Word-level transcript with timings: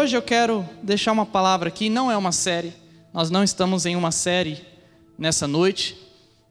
hoje 0.00 0.16
eu 0.16 0.22
quero 0.22 0.66
deixar 0.82 1.12
uma 1.12 1.26
palavra 1.26 1.68
aqui, 1.68 1.90
não 1.90 2.10
é 2.10 2.16
uma 2.16 2.32
série, 2.32 2.72
nós 3.12 3.28
não 3.28 3.44
estamos 3.44 3.84
em 3.84 3.96
uma 3.96 4.10
série 4.10 4.64
nessa 5.18 5.46
noite. 5.46 5.94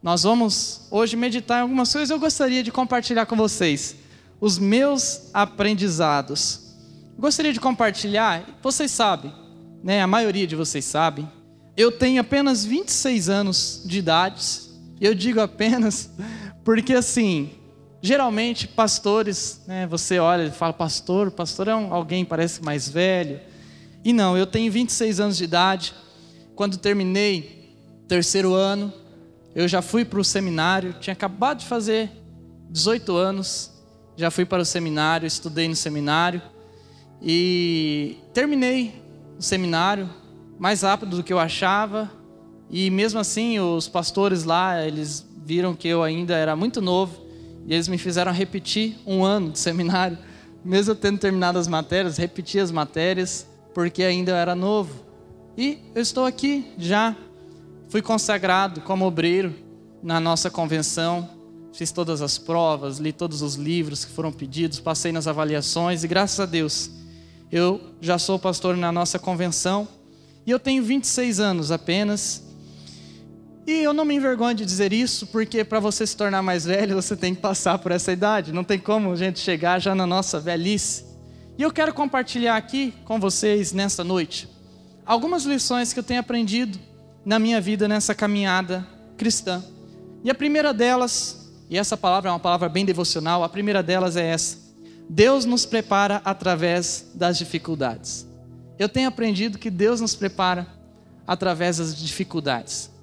Nós 0.03 0.21
vamos 0.21 0.87
hoje 0.91 1.15
meditar 1.15 1.57
em 1.57 1.61
algumas 1.63 1.91
coisas. 1.91 2.11
Eu 2.11 2.19
gostaria 2.19 2.61
de 2.61 2.71
compartilhar 2.71 3.25
com 3.25 3.35
vocês 3.35 3.95
os 4.39 4.59
meus 4.59 5.31
aprendizados. 5.33 6.75
Gostaria 7.17 7.51
de 7.51 7.59
compartilhar, 7.59 8.59
vocês 8.61 8.91
sabem, 8.91 9.33
né, 9.83 9.99
a 9.99 10.07
maioria 10.07 10.45
de 10.45 10.55
vocês 10.55 10.85
sabem, 10.85 11.27
eu 11.75 11.91
tenho 11.91 12.21
apenas 12.21 12.63
26 12.63 13.29
anos 13.29 13.81
de 13.83 13.97
idade. 13.97 14.45
Eu 15.01 15.15
digo 15.15 15.41
apenas 15.41 16.11
porque 16.63 16.93
assim, 16.93 17.49
geralmente 18.01 18.67
pastores, 18.67 19.61
né, 19.67 19.85
você 19.87 20.19
olha 20.19 20.43
e 20.43 20.51
fala 20.51 20.73
pastor, 20.73 21.31
pastor 21.31 21.67
é 21.67 21.75
um, 21.75 21.93
alguém 21.93 22.23
parece 22.23 22.63
mais 22.63 22.87
velho. 22.87 23.39
E 24.03 24.13
não, 24.13 24.37
eu 24.37 24.47
tenho 24.47 24.71
26 24.71 25.19
anos 25.19 25.37
de 25.37 25.43
idade. 25.43 25.93
Quando 26.55 26.77
terminei 26.77 27.75
terceiro 28.07 28.53
ano, 28.53 28.93
eu 29.53 29.67
já 29.67 29.81
fui 29.81 30.05
para 30.05 30.19
o 30.19 30.23
seminário, 30.23 30.95
tinha 30.99 31.13
acabado 31.13 31.59
de 31.59 31.65
fazer 31.65 32.09
18 32.69 33.15
anos, 33.15 33.71
já 34.15 34.31
fui 34.31 34.45
para 34.45 34.61
o 34.61 34.65
seminário, 34.65 35.25
estudei 35.25 35.67
no 35.67 35.75
seminário 35.75 36.41
e 37.21 38.17
terminei 38.33 39.01
o 39.37 39.41
seminário, 39.41 40.09
mais 40.57 40.81
rápido 40.81 41.17
do 41.17 41.23
que 41.23 41.33
eu 41.33 41.39
achava. 41.39 42.09
E 42.69 42.89
mesmo 42.89 43.19
assim, 43.19 43.59
os 43.59 43.87
pastores 43.87 44.43
lá, 44.43 44.85
eles 44.85 45.25
viram 45.43 45.73
que 45.73 45.87
eu 45.87 46.03
ainda 46.03 46.35
era 46.35 46.55
muito 46.55 46.81
novo 46.81 47.28
e 47.69 47.73
eles 47.75 47.87
me 47.87 47.99
fizeram 47.99 48.33
repetir 48.33 48.97
um 49.05 49.23
ano 49.23 49.51
de 49.51 49.59
seminário, 49.59 50.17
mesmo 50.65 50.95
tendo 50.95 51.19
terminado 51.19 51.59
as 51.59 51.67
matérias, 51.67 52.17
repetir 52.17 52.59
as 52.59 52.71
matérias, 52.71 53.45
porque 53.75 54.01
ainda 54.01 54.31
eu 54.31 54.35
era 54.35 54.55
novo. 54.55 55.05
E 55.55 55.77
eu 55.93 56.01
estou 56.01 56.25
aqui 56.25 56.73
já, 56.79 57.15
fui 57.87 58.01
consagrado 58.01 58.81
como 58.81 59.05
obreiro 59.05 59.53
na 60.01 60.19
nossa 60.19 60.49
convenção, 60.49 61.29
fiz 61.71 61.91
todas 61.91 62.23
as 62.23 62.39
provas, 62.39 62.97
li 62.97 63.13
todos 63.13 63.43
os 63.43 63.53
livros 63.53 64.03
que 64.03 64.11
foram 64.11 64.31
pedidos, 64.31 64.79
passei 64.79 65.11
nas 65.11 65.27
avaliações 65.27 66.03
e 66.03 66.07
graças 66.07 66.39
a 66.39 66.47
Deus 66.47 66.89
eu 67.51 67.79
já 68.01 68.17
sou 68.17 68.39
pastor 68.39 68.75
na 68.75 68.91
nossa 68.91 69.19
convenção 69.19 69.87
e 70.45 70.49
eu 70.49 70.59
tenho 70.59 70.83
26 70.83 71.39
anos 71.39 71.71
apenas. 71.71 72.48
E 73.69 73.83
eu 73.83 73.93
não 73.93 74.03
me 74.03 74.15
envergonho 74.15 74.55
de 74.55 74.65
dizer 74.65 74.91
isso, 74.91 75.27
porque 75.27 75.63
para 75.63 75.79
você 75.79 76.03
se 76.07 76.17
tornar 76.17 76.41
mais 76.41 76.65
velho, 76.65 76.95
você 76.95 77.15
tem 77.15 77.35
que 77.35 77.41
passar 77.41 77.77
por 77.77 77.91
essa 77.91 78.11
idade. 78.11 78.51
Não 78.51 78.63
tem 78.63 78.79
como 78.79 79.11
a 79.11 79.15
gente 79.15 79.37
chegar 79.39 79.77
já 79.77 79.93
na 79.93 80.07
nossa 80.07 80.39
velhice. 80.39 81.05
E 81.55 81.61
eu 81.61 81.71
quero 81.71 81.93
compartilhar 81.93 82.57
aqui 82.57 82.95
com 83.05 83.19
vocês 83.19 83.71
nesta 83.71 84.03
noite 84.03 84.49
algumas 85.05 85.43
lições 85.43 85.93
que 85.93 85.99
eu 85.99 86.03
tenho 86.03 86.19
aprendido 86.19 86.79
na 87.23 87.37
minha 87.37 87.61
vida 87.61 87.87
nessa 87.87 88.15
caminhada 88.15 88.87
cristã. 89.15 89.63
E 90.23 90.31
a 90.31 90.33
primeira 90.33 90.73
delas, 90.73 91.51
e 91.69 91.77
essa 91.77 91.95
palavra 91.95 92.31
é 92.31 92.33
uma 92.33 92.39
palavra 92.39 92.67
bem 92.69 92.83
devocional, 92.83 93.43
a 93.43 93.49
primeira 93.49 93.83
delas 93.83 94.15
é 94.15 94.25
essa: 94.31 94.57
Deus 95.07 95.45
nos 95.45 95.67
prepara 95.67 96.23
através 96.25 97.11
das 97.13 97.37
dificuldades. 97.37 98.27
Eu 98.79 98.89
tenho 98.89 99.07
aprendido 99.07 99.59
que 99.59 99.69
Deus 99.69 100.01
nos 100.01 100.15
prepara 100.15 100.65
através 101.27 101.77
das 101.77 101.95
dificuldades. 101.95 102.97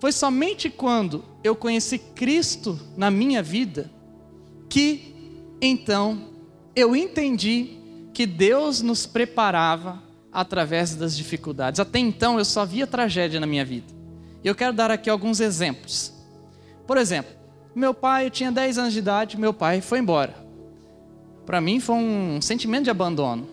Foi 0.00 0.12
somente 0.12 0.70
quando 0.70 1.24
eu 1.42 1.56
conheci 1.56 1.98
Cristo 1.98 2.78
na 2.96 3.10
minha 3.10 3.42
vida 3.42 3.90
que 4.68 5.14
então 5.60 6.28
eu 6.76 6.94
entendi 6.94 7.78
que 8.12 8.26
Deus 8.26 8.80
nos 8.82 9.06
preparava 9.06 10.02
através 10.32 10.94
das 10.94 11.16
dificuldades. 11.16 11.80
Até 11.80 11.98
então 11.98 12.38
eu 12.38 12.44
só 12.44 12.64
via 12.64 12.86
tragédia 12.86 13.40
na 13.40 13.46
minha 13.46 13.64
vida. 13.64 13.92
E 14.44 14.46
eu 14.46 14.54
quero 14.54 14.72
dar 14.72 14.90
aqui 14.90 15.10
alguns 15.10 15.40
exemplos. 15.40 16.12
Por 16.86 16.96
exemplo, 16.96 17.32
meu 17.74 17.92
pai, 17.92 18.26
eu 18.26 18.30
tinha 18.30 18.52
10 18.52 18.78
anos 18.78 18.92
de 18.92 18.98
idade, 19.00 19.38
meu 19.38 19.52
pai 19.52 19.80
foi 19.80 19.98
embora. 19.98 20.34
Para 21.44 21.60
mim 21.60 21.80
foi 21.80 21.96
um 21.96 22.40
sentimento 22.40 22.84
de 22.84 22.90
abandono. 22.90 23.48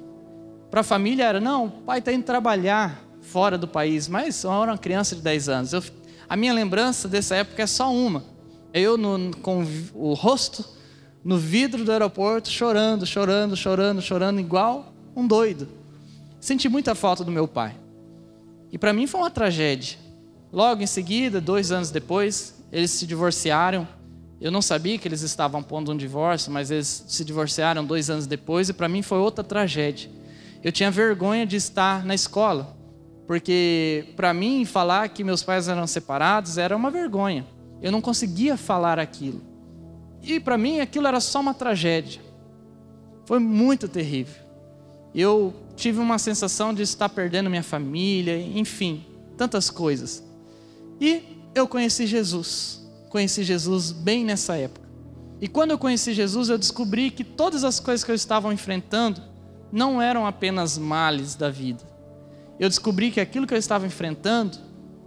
Para 0.69 0.81
a 0.81 0.83
família 0.83 1.23
era, 1.23 1.39
não, 1.39 1.65
o 1.65 1.71
pai 1.71 1.99
está 1.99 2.11
indo 2.11 2.23
trabalhar 2.23 3.01
fora 3.21 3.57
do 3.57 3.67
país, 3.67 4.07
mas 4.07 4.43
eu 4.43 4.51
era 4.51 4.71
uma 4.71 4.77
criança 4.77 5.15
de 5.15 5.21
10 5.21 5.49
anos. 5.49 5.73
Eu, 5.73 5.83
a 6.27 6.35
minha 6.35 6.53
lembrança 6.53 7.07
dessa 7.07 7.35
época 7.35 7.63
é 7.63 7.67
só 7.67 7.93
uma. 7.93 8.23
Eu 8.73 8.97
no, 8.97 9.35
com 9.37 9.65
o 9.93 10.13
rosto 10.13 10.65
no 11.23 11.37
vidro 11.37 11.83
do 11.83 11.91
aeroporto, 11.91 12.49
chorando, 12.49 13.05
chorando, 13.05 13.55
chorando, 13.55 14.01
chorando, 14.01 14.39
igual 14.39 14.93
um 15.15 15.25
doido. 15.25 15.67
Senti 16.39 16.69
muita 16.69 16.93
falta 16.93 17.23
do 17.23 17.31
meu 17.31 17.47
pai. 17.47 17.75
E 18.71 18.77
para 18.77 18.93
mim 18.93 19.07
foi 19.07 19.21
uma 19.21 19.31
tragédia. 19.31 19.97
Logo 20.51 20.83
em 20.83 20.87
seguida, 20.87 21.41
dois 21.41 21.71
anos 21.71 21.89
depois, 21.89 22.55
eles 22.71 22.91
se 22.91 23.07
divorciaram. 23.07 23.87
Eu 24.39 24.51
não 24.51 24.61
sabia 24.61 24.97
que 24.97 25.07
eles 25.07 25.21
estavam 25.21 25.63
pondo 25.63 25.91
um 25.91 25.97
divórcio, 25.97 26.51
mas 26.51 26.69
eles 26.69 27.05
se 27.07 27.23
divorciaram 27.23 27.83
dois 27.83 28.09
anos 28.09 28.27
depois, 28.27 28.69
e 28.69 28.73
para 28.73 28.87
mim 28.89 29.01
foi 29.01 29.17
outra 29.17 29.43
tragédia 29.43 30.09
eu 30.65 30.71
tinha 30.71 30.89
vergonha 30.89 31.45
de 31.45 31.55
estar 31.57 32.03
na 32.03 32.15
escola, 32.15 32.74
porque 33.27 34.13
para 34.15 34.33
mim 34.33 34.65
falar 34.65 35.09
que 35.09 35.23
meus 35.23 35.41
pais 35.41 35.67
eram 35.67 35.87
separados 35.87 36.57
era 36.57 36.75
uma 36.75 36.91
vergonha. 36.91 37.45
Eu 37.81 37.91
não 37.91 38.01
conseguia 38.01 38.55
falar 38.55 38.99
aquilo. 38.99 39.41
E 40.21 40.39
para 40.39 40.57
mim 40.57 40.79
aquilo 40.79 41.07
era 41.07 41.19
só 41.19 41.39
uma 41.39 41.53
tragédia. 41.53 42.21
Foi 43.25 43.39
muito 43.39 43.87
terrível. 43.87 44.43
Eu 45.13 45.53
tive 45.75 45.99
uma 45.99 46.17
sensação 46.17 46.73
de 46.73 46.83
estar 46.83 47.09
perdendo 47.09 47.49
minha 47.49 47.63
família, 47.63 48.37
enfim, 48.37 49.05
tantas 49.37 49.69
coisas. 49.69 50.23
E 50.99 51.23
eu 51.53 51.67
conheci 51.67 52.05
Jesus. 52.05 52.85
Conheci 53.09 53.43
Jesus 53.43 53.91
bem 53.91 54.23
nessa 54.23 54.55
época. 54.55 54.85
E 55.41 55.47
quando 55.47 55.71
eu 55.71 55.77
conheci 55.77 56.13
Jesus, 56.13 56.49
eu 56.49 56.57
descobri 56.57 57.11
que 57.11 57.23
todas 57.23 57.63
as 57.63 57.79
coisas 57.79 58.03
que 58.03 58.11
eu 58.11 58.15
estava 58.15 58.53
enfrentando 58.53 59.21
não 59.71 60.01
eram 60.01 60.25
apenas 60.25 60.77
males 60.77 61.35
da 61.35 61.49
vida. 61.49 61.94
Eu 62.59 62.69
descobri 62.69 63.11
que 63.11 63.19
aquilo 63.19 63.45
que 63.45 63.53
eu 63.53 63.57
estava 63.57 63.85
enfrentando 63.85 64.57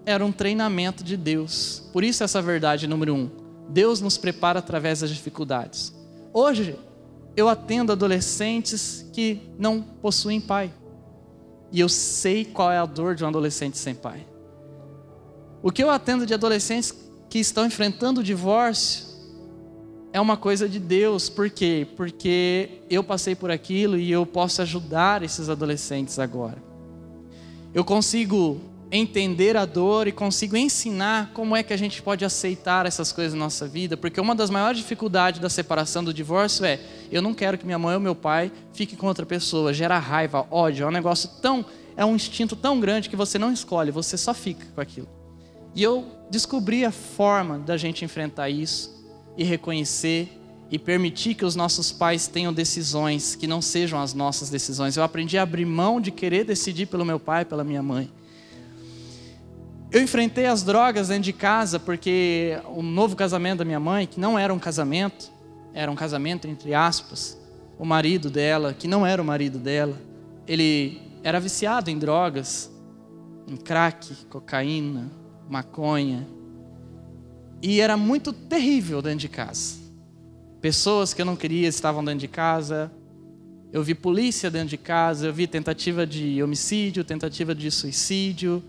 era 0.05 0.25
um 0.25 0.33
treinamento 0.33 1.03
de 1.03 1.17
Deus. 1.17 1.89
Por 1.93 2.05
isso, 2.05 2.23
essa 2.23 2.43
verdade 2.43 2.87
número 2.87 3.15
um: 3.15 3.31
Deus 3.69 4.01
nos 4.01 4.19
prepara 4.19 4.59
através 4.59 5.01
das 5.01 5.11
dificuldades. 5.11 5.95
Hoje, 6.33 6.77
eu 7.37 7.49
atendo 7.49 7.93
adolescentes 7.93 9.09
que 9.13 9.41
não 9.59 9.81
possuem 9.81 10.41
pai. 10.41 10.73
E 11.71 11.81
eu 11.81 11.89
sei 11.89 12.45
qual 12.45 12.73
é 12.73 12.79
a 12.79 12.87
dor 12.87 13.15
de 13.15 13.25
um 13.25 13.29
adolescente 13.29 13.77
sem 13.77 13.95
pai. 13.95 14.27
O 15.63 15.71
que 15.71 15.83
eu 15.83 15.91
atendo 15.91 16.25
de 16.25 16.35
adolescentes 16.35 16.95
que 17.29 17.39
estão 17.39 17.67
enfrentando 17.67 18.21
o 18.21 18.25
divórcio 18.25 19.07
é 20.13 20.21
uma 20.21 20.37
coisa 20.37 20.69
de 20.69 20.79
Deus. 20.79 21.29
Por 21.29 21.51
quê? 21.51 21.87
Porque 21.97 22.81
eu 22.89 23.05
passei 23.05 23.35
por 23.35 23.51
aquilo 23.51 23.99
e 23.99 24.11
eu 24.11 24.25
posso 24.25 24.63
ajudar 24.63 25.23
esses 25.23 25.49
adolescentes 25.49 26.19
agora. 26.19 26.68
Eu 27.75 27.85
consigo 27.85 28.61
entender 28.91 29.57
a 29.57 29.65
dor 29.65 30.09
e 30.09 30.13
consigo 30.13 30.57
ensinar 30.57 31.33
como 31.35 31.55
é 31.55 31.63
que 31.63 31.73
a 31.73 31.77
gente 31.77 32.01
pode 32.01 32.25
aceitar 32.25 32.87
essas 32.87 33.13
coisas 33.13 33.35
na 33.35 33.41
nossa 33.41 33.69
vida, 33.69 33.97
porque 33.97 34.21
uma 34.21 34.35
das 34.35 34.49
maiores 34.49 34.79
dificuldades 34.79 35.41
da 35.41 35.51
separação 35.51 36.03
do 36.03 36.13
divórcio 36.13 36.65
é: 36.65 36.81
eu 37.13 37.21
não 37.21 37.35
quero 37.35 37.59
que 37.59 37.67
minha 37.67 37.79
mãe 37.79 37.95
ou 37.95 38.01
meu 38.01 38.15
pai 38.15 38.51
fique 38.73 38.97
com 38.97 39.07
outra 39.07 39.27
pessoa, 39.27 39.75
gera 39.75 39.99
raiva, 39.99 40.47
ódio, 40.51 40.85
é 40.85 40.87
um 40.87 40.93
negócio 40.93 41.29
tão, 41.43 41.65
é 41.97 42.05
um 42.05 42.17
instinto 42.17 42.57
tão 42.57 42.81
grande 42.81 43.09
que 43.09 43.17
você 43.17 43.39
não 43.39 43.53
escolhe, 43.53 43.91
você 43.91 44.17
só 44.17 44.33
fica 44.33 44.67
com 44.75 44.81
aquilo. 44.81 45.09
E 45.75 45.83
eu 45.83 46.07
descobri 46.31 46.85
a 46.85 46.91
forma 46.91 47.59
da 47.59 47.77
gente 47.77 48.05
enfrentar 48.05 48.49
isso 48.49 48.97
e 49.37 49.45
reconhecer 49.45 50.38
e 50.71 50.79
permitir 50.79 51.35
que 51.35 51.45
os 51.45 51.57
nossos 51.57 51.91
pais 51.91 52.27
tenham 52.27 52.53
decisões 52.53 53.35
que 53.35 53.47
não 53.47 53.63
sejam 53.63 54.01
as 54.01 54.13
nossas 54.13 54.51
decisões. 54.51 54.97
Eu 54.97 55.03
aprendi 55.03 55.39
a 55.39 55.43
abrir 55.43 55.65
mão 55.65 56.01
de 56.01 56.11
querer 56.11 56.45
decidir 56.45 56.87
pelo 56.87 57.05
meu 57.05 57.19
pai, 57.19 57.45
pela 57.45 57.65
minha 57.65 57.83
mãe. 57.83 58.11
Eu 59.91 60.03
enfrentei 60.03 60.45
as 60.45 60.63
drogas 60.63 61.09
dentro 61.09 61.23
de 61.23 61.33
casa 61.33 61.81
porque 61.81 62.61
o 62.67 62.83
novo 62.83 63.17
casamento 63.17 63.61
da 63.61 63.65
minha 63.65 63.81
mãe, 63.81 64.07
que 64.07 64.21
não 64.21 64.39
era 64.39 64.53
um 64.53 64.59
casamento, 64.59 65.31
era 65.73 65.91
um 65.91 65.95
casamento 65.95 66.47
entre 66.47 66.75
aspas, 66.75 67.39
o 67.79 67.87
marido 67.87 68.29
dela, 68.29 68.75
que 68.75 68.87
não 68.87 69.07
era 69.07 69.23
o 69.23 69.25
marido 69.25 69.59
dela, 69.59 69.97
ele 70.47 71.01
era 71.23 71.41
viciado 71.41 71.91
em 71.91 71.99
drogas, 71.99 72.71
em 73.47 73.57
crack, 73.57 74.15
cocaína, 74.27 75.11
maconha, 75.49 76.27
e 77.63 77.81
era 77.81 77.97
muito 77.97 78.33
terrível 78.33 79.01
dentro 79.01 79.21
de 79.21 79.29
casa. 79.29 79.88
Pessoas 80.61 81.15
que 81.15 81.23
eu 81.23 81.27
não 81.27 81.37
queria 81.37 81.69
estavam 81.69 82.05
dentro 82.05 82.21
de 82.21 82.29
casa. 82.29 82.91
Eu 83.73 83.83
vi 83.83 83.95
polícia 83.95 84.51
dentro 84.51 84.69
de 84.69 84.79
casa, 84.79 85.27
eu 85.27 85.33
vi 85.33 85.47
tentativa 85.47 86.07
de 86.07 86.43
homicídio, 86.43 87.05
tentativa 87.05 87.55
de 87.55 87.71
suicídio. 87.71 88.63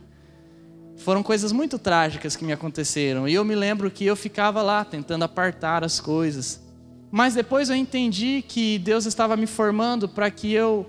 Foram 0.98 1.24
coisas 1.24 1.52
muito 1.52 1.80
trágicas 1.80 2.36
que 2.36 2.44
me 2.44 2.52
aconteceram. 2.52 3.28
E 3.28 3.34
eu 3.34 3.46
me 3.46 3.56
lembro 3.56 3.90
que 3.90 4.06
eu 4.06 4.16
ficava 4.16 4.62
lá 4.62 4.84
tentando 4.84 5.24
apartar 5.24 5.84
as 5.84 6.00
coisas. 6.00 6.62
Mas 7.10 7.34
depois 7.34 7.70
eu 7.70 7.76
entendi 7.76 8.44
que 8.48 8.78
Deus 8.78 9.06
estava 9.06 9.36
me 9.36 9.48
formando 9.48 10.08
para 10.08 10.30
que 10.30 10.52
eu 10.52 10.86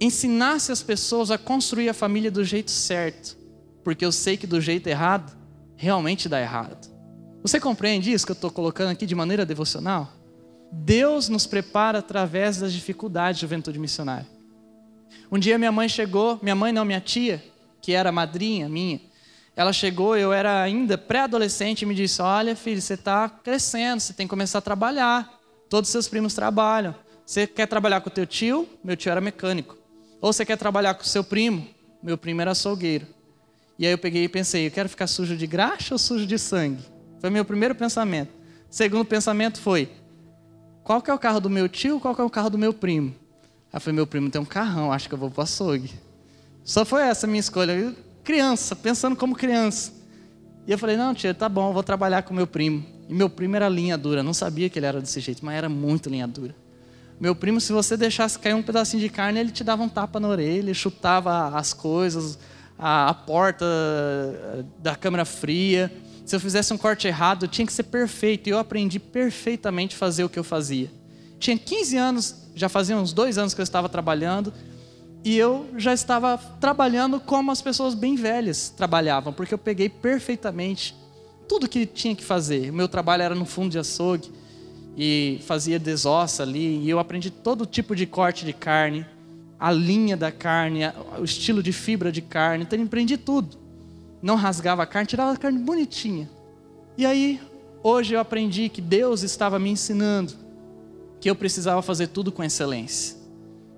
ensinasse 0.00 0.70
as 0.70 0.82
pessoas 0.82 1.30
a 1.30 1.38
construir 1.38 1.88
a 1.88 1.94
família 1.94 2.30
do 2.30 2.44
jeito 2.44 2.70
certo, 2.70 3.36
porque 3.82 4.04
eu 4.04 4.12
sei 4.12 4.36
que 4.36 4.46
do 4.46 4.60
jeito 4.60 4.86
errado 4.88 5.34
realmente 5.76 6.28
dá 6.28 6.40
errado. 6.40 6.94
Você 7.42 7.60
compreende 7.60 8.12
isso 8.12 8.26
que 8.26 8.32
eu 8.32 8.34
estou 8.34 8.50
colocando 8.50 8.90
aqui 8.90 9.06
de 9.06 9.14
maneira 9.14 9.46
devocional? 9.46 10.15
Deus 10.70 11.28
nos 11.28 11.46
prepara 11.46 11.98
através 11.98 12.58
das 12.58 12.72
dificuldades 12.72 13.38
de 13.38 13.42
juventude 13.42 13.78
missionária. 13.78 14.26
Um 15.30 15.38
dia 15.38 15.58
minha 15.58 15.72
mãe 15.72 15.88
chegou, 15.88 16.38
minha 16.42 16.54
mãe 16.54 16.72
não, 16.72 16.84
minha 16.84 17.00
tia, 17.00 17.42
que 17.80 17.92
era 17.92 18.12
madrinha 18.12 18.68
minha, 18.68 19.00
ela 19.56 19.72
chegou, 19.72 20.14
eu 20.14 20.34
era 20.34 20.60
ainda 20.60 20.98
pré-adolescente 20.98 21.82
e 21.82 21.86
me 21.86 21.94
disse: 21.94 22.20
Olha, 22.20 22.54
filho, 22.54 22.80
você 22.80 22.92
está 22.92 23.26
crescendo, 23.26 24.00
você 24.00 24.12
tem 24.12 24.26
que 24.26 24.30
começar 24.30 24.58
a 24.58 24.60
trabalhar. 24.60 25.32
Todos 25.70 25.88
os 25.88 25.92
seus 25.92 26.06
primos 26.06 26.34
trabalham. 26.34 26.94
Você 27.24 27.46
quer 27.46 27.66
trabalhar 27.66 28.02
com 28.02 28.10
o 28.10 28.12
teu 28.12 28.26
tio? 28.26 28.68
Meu 28.84 28.96
tio 28.96 29.10
era 29.10 29.20
mecânico. 29.20 29.76
Ou 30.20 30.30
você 30.30 30.44
quer 30.44 30.58
trabalhar 30.58 30.94
com 30.94 31.02
o 31.02 31.06
seu 31.06 31.24
primo? 31.24 31.66
Meu 32.02 32.18
primo 32.18 32.42
era 32.42 32.50
açougueiro. 32.50 33.06
E 33.78 33.86
aí 33.86 33.92
eu 33.92 33.98
peguei 33.98 34.24
e 34.24 34.28
pensei: 34.28 34.66
eu 34.66 34.70
quero 34.70 34.90
ficar 34.90 35.06
sujo 35.06 35.34
de 35.34 35.46
graxa 35.46 35.94
ou 35.94 35.98
sujo 35.98 36.26
de 36.26 36.38
sangue? 36.38 36.84
Foi 37.18 37.30
meu 37.30 37.44
primeiro 37.44 37.74
pensamento. 37.74 38.30
Segundo 38.68 39.06
pensamento 39.06 39.58
foi: 39.58 39.88
qual 40.86 41.02
que 41.02 41.10
é 41.10 41.14
o 41.14 41.18
carro 41.18 41.40
do 41.40 41.50
meu 41.50 41.68
tio? 41.68 41.98
Qual 41.98 42.14
que 42.14 42.20
é 42.20 42.24
o 42.24 42.30
carro 42.30 42.48
do 42.48 42.56
meu 42.56 42.72
primo? 42.72 43.12
Aí 43.72 43.80
falei: 43.80 43.96
meu 43.96 44.06
primo 44.06 44.30
tem 44.30 44.40
um 44.40 44.44
carrão, 44.44 44.92
acho 44.92 45.08
que 45.08 45.14
eu 45.16 45.18
vou 45.18 45.28
para 45.28 45.40
o 45.40 45.42
açougue. 45.42 45.90
Só 46.62 46.84
foi 46.84 47.02
essa 47.02 47.26
a 47.26 47.28
minha 47.28 47.40
escolha. 47.40 47.72
Eu, 47.72 47.92
criança, 48.22 48.76
pensando 48.76 49.16
como 49.16 49.34
criança. 49.34 49.92
E 50.64 50.70
eu 50.70 50.78
falei, 50.78 50.96
não, 50.96 51.12
tia, 51.12 51.34
tá 51.34 51.48
bom, 51.48 51.72
vou 51.72 51.82
trabalhar 51.82 52.22
com 52.22 52.32
meu 52.32 52.46
primo. 52.46 52.86
E 53.08 53.14
meu 53.14 53.28
primo 53.28 53.56
era 53.56 53.68
linha 53.68 53.98
dura, 53.98 54.22
não 54.22 54.32
sabia 54.32 54.70
que 54.70 54.78
ele 54.78 54.86
era 54.86 55.00
desse 55.00 55.18
jeito, 55.18 55.44
mas 55.44 55.56
era 55.56 55.68
muito 55.68 56.08
linha 56.08 56.26
dura. 56.28 56.54
Meu 57.18 57.34
primo, 57.34 57.60
se 57.60 57.72
você 57.72 57.96
deixasse 57.96 58.38
cair 58.38 58.54
um 58.54 58.62
pedacinho 58.62 59.02
de 59.02 59.08
carne, 59.08 59.40
ele 59.40 59.50
te 59.50 59.64
dava 59.64 59.82
um 59.82 59.88
tapa 59.88 60.20
na 60.20 60.28
orelha, 60.28 60.72
chutava 60.72 61.48
as 61.48 61.72
coisas, 61.72 62.38
a, 62.78 63.08
a 63.08 63.14
porta 63.14 63.66
da 64.78 64.94
câmera 64.94 65.24
fria. 65.24 65.92
Se 66.26 66.34
eu 66.34 66.40
fizesse 66.40 66.74
um 66.74 66.76
corte 66.76 67.06
errado, 67.06 67.46
tinha 67.46 67.64
que 67.64 67.72
ser 67.72 67.84
perfeito. 67.84 68.48
E 68.48 68.50
eu 68.50 68.58
aprendi 68.58 68.98
perfeitamente 68.98 69.94
fazer 69.94 70.24
o 70.24 70.28
que 70.28 70.38
eu 70.38 70.44
fazia. 70.44 70.90
Tinha 71.38 71.56
15 71.56 71.96
anos, 71.96 72.34
já 72.54 72.68
fazia 72.68 72.96
uns 72.96 73.12
dois 73.12 73.38
anos 73.38 73.54
que 73.54 73.60
eu 73.60 73.62
estava 73.62 73.88
trabalhando 73.88 74.52
e 75.24 75.36
eu 75.36 75.66
já 75.76 75.94
estava 75.94 76.36
trabalhando 76.60 77.20
como 77.20 77.52
as 77.52 77.62
pessoas 77.62 77.94
bem 77.94 78.16
velhas 78.16 78.68
trabalhavam, 78.70 79.32
porque 79.32 79.54
eu 79.54 79.58
peguei 79.58 79.88
perfeitamente 79.88 80.96
tudo 81.48 81.68
que 81.68 81.86
tinha 81.86 82.14
que 82.14 82.24
fazer. 82.24 82.70
O 82.70 82.74
meu 82.74 82.88
trabalho 82.88 83.22
era 83.22 83.34
no 83.34 83.44
fundo 83.44 83.70
de 83.70 83.78
açougue 83.78 84.30
e 84.96 85.40
fazia 85.44 85.78
desossa 85.78 86.42
ali, 86.42 86.78
e 86.78 86.88
eu 86.88 86.98
aprendi 86.98 87.30
todo 87.30 87.66
tipo 87.66 87.94
de 87.94 88.06
corte 88.06 88.44
de 88.44 88.52
carne, 88.52 89.04
a 89.58 89.70
linha 89.70 90.16
da 90.16 90.32
carne, 90.32 90.80
o 91.18 91.24
estilo 91.24 91.62
de 91.62 91.72
fibra 91.72 92.10
de 92.10 92.22
carne, 92.22 92.64
então 92.64 92.78
eu 92.78 92.84
aprendi 92.84 93.16
tudo. 93.16 93.65
Não 94.22 94.34
rasgava 94.34 94.82
a 94.82 94.86
carne, 94.86 95.06
tirava 95.06 95.32
a 95.32 95.36
carne 95.36 95.58
bonitinha. 95.58 96.28
E 96.96 97.04
aí, 97.04 97.40
hoje 97.82 98.14
eu 98.14 98.20
aprendi 98.20 98.68
que 98.68 98.80
Deus 98.80 99.22
estava 99.22 99.58
me 99.58 99.70
ensinando 99.70 100.32
que 101.20 101.30
eu 101.30 101.34
precisava 101.34 101.82
fazer 101.82 102.08
tudo 102.08 102.30
com 102.30 102.44
excelência 102.44 103.16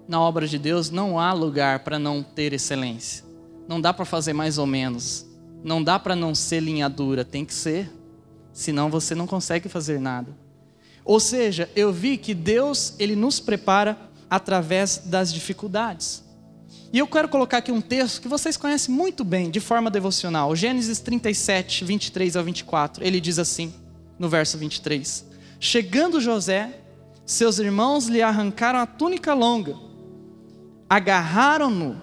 na 0.09 0.19
obra 0.19 0.49
de 0.49 0.59
Deus 0.59 0.91
não 0.91 1.21
há 1.21 1.35
lugar 1.35 1.81
para 1.81 1.99
não 1.99 2.23
ter 2.23 2.55
excelência. 2.55 3.23
Não 3.69 3.79
dá 3.79 3.93
para 3.93 4.07
fazer 4.07 4.33
mais 4.33 4.57
ou 4.57 4.67
menos. 4.67 5.27
Não 5.63 5.85
dá 5.85 5.99
para 5.99 6.17
não 6.17 6.35
ser 6.35 6.61
linha 6.61 6.89
dura, 6.89 7.27
tem 7.27 7.45
que 7.45 7.53
ser. 7.53 7.93
Senão 8.51 8.89
você 8.89 9.15
não 9.15 9.27
consegue 9.27 9.69
fazer 9.69 10.01
nada. 10.01 10.35
Ou 11.05 11.21
seja, 11.21 11.69
eu 11.77 11.93
vi 11.93 12.17
que 12.17 12.33
Deus, 12.33 12.95
ele 12.99 13.15
nos 13.15 13.39
prepara 13.39 13.99
através 14.31 15.03
das 15.05 15.33
dificuldades. 15.33 16.25
E 16.93 16.99
eu 16.99 17.07
quero 17.07 17.29
colocar 17.29 17.59
aqui 17.59 17.71
um 17.71 17.81
texto 17.81 18.21
que 18.21 18.29
vocês 18.29 18.57
conhecem 18.57 18.95
muito 18.95 19.25
bem, 19.25 19.51
de 19.51 19.61
forma 19.61 19.91
devocional. 19.91 20.57
Gênesis 20.57 21.01
37, 21.01 21.85
23 21.85 22.37
ao 22.37 22.45
24. 22.45 23.05
Ele 23.05 23.21
diz 23.21 23.39
assim, 23.39 23.73
no 24.19 24.29
verso 24.29 24.57
23: 24.57 25.25
Chegando 25.61 26.21
José, 26.21 26.81
seus 27.27 27.59
irmãos 27.59 28.07
lhe 28.07 28.23
arrancaram 28.23 28.79
a 28.79 28.87
túnica 28.87 29.35
longa 29.35 29.89
agarraram-no 30.89 32.01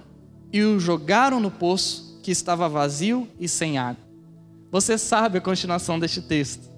e 0.53 0.61
o 0.61 0.79
jogaram 0.79 1.39
no 1.39 1.49
poço 1.49 2.19
que 2.21 2.31
estava 2.31 2.69
vazio 2.69 3.27
e 3.39 3.47
sem 3.47 3.77
água. 3.77 4.03
Você 4.71 4.97
sabe 4.97 5.37
a 5.37 5.41
continuação 5.41 5.99
deste 5.99 6.21
texto. 6.21 6.69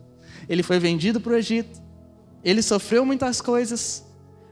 Ele 0.47 0.63
foi 0.63 0.79
vendido 0.79 1.19
para 1.19 1.33
o 1.33 1.35
Egito, 1.35 1.81
ele 2.43 2.61
sofreu 2.61 3.05
muitas 3.05 3.41
coisas, 3.41 4.05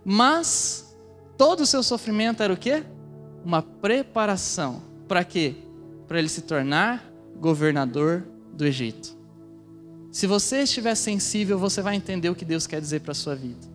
mas 0.04 0.94
todo 1.38 1.62
o 1.62 1.66
seu 1.66 1.82
sofrimento 1.82 2.44
era 2.44 2.54
o 2.54 2.58
quê? 2.58 2.84
Uma 3.46 3.62
preparação. 3.62 4.82
Para 5.08 5.24
quê? 5.24 5.54
Para 6.08 6.18
ele 6.18 6.28
se 6.28 6.42
tornar 6.42 7.06
governador 7.40 8.26
do 8.52 8.66
Egito. 8.66 9.16
Se 10.12 10.26
você 10.26 10.64
estiver 10.64 10.96
sensível, 10.96 11.60
você 11.60 11.82
vai 11.82 11.96
entender 11.96 12.30
o 12.30 12.36
que 12.36 12.44
Deus 12.44 12.66
quer 12.66 12.82
dizer 12.82 13.02
para 13.02 13.12
a 13.12 13.16
sua 13.16 13.36
vida. 13.36 13.68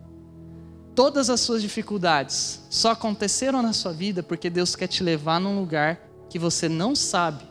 Todas 0.94 1.30
as 1.30 1.40
suas 1.40 1.62
dificuldades 1.62 2.60
só 2.68 2.90
aconteceram 2.90 3.62
na 3.62 3.72
sua 3.72 3.92
vida 3.92 4.22
porque 4.22 4.50
Deus 4.50 4.74
quer 4.74 4.88
te 4.88 5.04
levar 5.04 5.38
num 5.40 5.60
lugar 5.60 6.00
que 6.28 6.38
você 6.38 6.68
não 6.68 6.96
sabe, 6.96 7.44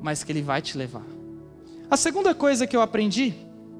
mas 0.00 0.24
que 0.24 0.32
Ele 0.32 0.42
vai 0.42 0.62
te 0.62 0.78
levar. 0.78 1.04
A 1.90 1.96
segunda 1.96 2.34
coisa 2.34 2.66
que 2.66 2.76
eu 2.76 2.80
aprendi 2.80 3.34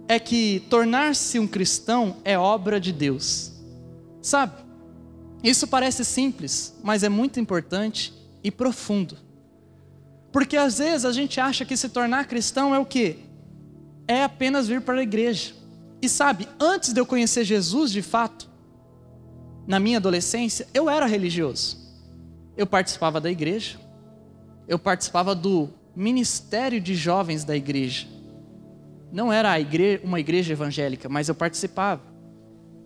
é 0.06 0.18
que 0.18 0.66
tornar-se 0.68 1.38
um 1.38 1.46
cristão 1.46 2.16
é 2.24 2.36
obra 2.36 2.80
de 2.80 2.92
Deus. 2.92 3.52
Sabe? 4.20 4.69
Isso 5.42 5.66
parece 5.66 6.04
simples, 6.04 6.74
mas 6.82 7.02
é 7.02 7.08
muito 7.08 7.40
importante 7.40 8.12
e 8.42 8.50
profundo. 8.50 9.16
Porque 10.32 10.56
às 10.56 10.78
vezes 10.78 11.04
a 11.04 11.12
gente 11.12 11.40
acha 11.40 11.64
que 11.64 11.76
se 11.76 11.88
tornar 11.88 12.26
cristão 12.26 12.74
é 12.74 12.78
o 12.78 12.84
quê? 12.84 13.18
É 14.06 14.22
apenas 14.22 14.68
vir 14.68 14.80
para 14.80 15.00
a 15.00 15.02
igreja. 15.02 15.54
E 16.02 16.08
sabe, 16.08 16.48
antes 16.58 16.92
de 16.92 17.00
eu 17.00 17.06
conhecer 17.06 17.44
Jesus 17.44 17.90
de 17.90 18.02
fato, 18.02 18.48
na 19.66 19.78
minha 19.78 19.98
adolescência, 19.98 20.66
eu 20.72 20.88
era 20.88 21.06
religioso. 21.06 21.78
Eu 22.56 22.66
participava 22.66 23.20
da 23.20 23.30
igreja, 23.30 23.78
eu 24.68 24.78
participava 24.78 25.34
do 25.34 25.68
ministério 25.94 26.80
de 26.80 26.94
jovens 26.94 27.44
da 27.44 27.56
igreja. 27.56 28.06
Não 29.12 29.32
era 29.32 29.58
igreja, 29.58 30.00
uma 30.04 30.20
igreja 30.20 30.52
evangélica, 30.52 31.08
mas 31.08 31.28
eu 31.28 31.34
participava. 31.34 32.02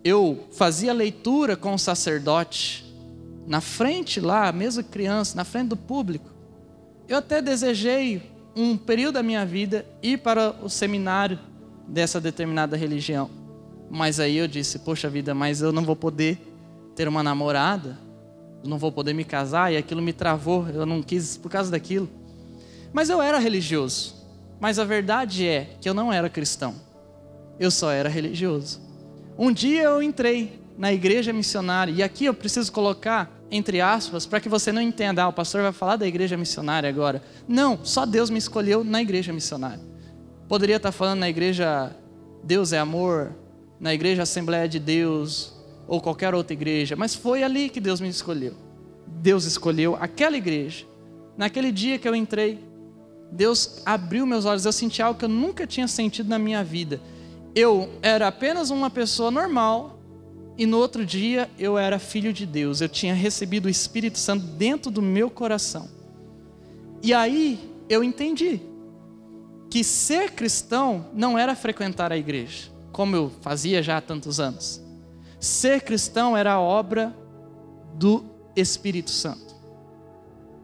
Eu 0.05 0.45
fazia 0.51 0.93
leitura 0.93 1.57
com 1.57 1.73
o 1.73 1.79
sacerdote, 1.79 2.85
na 3.47 3.59
frente 3.59 4.21
lá, 4.21 4.51
mesmo 4.51 4.83
criança, 4.83 5.35
na 5.35 5.43
frente 5.43 5.69
do 5.69 5.75
público. 5.75 6.29
Eu 7.07 7.17
até 7.17 7.41
desejei, 7.41 8.21
um 8.55 8.77
período 8.77 9.15
da 9.15 9.23
minha 9.23 9.43
vida, 9.43 9.83
ir 10.03 10.19
para 10.19 10.51
o 10.63 10.69
seminário 10.69 11.39
dessa 11.87 12.21
determinada 12.21 12.77
religião. 12.77 13.31
Mas 13.89 14.19
aí 14.19 14.37
eu 14.37 14.47
disse: 14.47 14.77
Poxa 14.77 15.09
vida, 15.09 15.33
mas 15.33 15.63
eu 15.63 15.71
não 15.71 15.83
vou 15.83 15.95
poder 15.95 16.37
ter 16.95 17.07
uma 17.07 17.23
namorada, 17.23 17.97
não 18.63 18.77
vou 18.77 18.91
poder 18.91 19.15
me 19.15 19.23
casar, 19.23 19.73
e 19.73 19.77
aquilo 19.77 20.03
me 20.03 20.13
travou, 20.13 20.69
eu 20.69 20.85
não 20.85 21.01
quis 21.01 21.35
por 21.35 21.49
causa 21.49 21.71
daquilo. 21.71 22.07
Mas 22.93 23.09
eu 23.09 23.19
era 23.19 23.39
religioso. 23.39 24.13
Mas 24.59 24.77
a 24.77 24.85
verdade 24.85 25.47
é 25.47 25.71
que 25.81 25.89
eu 25.89 25.95
não 25.95 26.13
era 26.13 26.29
cristão. 26.29 26.75
Eu 27.59 27.71
só 27.71 27.89
era 27.89 28.07
religioso. 28.07 28.84
Um 29.37 29.51
dia 29.51 29.83
eu 29.83 30.01
entrei 30.01 30.59
na 30.77 30.91
igreja 30.91 31.31
missionária, 31.31 31.91
e 31.91 32.03
aqui 32.03 32.25
eu 32.25 32.33
preciso 32.33 32.71
colocar 32.71 33.35
entre 33.49 33.79
aspas, 33.79 34.25
para 34.25 34.39
que 34.39 34.49
você 34.49 34.71
não 34.71 34.81
entenda, 34.81 35.23
ah, 35.23 35.27
o 35.27 35.33
pastor 35.33 35.61
vai 35.61 35.71
falar 35.71 35.95
da 35.97 36.07
igreja 36.07 36.35
missionária 36.35 36.89
agora. 36.89 37.21
Não, 37.47 37.79
só 37.83 38.05
Deus 38.05 38.29
me 38.29 38.37
escolheu 38.37 38.83
na 38.83 39.01
igreja 39.01 39.31
missionária. 39.31 39.83
Poderia 40.47 40.77
estar 40.77 40.91
falando 40.91 41.19
na 41.19 41.29
igreja 41.29 41.95
Deus 42.43 42.73
é 42.73 42.79
amor, 42.79 43.33
na 43.79 43.93
igreja 43.93 44.23
Assembleia 44.23 44.67
de 44.67 44.79
Deus, 44.79 45.53
ou 45.87 46.01
qualquer 46.01 46.33
outra 46.33 46.53
igreja, 46.53 46.95
mas 46.95 47.15
foi 47.15 47.43
ali 47.43 47.69
que 47.69 47.79
Deus 47.79 48.01
me 48.01 48.09
escolheu. 48.09 48.53
Deus 49.07 49.45
escolheu 49.45 49.95
aquela 49.99 50.35
igreja. 50.35 50.85
Naquele 51.37 51.71
dia 51.71 51.99
que 51.99 52.07
eu 52.07 52.15
entrei, 52.15 52.59
Deus 53.31 53.81
abriu 53.85 54.25
meus 54.25 54.45
olhos, 54.45 54.65
eu 54.65 54.71
senti 54.71 55.01
algo 55.01 55.19
que 55.19 55.25
eu 55.25 55.29
nunca 55.29 55.67
tinha 55.67 55.87
sentido 55.87 56.29
na 56.29 56.39
minha 56.39 56.63
vida. 56.63 56.99
Eu 57.55 57.89
era 58.01 58.27
apenas 58.27 58.69
uma 58.69 58.89
pessoa 58.89 59.31
normal 59.31 59.97
e 60.57 60.65
no 60.65 60.77
outro 60.77 61.05
dia 61.05 61.49
eu 61.57 61.77
era 61.77 61.97
filho 61.97 62.33
de 62.33 62.45
Deus. 62.45 62.81
Eu 62.81 62.89
tinha 62.89 63.13
recebido 63.13 63.65
o 63.65 63.69
Espírito 63.69 64.19
Santo 64.19 64.45
dentro 64.45 64.91
do 64.91 65.01
meu 65.01 65.29
coração. 65.29 65.87
E 67.01 67.13
aí 67.13 67.59
eu 67.87 68.03
entendi 68.03 68.59
que 69.69 69.83
ser 69.83 70.31
cristão 70.31 71.07
não 71.13 71.37
era 71.37 71.55
frequentar 71.55 72.11
a 72.11 72.17
igreja, 72.17 72.69
como 72.91 73.15
eu 73.15 73.31
fazia 73.41 73.81
já 73.81 73.97
há 73.97 74.01
tantos 74.01 74.39
anos. 74.39 74.81
Ser 75.39 75.81
cristão 75.81 76.35
era 76.35 76.53
a 76.53 76.59
obra 76.59 77.15
do 77.93 78.25
Espírito 78.55 79.11
Santo. 79.11 79.55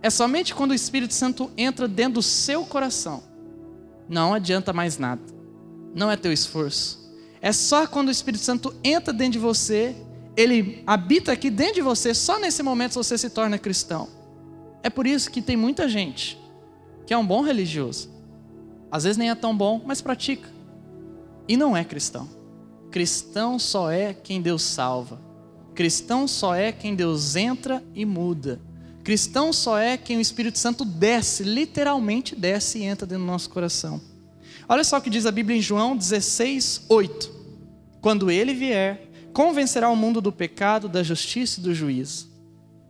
É 0.01 0.09
somente 0.09 0.55
quando 0.55 0.71
o 0.71 0.75
Espírito 0.75 1.13
Santo 1.13 1.51
entra 1.55 1.87
dentro 1.87 2.15
do 2.15 2.21
seu 2.21 2.65
coração. 2.65 3.23
Não 4.09 4.33
adianta 4.33 4.73
mais 4.73 4.97
nada. 4.97 5.21
Não 5.93 6.09
é 6.09 6.15
teu 6.15 6.31
esforço. 6.31 6.99
É 7.41 7.51
só 7.51 7.87
quando 7.87 8.09
o 8.09 8.11
Espírito 8.11 8.43
Santo 8.43 8.73
entra 8.83 9.13
dentro 9.13 9.33
de 9.33 9.39
você 9.39 9.95
ele 10.35 10.81
habita 10.87 11.31
aqui 11.31 11.49
dentro 11.49 11.75
de 11.75 11.81
você, 11.81 12.13
só 12.13 12.39
nesse 12.39 12.63
momento 12.63 12.93
você 12.93 13.17
se 13.17 13.29
torna 13.29 13.57
cristão. 13.57 14.07
É 14.81 14.89
por 14.89 15.05
isso 15.05 15.29
que 15.29 15.41
tem 15.41 15.57
muita 15.57 15.87
gente 15.87 16.39
que 17.05 17.13
é 17.13 17.17
um 17.17 17.25
bom 17.25 17.41
religioso. 17.41 18.09
Às 18.89 19.03
vezes 19.03 19.17
nem 19.17 19.29
é 19.29 19.35
tão 19.35 19.55
bom, 19.55 19.81
mas 19.85 20.01
pratica. 20.01 20.49
E 21.47 21.57
não 21.57 21.75
é 21.75 21.83
cristão. 21.83 22.29
Cristão 22.89 23.59
só 23.59 23.91
é 23.91 24.13
quem 24.13 24.41
Deus 24.41 24.61
salva. 24.61 25.19
Cristão 25.73 26.27
só 26.27 26.55
é 26.55 26.71
quem 26.71 26.95
Deus 26.95 27.35
entra 27.35 27.83
e 27.93 28.05
muda. 28.05 28.59
Cristão 29.03 29.51
só 29.51 29.77
é 29.77 29.97
quem 29.97 30.17
o 30.17 30.21
Espírito 30.21 30.59
Santo 30.59 30.85
desce, 30.85 31.43
literalmente 31.43 32.35
desce 32.35 32.79
e 32.79 32.83
entra 32.83 33.07
dentro 33.07 33.23
do 33.23 33.27
nosso 33.31 33.49
coração. 33.49 34.01
Olha 34.71 34.85
só 34.85 34.99
o 34.99 35.01
que 35.01 35.09
diz 35.09 35.25
a 35.25 35.31
Bíblia 35.33 35.57
em 35.57 35.61
João 35.61 35.97
16, 35.97 36.85
8. 36.87 37.29
Quando 37.99 38.31
ele 38.31 38.53
vier, 38.53 39.05
convencerá 39.33 39.89
o 39.89 39.97
mundo 39.97 40.21
do 40.21 40.31
pecado, 40.31 40.87
da 40.87 41.03
justiça 41.03 41.59
e 41.59 41.63
do 41.63 41.75
juízo. 41.75 42.31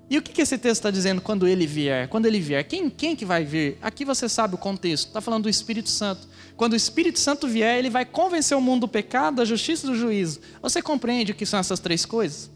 E 0.07 0.15
o 0.15 0.21
que 0.21 0.39
esse 0.39 0.59
texto 0.59 0.81
está 0.81 0.91
dizendo 0.91 1.21
quando 1.21 1.47
ele 1.47 1.65
vier? 1.65 2.07
Quando 2.07 2.27
ele 2.27 2.39
vier, 2.39 2.63
quem, 2.65 2.87
quem 2.87 3.15
que 3.15 3.25
vai 3.25 3.43
vir? 3.43 3.79
Aqui 3.81 4.05
você 4.05 4.29
sabe 4.29 4.53
o 4.53 4.59
contexto, 4.59 5.07
está 5.07 5.19
falando 5.21 5.45
do 5.45 5.49
Espírito 5.49 5.89
Santo. 5.89 6.27
Quando 6.55 6.73
o 6.73 6.75
Espírito 6.75 7.17
Santo 7.17 7.47
vier, 7.47 7.79
ele 7.79 7.89
vai 7.89 8.05
convencer 8.05 8.55
o 8.55 8.61
mundo 8.61 8.81
do 8.81 8.87
pecado, 8.87 9.37
da 9.37 9.45
justiça 9.45 9.87
e 9.87 9.89
do 9.89 9.95
juízo. 9.95 10.39
Você 10.61 10.83
compreende 10.83 11.31
o 11.31 11.35
que 11.35 11.47
são 11.47 11.59
essas 11.59 11.79
três 11.79 12.05
coisas? 12.05 12.51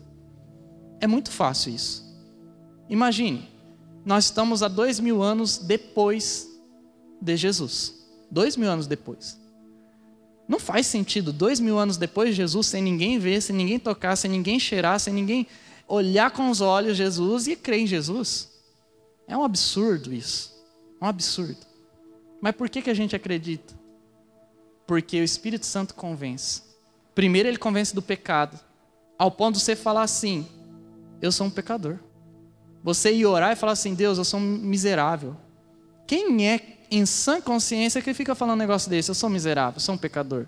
É 1.02 1.08
muito 1.08 1.32
fácil 1.32 1.74
isso. 1.74 2.06
Imagine, 2.88 3.50
nós 4.06 4.26
estamos 4.26 4.62
há 4.62 4.68
dois 4.68 5.00
mil 5.00 5.24
anos 5.24 5.58
depois 5.58 6.48
de 7.20 7.36
Jesus. 7.36 8.05
Dois 8.30 8.56
mil 8.58 8.70
anos 8.70 8.88
depois. 8.88 9.40
Não 10.48 10.60
faz 10.60 10.86
sentido, 10.86 11.34
dois 11.34 11.60
mil 11.60 11.78
anos 11.78 11.98
depois 11.98 12.30
de 12.30 12.36
Jesus, 12.36 12.68
sem 12.68 12.82
ninguém 12.82 13.18
ver, 13.18 13.42
sem 13.42 13.56
ninguém 13.56 13.80
tocar, 13.80 14.16
sem 14.16 14.30
ninguém 14.30 14.60
cheirar, 14.60 15.00
sem 15.00 15.14
ninguém 15.14 15.48
olhar 15.88 16.32
com 16.32 16.50
os 16.50 16.62
olhos 16.62 16.98
Jesus 16.98 17.48
e 17.48 17.56
crer 17.56 17.82
em 17.82 17.88
Jesus. 17.88 18.50
É 19.28 19.36
um 19.36 19.44
absurdo 19.44 20.14
isso. 20.14 20.54
É 21.02 21.06
um 21.06 21.08
absurdo. 21.08 21.66
Mas 22.42 22.56
por 22.56 22.70
que, 22.70 22.82
que 22.82 22.90
a 22.90 22.94
gente 22.94 23.16
acredita? 23.16 23.74
Porque 24.86 25.20
o 25.20 25.24
Espírito 25.24 25.66
Santo 25.66 25.96
convence. 25.96 26.62
Primeiro, 27.16 27.50
ele 27.50 27.58
convence 27.58 27.96
do 27.96 28.02
pecado, 28.02 28.60
ao 29.18 29.32
ponto 29.32 29.56
de 29.56 29.62
você 29.62 29.76
falar 29.76 30.04
assim: 30.04 30.46
Eu 31.22 31.32
sou 31.32 31.48
um 31.48 31.50
pecador. 31.50 31.98
Você 32.84 33.12
ir 33.12 33.26
orar 33.26 33.54
e 33.54 33.56
falar 33.56 33.72
assim: 33.72 33.96
Deus, 33.96 34.20
eu 34.20 34.24
sou 34.26 34.40
um 34.40 34.44
miserável. 34.44 35.36
Quem 36.06 36.48
é 36.48 36.60
em 36.98 37.06
sã 37.06 37.42
consciência 37.42 38.02
que 38.02 38.14
fica 38.14 38.36
falando 38.36 38.56
um 38.56 38.60
negócio 38.60 38.90
desse? 38.90 39.10
Eu 39.10 39.16
sou 39.16 39.30
miserável, 39.30 39.78
eu 39.78 39.82
sou 39.82 39.96
um 39.96 39.98
pecador. 39.98 40.46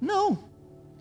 Não. 0.00 0.38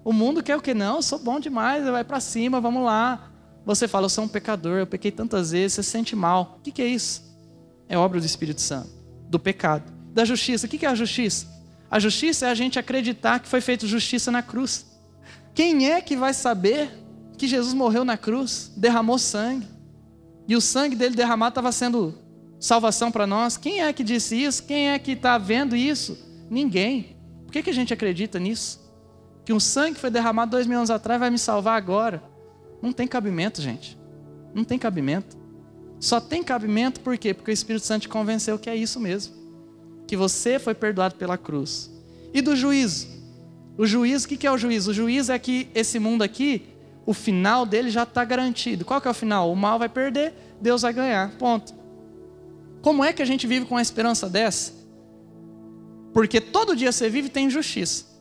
O 0.04 0.14
mundo 0.14 0.42
quer 0.42 0.56
o 0.56 0.62
que? 0.62 0.74
Não, 0.74 0.98
eu 0.98 1.02
sou 1.02 1.20
bom 1.20 1.40
demais, 1.40 1.86
vai 1.86 2.04
para 2.04 2.20
cima, 2.20 2.62
vamos 2.62 2.84
lá. 2.84 3.32
Você 3.66 3.88
fala, 3.88 4.06
eu 4.06 4.10
sou 4.10 4.24
um 4.24 4.28
pecador, 4.28 4.80
eu 4.80 4.88
pequei 4.88 5.12
tantas 5.12 5.52
vezes, 5.52 5.74
você 5.74 5.84
se 5.84 5.90
sente 5.90 6.16
mal. 6.16 6.58
O 6.58 6.62
que 6.62 6.82
é 6.82 6.88
isso? 6.88 7.24
É 7.88 7.98
obra 7.98 8.20
do 8.20 8.26
Espírito 8.26 8.62
Santo, 8.62 8.90
do 9.30 9.38
pecado. 9.38 9.92
Da 10.14 10.26
justiça, 10.26 10.66
o 10.66 10.70
que 10.70 10.86
é 10.86 10.90
a 10.90 10.96
justiça? 10.96 11.48
A 11.90 12.00
justiça 12.00 12.48
é 12.48 12.50
a 12.50 12.56
gente 12.56 12.80
acreditar 12.80 13.40
que 13.40 13.48
foi 13.48 13.62
feita 13.62 13.86
justiça 13.86 14.32
na 14.32 14.42
cruz. 14.42 14.86
Quem 15.54 15.92
é 15.92 16.02
que 16.02 16.16
vai 16.16 16.34
saber 16.34 16.90
que 17.38 17.48
Jesus 17.48 17.74
morreu 17.74 18.06
na 18.06 18.18
cruz, 18.18 18.72
derramou 18.78 19.20
sangue, 19.20 19.68
e 20.48 20.56
o 20.56 20.62
sangue 20.62 20.96
dele 20.96 21.16
derramado 21.16 21.52
estava 21.52 21.72
sendo 21.72 22.18
salvação 22.62 23.12
para 23.12 23.26
nós? 23.26 23.58
Quem 23.58 23.82
é 23.82 23.92
que 23.92 24.04
disse 24.04 24.42
isso? 24.42 24.64
Quem 24.64 24.92
é 24.92 25.00
que 25.00 25.12
está 25.12 25.38
vendo 25.38 25.76
isso? 25.76 26.18
Ninguém. 26.50 27.18
Por 27.46 27.52
que, 27.52 27.64
que 27.64 27.72
a 27.72 27.74
gente 27.74 27.94
acredita 27.94 28.40
nisso? 28.40 28.80
Que 29.44 29.52
um 29.52 29.60
sangue 29.60 29.96
que 29.96 30.00
foi 30.00 30.12
derramado 30.12 30.52
dois 30.52 30.68
mil 30.68 30.78
anos 30.78 30.92
atrás 30.92 31.20
vai 31.20 31.32
me 31.32 31.40
salvar 31.40 31.76
agora? 31.76 32.24
Não 32.82 32.94
tem 32.94 33.08
cabimento, 33.08 33.62
gente. 33.62 33.98
Não 34.54 34.64
tem 34.64 34.78
cabimento. 34.78 35.36
Só 36.00 36.22
tem 36.22 36.44
cabimento 36.44 37.00
por 37.02 37.18
quê? 37.18 37.34
Porque 37.34 37.52
o 37.52 37.54
Espírito 37.54 37.86
Santo 37.86 38.04
te 38.04 38.10
convenceu 38.10 38.58
que 38.60 38.70
é 38.70 38.76
isso 38.76 39.00
mesmo. 39.00 39.34
Que 40.08 40.16
você 40.16 40.60
foi 40.60 40.76
perdoado 40.76 41.16
pela 41.16 41.38
cruz. 41.38 41.92
E 42.34 42.42
do 42.42 42.56
juízo? 42.56 43.08
O 43.78 43.86
juízo, 43.88 44.26
o 44.26 44.30
que 44.30 44.46
é 44.46 44.52
o 44.52 44.58
juízo? 44.58 44.92
O 44.92 44.94
juízo 44.94 45.32
é 45.32 45.40
que 45.40 45.68
esse 45.74 45.98
mundo 45.98 46.22
aqui, 46.22 46.68
o 47.06 47.14
final 47.14 47.66
dele 47.66 47.90
já 47.90 48.04
está 48.04 48.24
garantido. 48.24 48.86
Qual 48.86 49.02
que 49.02 49.08
é 49.08 49.12
o 49.12 49.16
final? 49.16 49.52
O 49.52 49.56
mal 49.56 49.80
vai 49.80 49.90
perder, 49.90 50.34
Deus 50.62 50.84
vai 50.84 50.94
ganhar. 50.94 51.32
Ponto. 51.32 51.81
Como 52.82 53.04
é 53.04 53.14
que 53.14 53.22
a 53.22 53.26
gente 53.26 53.46
vive 53.46 53.66
com 53.66 53.78
a 53.78 53.82
esperança 53.82 54.28
dessa? 54.30 54.74
Porque 56.14 56.42
todo 56.42 56.76
dia 56.76 56.92
você 56.92 57.10
vive 57.10 57.30
tem 57.30 57.46
injustiça. 57.46 58.12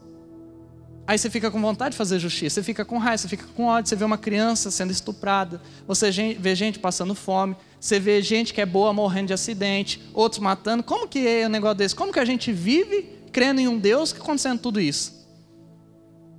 Aí 1.06 1.18
você 1.18 1.28
fica 1.28 1.50
com 1.50 1.60
vontade 1.60 1.92
de 1.92 1.98
fazer 1.98 2.20
justiça, 2.20 2.54
você 2.54 2.62
fica 2.62 2.84
com 2.84 2.96
raiva, 2.96 3.18
você 3.18 3.26
fica 3.26 3.44
com 3.56 3.64
ódio, 3.64 3.88
você 3.88 3.96
vê 3.96 4.04
uma 4.04 4.18
criança 4.18 4.70
sendo 4.70 4.92
estuprada, 4.92 5.60
você 5.84 6.08
vê 6.38 6.54
gente 6.54 6.78
passando 6.78 7.16
fome, 7.16 7.56
você 7.80 7.98
vê 7.98 8.22
gente 8.22 8.54
que 8.54 8.60
é 8.60 8.66
boa 8.66 8.92
morrendo 8.92 9.28
de 9.28 9.32
acidente, 9.32 10.00
outros 10.14 10.40
matando. 10.40 10.84
Como 10.84 11.08
que 11.08 11.26
é 11.26 11.46
um 11.46 11.50
negócio 11.50 11.78
desse? 11.78 11.96
Como 11.96 12.12
que 12.12 12.20
a 12.20 12.24
gente 12.24 12.52
vive 12.52 13.08
crendo 13.32 13.60
em 13.60 13.66
um 13.66 13.76
Deus 13.76 14.12
que 14.12 14.20
acontecendo 14.20 14.60
tudo 14.60 14.80
isso? 14.80 15.28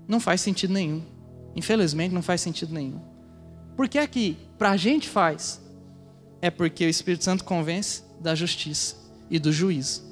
Não 0.07 0.21
faz 0.21 0.39
sentido 0.39 0.73
nenhum. 0.73 1.03
Infelizmente 1.53 2.13
não 2.13 2.21
faz 2.21 2.39
sentido 2.39 2.73
nenhum. 2.73 3.01
Por 3.75 3.89
que 3.89 3.97
é 3.97 4.07
que 4.07 4.37
para 4.57 4.71
a 4.71 4.77
gente 4.77 5.09
faz? 5.09 5.59
É 6.41 6.49
porque 6.49 6.85
o 6.85 6.89
Espírito 6.89 7.25
Santo 7.25 7.43
convence 7.43 8.03
da 8.21 8.35
justiça 8.35 8.95
e 9.29 9.39
do 9.39 9.51
juízo. 9.51 10.03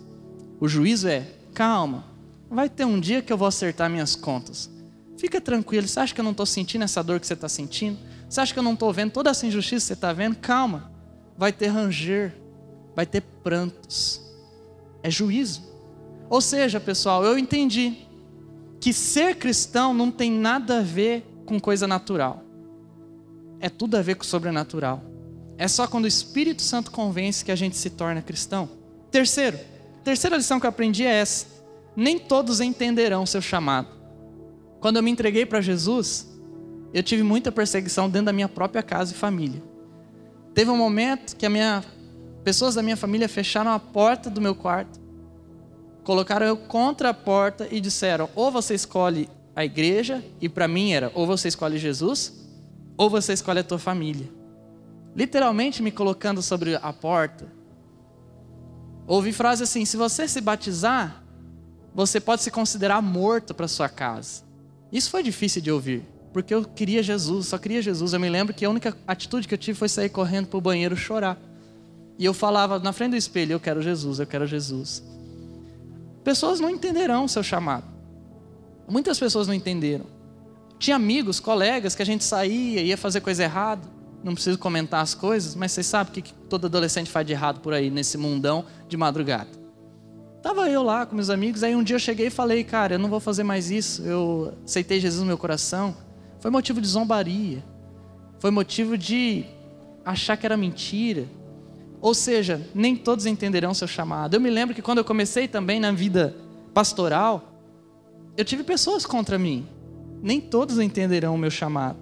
O 0.60 0.68
juízo 0.68 1.08
é, 1.08 1.26
calma, 1.54 2.10
Vai 2.50 2.68
ter 2.68 2.84
um 2.84 3.00
dia 3.00 3.22
que 3.22 3.32
eu 3.32 3.38
vou 3.38 3.48
acertar 3.48 3.90
minhas 3.90 4.16
contas. 4.16 4.70
Fica 5.18 5.40
tranquilo. 5.40 5.88
Você 5.88 6.00
acha 6.00 6.14
que 6.14 6.20
eu 6.20 6.24
não 6.24 6.32
estou 6.32 6.46
sentindo 6.46 6.84
essa 6.84 7.04
dor 7.04 7.20
que 7.20 7.28
você 7.28 7.34
está 7.34 7.48
sentindo? 7.48 8.00
Você 8.28 8.42
acha 8.42 8.52
que 8.52 8.58
eu 8.58 8.64
não 8.64 8.74
estou 8.74 8.92
vendo 8.92 9.12
toda 9.12 9.30
essa 9.30 9.46
injustiça 9.46 9.84
que 9.84 9.88
você 9.88 9.94
está 9.94 10.12
vendo? 10.12 10.36
Calma. 10.38 10.92
Vai 11.38 11.54
ter 11.54 11.68
ranger. 11.68 12.36
Vai 12.96 13.06
ter 13.06 13.22
prantos. 13.22 14.20
É 15.04 15.12
juízo. 15.12 15.62
Ou 16.28 16.42
seja, 16.42 16.80
pessoal, 16.80 17.24
eu 17.24 17.38
entendi 17.38 17.98
que 18.80 18.94
ser 18.94 19.36
cristão 19.36 19.94
não 19.94 20.10
tem 20.10 20.32
nada 20.32 20.80
a 20.80 20.82
ver 20.82 21.24
com 21.46 21.60
coisa 21.60 21.86
natural. 21.86 22.44
É 23.60 23.70
tudo 23.70 23.96
a 23.96 24.02
ver 24.02 24.16
com 24.16 24.24
o 24.24 24.28
sobrenatural. 24.28 25.04
É 25.60 25.68
só 25.68 25.86
quando 25.86 26.06
o 26.06 26.08
Espírito 26.08 26.64
Santo 26.64 26.90
convence 26.90 27.46
que 27.46 27.52
a 27.52 27.56
gente 27.56 27.78
se 27.78 27.92
torna 27.92 28.22
cristão. 28.22 28.68
Terceiro, 29.12 29.60
terceira 30.04 30.38
lição 30.38 30.60
que 30.60 30.66
eu 30.66 30.70
aprendi 30.70 31.06
é 31.06 31.12
essa 31.12 31.60
nem 32.00 32.18
todos 32.18 32.62
entenderão 32.62 33.24
o 33.24 33.28
seu 33.28 33.42
chamado. 33.42 33.90
Quando 34.80 34.96
eu 34.96 35.04
me 35.04 35.12
entreguei 35.12 35.46
para 35.46 35.60
Jesus, 35.60 36.28
eu 36.94 37.04
tive 37.04 37.24
muita 37.24 37.52
perseguição 37.52 38.10
dentro 38.10 38.28
da 38.28 38.34
minha 38.34 38.48
própria 38.48 38.82
casa 38.82 39.12
e 39.12 39.18
família. 39.18 39.62
Teve 40.54 40.72
um 40.72 40.78
momento 40.78 41.36
que 41.36 41.48
minha, 41.50 41.84
pessoas 42.42 42.76
da 42.76 42.82
minha 42.82 42.96
família 42.96 43.28
fecharam 43.28 43.72
a 43.72 43.80
porta 43.80 44.30
do 44.30 44.40
meu 44.40 44.56
quarto, 44.56 44.98
colocaram 46.06 46.46
eu 46.46 46.56
contra 46.56 47.10
a 47.10 47.14
porta 47.14 47.68
e 47.70 47.82
disseram: 47.82 48.30
ou 48.34 48.50
você 48.50 48.74
escolhe 48.74 49.30
a 49.54 49.66
igreja, 49.66 50.24
e 50.40 50.48
para 50.48 50.70
mim 50.70 50.94
era: 50.94 51.12
ou 51.14 51.28
você 51.28 51.50
escolhe 51.50 51.78
Jesus, 51.78 52.34
ou 52.98 53.10
você 53.10 53.34
escolhe 53.34 53.60
a 53.60 53.64
tua 53.64 53.78
família. 53.78 54.39
Literalmente 55.16 55.82
me 55.82 55.92
colocando 55.92 56.42
sobre 56.42 56.76
a 56.76 56.94
porta. 56.94 57.48
Ouvi 59.08 59.32
frase 59.32 59.64
assim: 59.64 59.86
se 59.86 59.98
você 59.98 60.28
se 60.28 60.40
batizar, 60.40 61.24
você 61.94 62.20
pode 62.20 62.42
se 62.42 62.52
considerar 62.52 63.02
morto 63.02 63.54
para 63.54 63.68
sua 63.68 63.90
casa. 63.90 64.44
Isso 64.92 65.10
foi 65.10 65.24
difícil 65.24 65.62
de 65.62 65.72
ouvir, 65.72 66.04
porque 66.32 66.54
eu 66.54 66.64
queria 66.64 67.04
Jesus, 67.04 67.48
só 67.48 67.58
queria 67.58 67.82
Jesus. 67.82 68.14
Eu 68.14 68.20
me 68.20 68.30
lembro 68.30 68.54
que 68.54 68.66
a 68.66 68.70
única 68.70 68.96
atitude 69.08 69.48
que 69.48 69.54
eu 69.54 69.58
tive 69.58 69.78
foi 69.78 69.90
sair 69.90 70.10
correndo 70.10 70.48
para 70.48 70.58
o 70.58 70.62
banheiro 70.62 70.96
chorar. 70.96 71.38
E 72.18 72.26
eu 72.26 72.34
falava 72.34 72.80
na 72.80 72.94
frente 72.94 73.12
do 73.12 73.18
espelho: 73.18 73.54
Eu 73.54 73.60
quero 73.60 73.82
Jesus, 73.82 74.20
eu 74.20 74.28
quero 74.28 74.46
Jesus. 74.46 75.04
Pessoas 76.24 76.60
não 76.60 76.70
entenderão 76.70 77.26
o 77.26 77.30
seu 77.30 77.42
chamado. 77.42 77.86
Muitas 78.88 79.18
pessoas 79.18 79.48
não 79.48 79.54
entenderam. 79.54 80.06
Tinha 80.78 80.96
amigos, 80.96 81.40
colegas 81.40 81.96
que 81.96 82.02
a 82.02 82.06
gente 82.06 82.24
saía, 82.24 82.82
ia 82.82 82.98
fazer 82.98 83.22
coisa 83.22 83.44
errada. 83.44 83.82
Não 84.24 84.34
preciso 84.34 84.58
comentar 84.58 85.02
as 85.02 85.14
coisas, 85.14 85.56
mas 85.56 85.72
vocês 85.72 85.88
sabem 85.88 86.12
o 86.12 86.24
que 86.24 86.34
todo 86.50 86.66
adolescente 86.66 87.10
faz 87.10 87.26
de 87.26 87.34
errado 87.34 87.62
por 87.62 87.74
aí, 87.74 87.90
nesse 87.90 88.18
mundão 88.18 88.66
de 88.88 88.98
madrugada. 88.98 89.48
Tava 90.42 90.70
eu 90.70 90.84
lá 90.84 91.06
com 91.06 91.16
meus 91.16 91.30
amigos, 91.30 91.64
aí 91.64 91.76
um 91.76 91.84
dia 91.84 91.96
eu 91.96 92.00
cheguei 92.00 92.28
e 92.28 92.30
falei, 92.30 92.64
cara, 92.64 92.96
eu 92.96 93.00
não 93.00 93.10
vou 93.10 93.20
fazer 93.20 93.44
mais 93.44 93.70
isso. 93.70 94.02
Eu 94.04 94.54
aceitei 94.64 95.00
Jesus 95.00 95.22
no 95.22 95.28
meu 95.28 95.38
coração. 95.38 95.96
Foi 96.40 96.50
motivo 96.50 96.80
de 96.80 96.88
zombaria. 96.88 97.64
Foi 98.40 98.52
motivo 98.52 98.98
de 98.98 99.46
achar 100.06 100.38
que 100.38 100.46
era 100.46 100.56
mentira. 100.56 101.26
Ou 102.02 102.14
seja, 102.14 102.66
nem 102.74 102.96
todos 102.96 103.26
entenderão 103.26 103.74
seu 103.74 103.88
chamado. 103.88 104.34
Eu 104.34 104.40
me 104.40 104.50
lembro 104.50 104.74
que 104.74 104.82
quando 104.82 105.00
eu 105.00 105.04
comecei 105.04 105.48
também 105.48 105.80
na 105.80 105.92
vida 105.92 106.36
pastoral, 106.74 107.54
eu 108.38 108.46
tive 108.46 108.64
pessoas 108.64 109.06
contra 109.06 109.38
mim. 109.38 109.68
Nem 110.22 110.40
todos 110.40 110.80
entenderão 110.80 111.36
o 111.36 111.38
meu 111.38 111.52
chamado. 111.52 111.98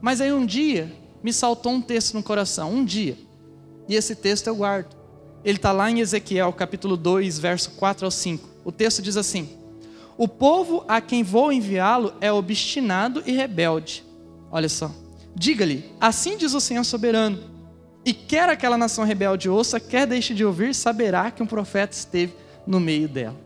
Mas 0.00 0.20
aí 0.20 0.32
um 0.32 0.44
dia 0.44 0.92
me 1.26 1.32
saltou 1.32 1.72
um 1.72 1.80
texto 1.80 2.14
no 2.14 2.22
coração, 2.22 2.72
um 2.72 2.84
dia. 2.84 3.18
E 3.88 3.96
esse 3.96 4.14
texto 4.14 4.46
eu 4.46 4.54
guardo. 4.54 4.94
Ele 5.44 5.56
está 5.56 5.72
lá 5.72 5.90
em 5.90 5.98
Ezequiel, 5.98 6.52
capítulo 6.52 6.96
2, 6.96 7.40
verso 7.40 7.72
4 7.72 8.04
ao 8.04 8.12
5. 8.12 8.48
O 8.64 8.70
texto 8.70 9.02
diz 9.02 9.16
assim: 9.16 9.48
O 10.16 10.28
povo 10.28 10.84
a 10.86 11.00
quem 11.00 11.24
vou 11.24 11.50
enviá-lo 11.50 12.14
é 12.20 12.30
obstinado 12.30 13.24
e 13.26 13.32
rebelde. 13.32 14.04
Olha 14.52 14.68
só. 14.68 14.88
Diga-lhe: 15.34 15.90
Assim 16.00 16.36
diz 16.36 16.54
o 16.54 16.60
Senhor 16.60 16.84
soberano. 16.84 17.42
E 18.04 18.12
quer 18.14 18.48
aquela 18.48 18.78
nação 18.78 19.04
rebelde 19.04 19.48
ouça, 19.50 19.80
quer 19.80 20.06
deixe 20.06 20.32
de 20.32 20.44
ouvir, 20.44 20.76
saberá 20.76 21.32
que 21.32 21.42
um 21.42 21.46
profeta 21.46 21.96
esteve 21.96 22.34
no 22.64 22.78
meio 22.78 23.08
dela. 23.08 23.36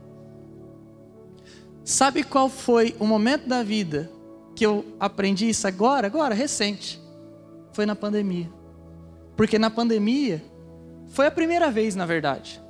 Sabe 1.82 2.25
qual 2.25 2.50
foi 2.50 2.94
o 3.00 3.06
momento 3.06 3.49
da 3.49 3.62
vida 3.62 4.10
que 4.54 4.66
eu 4.66 4.84
aprendi 5.00 5.49
isso 5.49 5.66
agora, 5.66 6.06
agora, 6.06 6.34
recente? 6.34 7.00
Foi 7.72 7.86
na 7.86 7.94
pandemia. 7.94 8.50
Porque 9.36 9.58
na 9.58 9.70
pandemia 9.70 10.42
foi 11.08 11.26
a 11.26 11.30
primeira 11.30 11.70
vez, 11.70 11.96
na 11.96 12.06
verdade, 12.06 12.60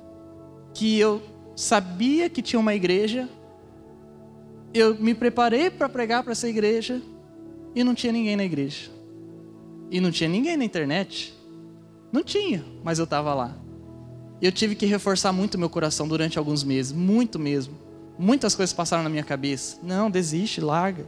que 0.73 0.97
eu 0.97 1.21
sabia 1.55 2.29
que 2.29 2.41
tinha 2.41 2.59
uma 2.59 2.73
igreja, 2.73 3.29
eu 4.73 4.95
me 4.95 5.13
preparei 5.13 5.69
para 5.69 5.89
pregar 5.89 6.23
para 6.23 6.31
essa 6.31 6.47
igreja 6.47 7.01
e 7.75 7.83
não 7.83 7.93
tinha 7.93 8.11
ninguém 8.11 8.35
na 8.35 8.43
igreja. 8.43 8.89
E 9.89 9.99
não 9.99 10.11
tinha 10.11 10.29
ninguém 10.29 10.55
na 10.55 10.63
internet. 10.63 11.37
Não 12.11 12.23
tinha, 12.23 12.63
mas 12.83 12.97
eu 12.97 13.03
estava 13.03 13.33
lá. 13.33 13.55
Eu 14.41 14.51
tive 14.51 14.73
que 14.73 14.85
reforçar 14.85 15.31
muito 15.31 15.57
meu 15.57 15.69
coração 15.69 16.07
durante 16.07 16.39
alguns 16.39 16.63
meses, 16.63 16.91
muito 16.91 17.37
mesmo. 17.37 17.77
Muitas 18.17 18.55
coisas 18.55 18.73
passaram 18.73 19.03
na 19.03 19.09
minha 19.09 19.23
cabeça. 19.23 19.77
Não, 19.83 20.09
desiste, 20.09 20.59
larga. 20.61 21.05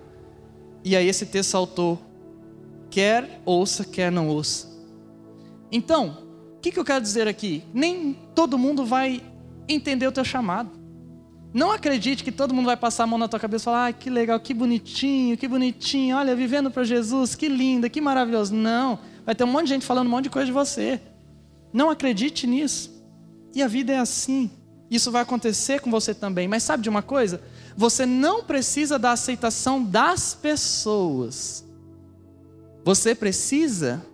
E 0.84 0.96
aí 0.96 1.08
esse 1.08 1.26
texto 1.26 1.50
saltou. 1.50 2.00
Quer 2.94 3.42
ouça, 3.44 3.84
quer 3.84 4.12
não 4.12 4.28
ouça. 4.28 4.68
Então, 5.72 6.16
o 6.58 6.60
que, 6.60 6.72
que 6.72 6.78
eu 6.78 6.86
quero 6.86 7.02
dizer 7.02 7.28
aqui? 7.28 7.64
Nem 7.74 8.16
todo 8.36 8.56
mundo 8.56 8.86
vai 8.86 9.20
entender 9.68 10.06
o 10.06 10.12
teu 10.12 10.24
chamado. 10.24 10.70
Não 11.52 11.72
acredite 11.72 12.24
que 12.24 12.32
todo 12.32 12.54
mundo 12.54 12.68
vai 12.68 12.78
passar 12.78 13.06
a 13.06 13.08
mão 13.08 13.18
na 13.18 13.28
tua 13.28 13.40
cabeça 13.40 13.64
e 13.64 13.66
falar: 13.66 13.88
ah, 13.88 13.94
que 13.94 14.12
legal, 14.12 14.40
que 14.40 14.54
bonitinho, 14.54 15.36
que 15.36 15.48
bonitinho, 15.48 16.16
olha, 16.18 16.36
vivendo 16.36 16.70
para 16.70 16.84
Jesus, 16.84 17.34
que 17.34 17.48
linda, 17.48 17.90
que 17.90 18.00
maravilhoso. 18.00 18.54
Não, 18.54 19.00
vai 19.26 19.34
ter 19.34 19.44
um 19.44 19.48
monte 19.48 19.64
de 19.64 19.70
gente 19.70 19.88
falando 19.88 20.06
um 20.06 20.12
monte 20.12 20.26
de 20.26 20.30
coisa 20.30 20.46
de 20.46 20.52
você. 20.52 21.02
Não 21.74 21.90
acredite 21.90 22.46
nisso. 22.46 22.92
E 23.56 23.64
a 23.64 23.68
vida 23.68 23.92
é 23.92 23.98
assim. 23.98 24.52
Isso 24.88 25.12
vai 25.12 25.24
acontecer 25.24 25.82
com 25.82 25.90
você 25.90 26.14
também. 26.14 26.48
Mas 26.48 26.62
sabe 26.62 26.84
de 26.84 26.90
uma 26.90 27.02
coisa? 27.02 27.42
Você 27.76 28.06
não 28.06 28.44
precisa 28.44 29.00
da 29.00 29.14
aceitação 29.14 29.84
das 29.84 30.36
pessoas. 30.36 31.66
Você 32.84 33.16
precisa 33.16 34.06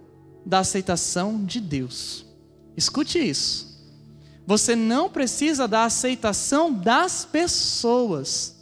da 0.45 0.59
aceitação 0.59 1.43
de 1.43 1.59
Deus. 1.59 2.25
Escute 2.77 3.19
isso. 3.19 3.69
Você 4.45 4.75
não 4.75 5.09
precisa 5.09 5.67
da 5.67 5.83
aceitação 5.83 6.73
das 6.73 7.25
pessoas. 7.25 8.55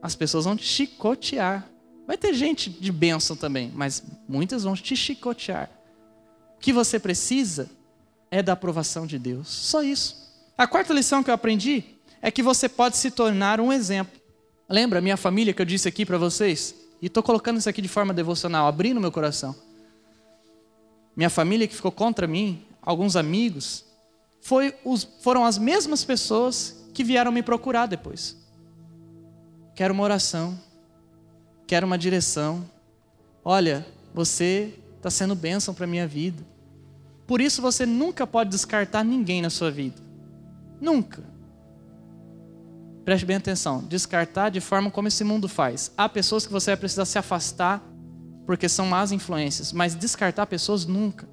As 0.00 0.14
pessoas 0.14 0.44
vão 0.44 0.56
te 0.56 0.64
chicotear. 0.64 1.68
Vai 2.06 2.16
ter 2.16 2.34
gente 2.34 2.70
de 2.70 2.90
bênção 2.90 3.36
também, 3.36 3.70
mas 3.74 4.02
muitas 4.28 4.64
vão 4.64 4.74
te 4.74 4.96
chicotear. 4.96 5.70
O 6.56 6.60
que 6.60 6.72
você 6.72 6.98
precisa 6.98 7.70
é 8.30 8.42
da 8.42 8.54
aprovação 8.54 9.06
de 9.06 9.18
Deus. 9.18 9.48
Só 9.48 9.82
isso. 9.82 10.16
A 10.56 10.66
quarta 10.66 10.92
lição 10.94 11.22
que 11.22 11.30
eu 11.30 11.34
aprendi 11.34 11.84
é 12.20 12.30
que 12.30 12.42
você 12.42 12.68
pode 12.68 12.96
se 12.96 13.10
tornar 13.10 13.60
um 13.60 13.72
exemplo. 13.72 14.20
Lembra 14.68 14.98
a 14.98 15.02
minha 15.02 15.16
família 15.16 15.52
que 15.52 15.60
eu 15.60 15.66
disse 15.66 15.88
aqui 15.88 16.06
para 16.06 16.16
vocês? 16.18 16.74
E 17.02 17.06
estou 17.06 17.20
colocando 17.20 17.58
isso 17.58 17.68
aqui 17.68 17.82
de 17.82 17.88
forma 17.88 18.14
devocional, 18.14 18.68
abrindo 18.68 19.00
meu 19.00 19.10
coração. 19.10 19.56
Minha 21.16 21.28
família 21.28 21.66
que 21.66 21.74
ficou 21.74 21.90
contra 21.90 22.28
mim, 22.28 22.64
alguns 22.80 23.16
amigos, 23.16 23.84
os, 24.84 25.06
foram 25.20 25.44
as 25.44 25.58
mesmas 25.58 26.04
pessoas 26.04 26.86
que 26.94 27.02
vieram 27.02 27.32
me 27.32 27.42
procurar 27.42 27.86
depois. 27.86 28.36
Quero 29.74 29.92
uma 29.92 30.04
oração, 30.04 30.58
quero 31.66 31.86
uma 31.86 31.98
direção. 31.98 32.64
Olha, 33.44 33.84
você 34.14 34.78
está 34.96 35.10
sendo 35.10 35.34
bênção 35.34 35.74
para 35.74 35.88
minha 35.88 36.06
vida. 36.06 36.44
Por 37.26 37.40
isso 37.40 37.60
você 37.60 37.84
nunca 37.84 38.26
pode 38.28 38.50
descartar 38.50 39.02
ninguém 39.02 39.42
na 39.42 39.50
sua 39.50 39.72
vida. 39.72 40.00
Nunca. 40.80 41.31
Preste 43.04 43.26
bem 43.26 43.36
atenção. 43.36 43.82
Descartar 43.88 44.50
de 44.50 44.60
forma 44.60 44.90
como 44.90 45.08
esse 45.08 45.24
mundo 45.24 45.48
faz. 45.48 45.90
Há 45.96 46.08
pessoas 46.08 46.46
que 46.46 46.52
você 46.52 46.70
vai 46.70 46.76
precisar 46.76 47.04
se 47.04 47.18
afastar 47.18 47.82
porque 48.46 48.68
são 48.68 48.86
más 48.86 49.12
influências, 49.12 49.72
mas 49.72 49.94
descartar 49.94 50.46
pessoas 50.46 50.84
nunca. 50.84 51.28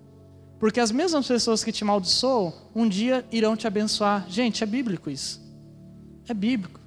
Porque 0.59 0.79
as 0.79 0.91
mesmas 0.91 1.27
pessoas 1.27 1.63
que 1.63 1.71
te 1.71 1.83
amaldiçoam, 1.83 2.53
um 2.75 2.87
dia 2.87 3.25
irão 3.31 3.55
te 3.55 3.65
abençoar. 3.65 4.25
Gente, 4.29 4.63
é 4.63 4.67
bíblico 4.67 5.09
isso. 5.09 5.41
É 6.27 6.33
bíblico. 6.33 6.79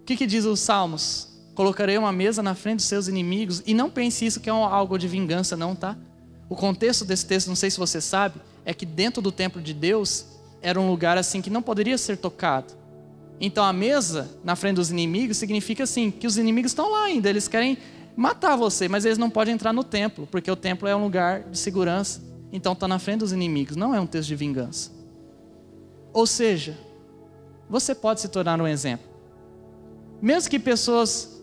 O 0.00 0.04
que, 0.04 0.16
que 0.16 0.26
diz 0.26 0.44
os 0.44 0.60
Salmos? 0.60 1.28
Colocarei 1.54 1.96
uma 1.96 2.12
mesa 2.12 2.42
na 2.42 2.54
frente 2.54 2.76
dos 2.76 2.86
seus 2.86 3.08
inimigos. 3.08 3.62
E 3.66 3.74
não 3.74 3.90
pense 3.90 4.26
isso 4.26 4.40
que 4.40 4.50
é 4.50 4.52
algo 4.52 4.98
de 4.98 5.08
vingança, 5.08 5.56
não, 5.56 5.74
tá? 5.74 5.96
O 6.48 6.56
contexto 6.56 7.04
desse 7.04 7.24
texto, 7.26 7.48
não 7.48 7.56
sei 7.56 7.70
se 7.70 7.78
você 7.78 8.00
sabe, 8.00 8.40
é 8.64 8.74
que 8.74 8.84
dentro 8.84 9.22
do 9.22 9.32
templo 9.32 9.62
de 9.62 9.72
Deus 9.72 10.26
era 10.60 10.80
um 10.80 10.88
lugar 10.90 11.16
assim 11.16 11.40
que 11.40 11.48
não 11.48 11.62
poderia 11.62 11.96
ser 11.96 12.18
tocado. 12.18 12.79
Então 13.40 13.64
a 13.64 13.72
mesa 13.72 14.30
na 14.44 14.54
frente 14.54 14.76
dos 14.76 14.90
inimigos 14.90 15.38
significa 15.38 15.84
assim 15.84 16.10
que 16.10 16.26
os 16.26 16.36
inimigos 16.36 16.72
estão 16.72 16.90
lá 16.90 17.04
ainda, 17.04 17.30
eles 17.30 17.48
querem 17.48 17.78
matar 18.14 18.54
você, 18.54 18.86
mas 18.86 19.06
eles 19.06 19.16
não 19.16 19.30
podem 19.30 19.54
entrar 19.54 19.72
no 19.72 19.82
templo, 19.82 20.28
porque 20.30 20.50
o 20.50 20.56
templo 20.56 20.86
é 20.86 20.94
um 20.94 21.02
lugar 21.02 21.44
de 21.44 21.58
segurança. 21.58 22.22
Então 22.52 22.74
está 22.74 22.86
na 22.86 22.98
frente 22.98 23.20
dos 23.20 23.32
inimigos, 23.32 23.76
não 23.76 23.94
é 23.94 24.00
um 24.00 24.06
texto 24.06 24.28
de 24.28 24.36
vingança. 24.36 24.90
Ou 26.12 26.26
seja, 26.26 26.76
você 27.68 27.94
pode 27.94 28.20
se 28.20 28.28
tornar 28.28 28.60
um 28.60 28.66
exemplo. 28.66 29.08
Mesmo 30.20 30.50
que 30.50 30.58
pessoas 30.58 31.40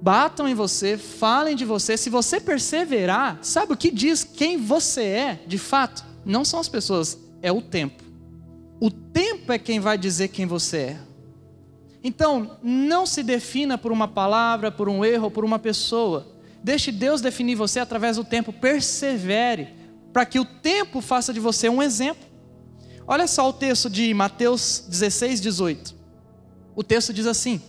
batam 0.00 0.48
em 0.48 0.54
você, 0.54 0.96
falem 0.96 1.54
de 1.54 1.64
você, 1.64 1.96
se 1.96 2.08
você 2.08 2.40
perseverar, 2.40 3.38
sabe 3.42 3.72
o 3.72 3.76
que 3.76 3.90
diz 3.90 4.24
quem 4.24 4.56
você 4.56 5.02
é, 5.02 5.40
de 5.46 5.58
fato? 5.58 6.04
Não 6.24 6.44
são 6.44 6.58
as 6.58 6.68
pessoas, 6.68 7.18
é 7.42 7.52
o 7.52 7.60
tempo. 7.60 8.02
O 8.80 8.90
é 9.52 9.58
quem 9.58 9.80
vai 9.80 9.96
dizer 9.96 10.28
quem 10.28 10.46
você 10.46 10.76
é. 10.76 11.00
Então, 12.04 12.58
não 12.62 13.06
se 13.06 13.22
defina 13.22 13.78
por 13.78 13.92
uma 13.92 14.08
palavra, 14.08 14.72
por 14.72 14.88
um 14.88 15.04
erro, 15.04 15.30
por 15.30 15.44
uma 15.44 15.58
pessoa. 15.58 16.26
Deixe 16.62 16.90
Deus 16.90 17.20
definir 17.20 17.54
você 17.54 17.78
através 17.78 18.16
do 18.16 18.24
tempo. 18.24 18.52
Persevere 18.52 19.68
para 20.12 20.26
que 20.26 20.38
o 20.38 20.44
tempo 20.44 21.00
faça 21.00 21.32
de 21.32 21.40
você 21.40 21.68
um 21.68 21.82
exemplo. 21.82 22.24
Olha 23.06 23.26
só 23.26 23.48
o 23.48 23.52
texto 23.52 23.88
de 23.88 24.12
Mateus 24.12 24.84
16, 24.88 25.40
18. 25.40 25.94
O 26.74 26.82
texto 26.82 27.12
diz 27.12 27.26
assim: 27.26 27.60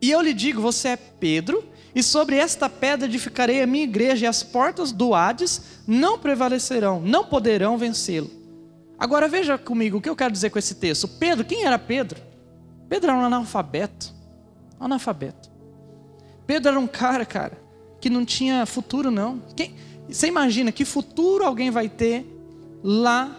E 0.00 0.10
eu 0.10 0.20
lhe 0.20 0.34
digo: 0.34 0.60
Você 0.60 0.88
é 0.88 0.96
Pedro, 0.96 1.64
e 1.94 2.02
sobre 2.02 2.36
esta 2.36 2.68
pedra 2.68 3.06
edificarei 3.06 3.62
a 3.62 3.66
minha 3.66 3.84
igreja, 3.84 4.26
e 4.26 4.28
as 4.28 4.42
portas 4.42 4.92
do 4.92 5.14
Hades 5.14 5.62
não 5.86 6.18
prevalecerão, 6.18 7.00
não 7.00 7.24
poderão 7.24 7.78
vencê-lo. 7.78 8.30
Agora 8.98 9.28
veja 9.28 9.58
comigo 9.58 9.98
o 9.98 10.00
que 10.00 10.08
eu 10.08 10.16
quero 10.16 10.32
dizer 10.32 10.50
com 10.50 10.58
esse 10.58 10.74
texto. 10.74 11.06
Pedro, 11.06 11.44
quem 11.44 11.64
era 11.64 11.78
Pedro? 11.78 12.20
Pedro 12.88 13.10
era 13.10 13.18
um 13.18 13.24
analfabeto. 13.24 14.14
Analfabeto. 14.80 15.50
Pedro 16.46 16.70
era 16.70 16.80
um 16.80 16.86
cara, 16.86 17.26
cara, 17.26 17.60
que 18.00 18.08
não 18.08 18.24
tinha 18.24 18.64
futuro, 18.64 19.10
não. 19.10 19.42
Quem, 19.54 19.74
você 20.08 20.28
imagina 20.28 20.70
que 20.70 20.84
futuro 20.84 21.44
alguém 21.44 21.70
vai 21.70 21.88
ter 21.88 22.24
lá, 22.82 23.36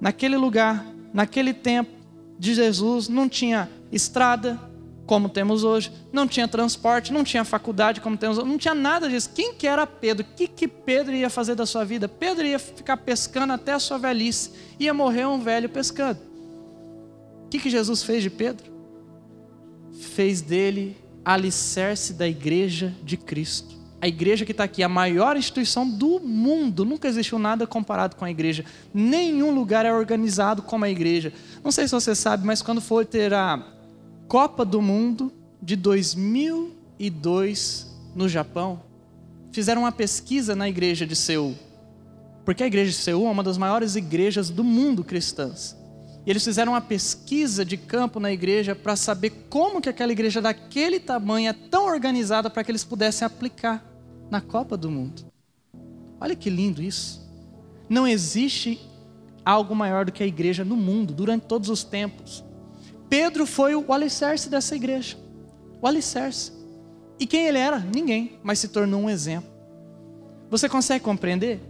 naquele 0.00 0.36
lugar, 0.36 0.84
naquele 1.14 1.54
tempo 1.54 1.92
de 2.38 2.54
Jesus? 2.54 3.08
Não 3.08 3.28
tinha 3.28 3.70
estrada, 3.92 4.58
como 5.12 5.28
temos 5.28 5.62
hoje, 5.62 5.92
não 6.10 6.26
tinha 6.26 6.48
transporte, 6.48 7.12
não 7.12 7.22
tinha 7.22 7.44
faculdade, 7.44 8.00
como 8.00 8.16
temos 8.16 8.38
hoje, 8.38 8.48
não 8.48 8.56
tinha 8.56 8.72
nada 8.72 9.10
disso. 9.10 9.28
Quem 9.34 9.52
que 9.52 9.66
era 9.66 9.86
Pedro? 9.86 10.26
O 10.26 10.34
que, 10.34 10.48
que 10.48 10.66
Pedro 10.66 11.14
ia 11.14 11.28
fazer 11.28 11.54
da 11.54 11.66
sua 11.66 11.84
vida? 11.84 12.08
Pedro 12.08 12.46
ia 12.46 12.58
ficar 12.58 12.96
pescando 12.96 13.52
até 13.52 13.74
a 13.74 13.78
sua 13.78 13.98
velhice, 13.98 14.52
ia 14.80 14.94
morrer 14.94 15.26
um 15.26 15.38
velho 15.38 15.68
pescando. 15.68 16.18
O 17.44 17.48
que, 17.50 17.58
que 17.58 17.68
Jesus 17.68 18.02
fez 18.02 18.22
de 18.22 18.30
Pedro? 18.30 18.72
Fez 20.14 20.40
dele 20.40 20.96
alicerce 21.22 22.14
da 22.14 22.26
igreja 22.26 22.94
de 23.02 23.18
Cristo 23.18 23.82
a 24.00 24.08
igreja 24.08 24.44
que 24.44 24.50
está 24.50 24.64
aqui, 24.64 24.82
a 24.82 24.88
maior 24.88 25.36
instituição 25.36 25.88
do 25.88 26.18
mundo. 26.18 26.84
Nunca 26.84 27.06
existiu 27.06 27.38
nada 27.38 27.68
comparado 27.68 28.16
com 28.16 28.24
a 28.24 28.30
igreja. 28.32 28.64
Nenhum 28.92 29.54
lugar 29.54 29.86
é 29.86 29.92
organizado 29.92 30.60
como 30.60 30.84
a 30.84 30.90
igreja. 30.90 31.32
Não 31.62 31.70
sei 31.70 31.86
se 31.86 31.94
você 31.94 32.12
sabe, 32.12 32.44
mas 32.44 32.60
quando 32.60 32.80
for 32.80 33.06
ter 33.06 33.32
a 33.32 33.64
Copa 34.32 34.64
do 34.64 34.80
Mundo 34.80 35.30
de 35.60 35.76
2002 35.76 37.94
no 38.16 38.26
Japão, 38.30 38.80
fizeram 39.52 39.82
uma 39.82 39.92
pesquisa 39.92 40.56
na 40.56 40.70
igreja 40.70 41.06
de 41.06 41.14
Seul. 41.14 41.54
Porque 42.42 42.62
a 42.62 42.66
igreja 42.66 42.92
de 42.92 42.96
Seul 42.96 43.26
é 43.26 43.30
uma 43.30 43.42
das 43.42 43.58
maiores 43.58 43.94
igrejas 43.94 44.48
do 44.48 44.64
mundo 44.64 45.04
cristãs. 45.04 45.76
E 46.24 46.30
eles 46.30 46.42
fizeram 46.42 46.72
uma 46.72 46.80
pesquisa 46.80 47.62
de 47.62 47.76
campo 47.76 48.18
na 48.18 48.32
igreja 48.32 48.74
para 48.74 48.96
saber 48.96 49.48
como 49.50 49.82
que 49.82 49.90
aquela 49.90 50.12
igreja 50.12 50.40
daquele 50.40 50.98
tamanho 50.98 51.50
é 51.50 51.52
tão 51.52 51.84
organizada 51.84 52.48
para 52.48 52.64
que 52.64 52.70
eles 52.70 52.84
pudessem 52.84 53.26
aplicar 53.26 53.84
na 54.30 54.40
Copa 54.40 54.78
do 54.78 54.90
Mundo. 54.90 55.26
Olha 56.18 56.34
que 56.34 56.48
lindo 56.48 56.82
isso. 56.82 57.20
Não 57.86 58.08
existe 58.08 58.80
algo 59.44 59.76
maior 59.76 60.06
do 60.06 60.12
que 60.12 60.22
a 60.22 60.26
igreja 60.26 60.64
no 60.64 60.74
mundo, 60.74 61.12
durante 61.12 61.42
todos 61.42 61.68
os 61.68 61.84
tempos. 61.84 62.42
Pedro 63.12 63.44
foi 63.44 63.74
o 63.74 63.92
alicerce 63.92 64.48
dessa 64.48 64.74
igreja. 64.74 65.18
O 65.82 65.86
alicerce. 65.86 66.50
E 67.20 67.26
quem 67.26 67.46
ele 67.46 67.58
era? 67.58 67.78
Ninguém, 67.78 68.38
mas 68.42 68.58
se 68.58 68.68
tornou 68.68 69.02
um 69.02 69.10
exemplo. 69.10 69.50
Você 70.48 70.66
consegue 70.66 71.04
compreender? 71.04 71.60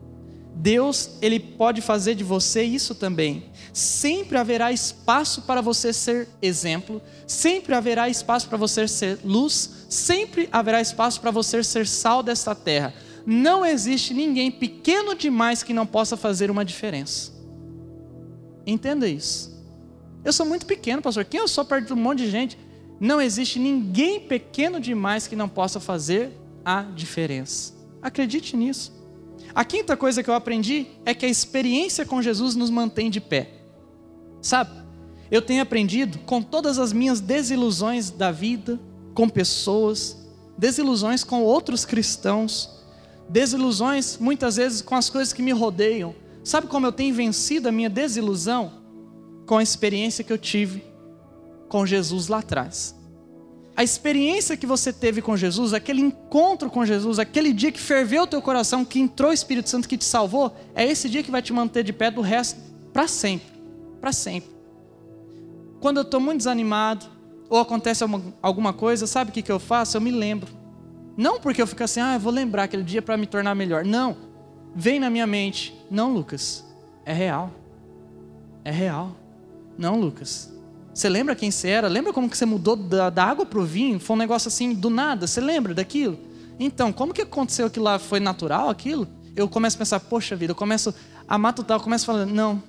Deus, 0.55 1.19
ele 1.21 1.41
pode 1.41 1.81
fazer 1.81 2.15
de 2.15 2.23
você 2.23 2.63
isso 2.63 2.95
também. 2.95 3.51
Sempre 3.73 4.39
haverá 4.39 4.71
espaço 4.71 5.43
para 5.43 5.61
você 5.61 5.93
ser 5.93 6.29
exemplo, 6.41 7.03
sempre 7.27 7.75
haverá 7.75 8.09
espaço 8.09 8.49
para 8.49 8.57
você 8.57 8.87
ser 8.87 9.19
luz, 9.25 9.87
sempre 9.89 10.49
haverá 10.53 10.81
espaço 10.81 11.21
para 11.21 11.33
você 11.33 11.65
ser 11.65 11.89
sal 11.89 12.23
desta 12.23 12.55
terra. 12.55 12.95
Não 13.27 13.67
existe 13.67 14.15
ninguém 14.15 14.49
pequeno 14.49 15.13
demais 15.13 15.65
que 15.65 15.75
não 15.75 15.87
possa 15.89 16.17
fazer 16.17 16.53
uma 16.53 16.65
diferença. 16.65 17.33
Entenda 18.65 19.09
isso. 19.09 19.52
Eu 20.25 20.33
sou 20.33 20.47
muito 20.47 20.67
pequeno, 20.67 21.03
pastor. 21.03 21.25
Quem 21.25 21.41
eu 21.41 21.49
sou 21.49 21.65
perto 21.65 21.87
de 21.87 21.93
um 21.93 21.97
monte 21.97 22.19
de 22.19 22.31
gente? 22.31 22.59
Não 23.01 23.21
existe 23.21 23.59
ninguém 23.59 24.21
pequeno 24.21 24.79
demais 24.79 25.27
que 25.27 25.35
não 25.35 25.49
possa 25.49 25.81
fazer 25.81 26.33
a 26.65 26.83
diferença. 26.83 27.75
Acredite 28.01 28.57
nisso. 28.57 28.93
A 29.55 29.65
quinta 29.65 29.97
coisa 29.97 30.23
que 30.23 30.31
eu 30.31 30.35
aprendi 30.35 30.87
é 31.05 31.13
que 31.13 31.27
a 31.27 31.29
experiência 31.29 32.07
com 32.07 32.23
Jesus 32.23 32.55
nos 32.55 32.71
mantém 32.71 33.11
de 33.11 33.21
pé. 33.21 33.51
Sabe, 34.41 34.71
eu 35.31 35.43
tenho 35.43 35.63
aprendido 35.63 36.19
com 36.21 36.41
todas 36.43 36.79
as 36.79 36.93
minhas 36.93 37.21
desilusões 37.21 38.11
da 38.11 38.31
vida, 38.31 38.81
com 39.15 39.29
pessoas, 39.29 40.17
desilusões 40.57 41.25
com 41.25 41.43
outros 41.43 41.85
cristãos, 41.85 42.71
desilusões 43.29 44.17
muitas 44.19 44.57
vezes 44.57 44.81
com 44.81 44.95
as 44.95 45.11
coisas 45.11 45.33
que 45.33 45.43
me 45.43 45.53
rodeiam. 45.53 46.15
Sabe 46.45 46.67
como 46.67 46.87
eu 46.87 46.93
tenho 46.93 47.15
vencido 47.15 47.69
a 47.69 47.73
minha 47.73 47.91
desilusão? 47.91 48.82
Com 49.47 49.59
a 49.59 49.63
experiência 49.63 50.25
que 50.25 50.33
eu 50.33 50.39
tive 50.39 50.85
com 51.69 51.85
Jesus 51.87 52.29
lá 52.29 52.39
atrás 52.39 52.95
a 53.75 53.83
experiência 53.83 54.57
que 54.57 54.67
você 54.67 54.93
teve 54.93 55.23
com 55.23 55.37
Jesus, 55.37 55.73
aquele 55.73 56.03
encontro 56.03 56.71
com 56.71 56.85
Jesus, 56.85 57.19
aquele 57.19 57.53
dia 57.53 57.73
que 57.73 57.81
ferveu 57.81 58.25
o 58.25 58.27
teu 58.27 58.43
coração, 58.43 58.85
que 58.85 59.01
entrou 59.01 59.31
o 59.31 59.35
Espírito 59.35 59.69
Santo 59.71 59.89
que 59.89 59.97
te 59.97 60.05
salvou, 60.05 60.55
é 60.75 60.85
esse 60.85 61.09
dia 61.09 61.23
que 61.23 61.31
vai 61.31 61.41
te 61.41 61.53
manter 61.53 61.83
de 61.83 61.93
pé 61.93 62.11
do 62.11 62.21
resto 62.21 62.61
para 62.93 63.09
sempre, 63.09 63.49
para 64.01 64.13
sempre. 64.13 64.51
Quando 65.81 65.97
eu 65.97 66.03
estou 66.03 66.21
muito 66.21 66.39
desanimado 66.39 67.07
ou 67.49 67.59
acontece 67.59 68.05
alguma 68.43 68.73
coisa, 68.73 69.07
sabe 69.07 69.31
o 69.31 69.33
que, 69.33 69.43
que 69.43 69.51
eu 69.53 69.59
faço? 69.59 69.97
Eu 69.97 70.01
me 70.01 70.11
lembro. 70.11 70.53
Não 71.17 71.41
porque 71.41 71.61
eu 71.61 71.67
fico 71.67 71.83
assim, 71.83 72.01
ah, 72.01 72.15
eu 72.15 72.21
vou 72.21 72.33
lembrar 72.33 72.65
aquele 72.65 72.83
dia 72.83 73.03
para 73.03 73.17
me 73.17 73.27
tornar 73.27 73.55
melhor. 73.55 73.85
Não. 73.85 74.17
Vem 74.75 75.01
na 75.01 75.11
minha 75.11 75.27
mente. 75.27 75.75
Não, 75.91 76.13
Lucas. 76.13 76.65
É 77.05 77.13
real. 77.13 77.51
É 78.65 78.71
real. 78.71 79.17
Não, 79.77 79.99
Lucas. 79.99 80.53
Você 80.95 81.09
lembra 81.09 81.35
quem 81.35 81.51
você 81.51 81.69
era? 81.69 81.89
Lembra 81.89 82.13
como 82.13 82.29
que 82.29 82.37
você 82.37 82.45
mudou 82.45 82.77
da, 82.77 83.09
da 83.09 83.25
água 83.25 83.47
para 83.47 83.59
o 83.59 83.65
vinho? 83.65 83.99
Foi 83.99 84.15
um 84.15 84.19
negócio 84.19 84.49
assim 84.49 84.75
do 84.75 84.91
nada. 84.91 85.27
Você 85.27 85.41
lembra 85.41 85.73
daquilo? 85.73 86.19
Então, 86.59 86.93
como 86.93 87.15
que 87.15 87.23
aconteceu 87.23 87.67
aquilo 87.67 87.87
lá? 87.87 87.99
Foi 87.99 88.21
natural 88.21 88.69
aquilo? 88.69 89.09
Eu 89.35 89.49
começo 89.49 89.77
a 89.77 89.79
pensar, 89.79 90.01
poxa 90.01 90.37
vida, 90.37 90.53
eu 90.53 90.57
começo 90.57 90.95
a 91.27 91.39
matutar, 91.39 91.79
eu 91.79 91.83
começo 91.83 92.11
a 92.11 92.15
falar, 92.15 92.27
não, 92.27 92.63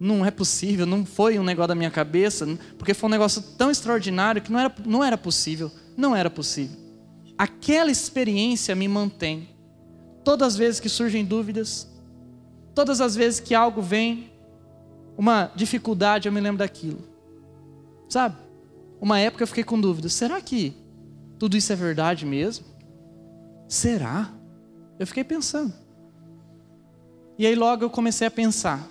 não 0.00 0.24
é 0.24 0.30
possível, 0.30 0.86
não 0.86 1.04
foi 1.04 1.38
um 1.38 1.42
negócio 1.42 1.68
da 1.68 1.74
minha 1.74 1.90
cabeça, 1.90 2.46
porque 2.78 2.94
foi 2.94 3.08
um 3.08 3.10
negócio 3.10 3.42
tão 3.58 3.70
extraordinário 3.70 4.40
que 4.40 4.50
não 4.50 4.58
era, 4.58 4.74
não 4.86 5.04
era 5.04 5.18
possível, 5.18 5.70
não 5.94 6.16
era 6.16 6.30
possível. 6.30 6.78
Aquela 7.36 7.90
experiência 7.90 8.74
me 8.74 8.88
mantém. 8.88 9.48
Todas 10.24 10.48
as 10.48 10.56
vezes 10.56 10.80
que 10.80 10.88
surgem 10.88 11.24
dúvidas, 11.24 11.86
todas 12.74 13.00
as 13.00 13.14
vezes 13.14 13.40
que 13.40 13.54
algo 13.54 13.82
vem, 13.82 14.30
uma 15.20 15.52
dificuldade, 15.54 16.26
eu 16.26 16.32
me 16.32 16.40
lembro 16.40 16.60
daquilo. 16.60 17.04
Sabe? 18.08 18.36
Uma 18.98 19.18
época 19.18 19.42
eu 19.42 19.46
fiquei 19.46 19.62
com 19.62 19.78
dúvida: 19.78 20.08
será 20.08 20.40
que 20.40 20.74
tudo 21.38 21.58
isso 21.58 21.70
é 21.70 21.76
verdade 21.76 22.24
mesmo? 22.24 22.64
Será? 23.68 24.32
Eu 24.98 25.06
fiquei 25.06 25.22
pensando. 25.22 25.74
E 27.38 27.46
aí 27.46 27.54
logo 27.54 27.84
eu 27.84 27.90
comecei 27.90 28.26
a 28.26 28.30
pensar: 28.30 28.88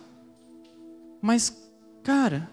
mas, 1.19 1.51
cara, 2.03 2.47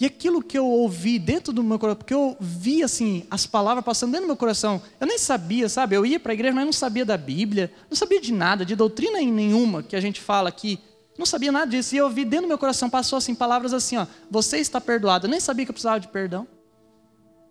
e 0.00 0.04
aquilo 0.04 0.42
que 0.42 0.58
eu 0.58 0.66
ouvi 0.66 1.16
dentro 1.16 1.52
do 1.52 1.62
meu 1.62 1.78
coração, 1.78 1.98
porque 1.98 2.14
eu 2.14 2.36
vi 2.40 2.82
assim, 2.82 3.24
as 3.30 3.46
palavras 3.46 3.84
passando 3.84 4.10
dentro 4.10 4.26
do 4.26 4.30
meu 4.30 4.36
coração, 4.36 4.82
eu 5.00 5.06
nem 5.06 5.16
sabia, 5.16 5.68
sabe? 5.68 5.94
Eu 5.94 6.04
ia 6.04 6.18
para 6.18 6.32
a 6.32 6.34
igreja, 6.34 6.52
mas 6.52 6.64
não 6.64 6.72
sabia 6.72 7.04
da 7.04 7.16
Bíblia, 7.16 7.72
não 7.88 7.96
sabia 7.96 8.20
de 8.20 8.32
nada, 8.32 8.64
de 8.64 8.74
doutrina 8.74 9.20
nenhuma 9.20 9.80
que 9.80 9.94
a 9.94 10.00
gente 10.00 10.20
fala 10.20 10.48
aqui. 10.48 10.80
Não 11.22 11.26
sabia 11.26 11.52
nada 11.52 11.70
disso. 11.70 11.94
E 11.94 11.98
eu 11.98 12.10
vi 12.10 12.24
dentro 12.24 12.46
do 12.46 12.48
meu 12.48 12.58
coração, 12.58 12.90
passou 12.90 13.16
assim, 13.16 13.32
palavras 13.32 13.72
assim, 13.72 13.96
ó. 13.96 14.08
Você 14.28 14.58
está 14.58 14.80
perdoado. 14.80 15.28
Eu 15.28 15.30
nem 15.30 15.38
sabia 15.38 15.64
que 15.64 15.70
eu 15.70 15.72
precisava 15.72 16.00
de 16.00 16.08
perdão. 16.08 16.48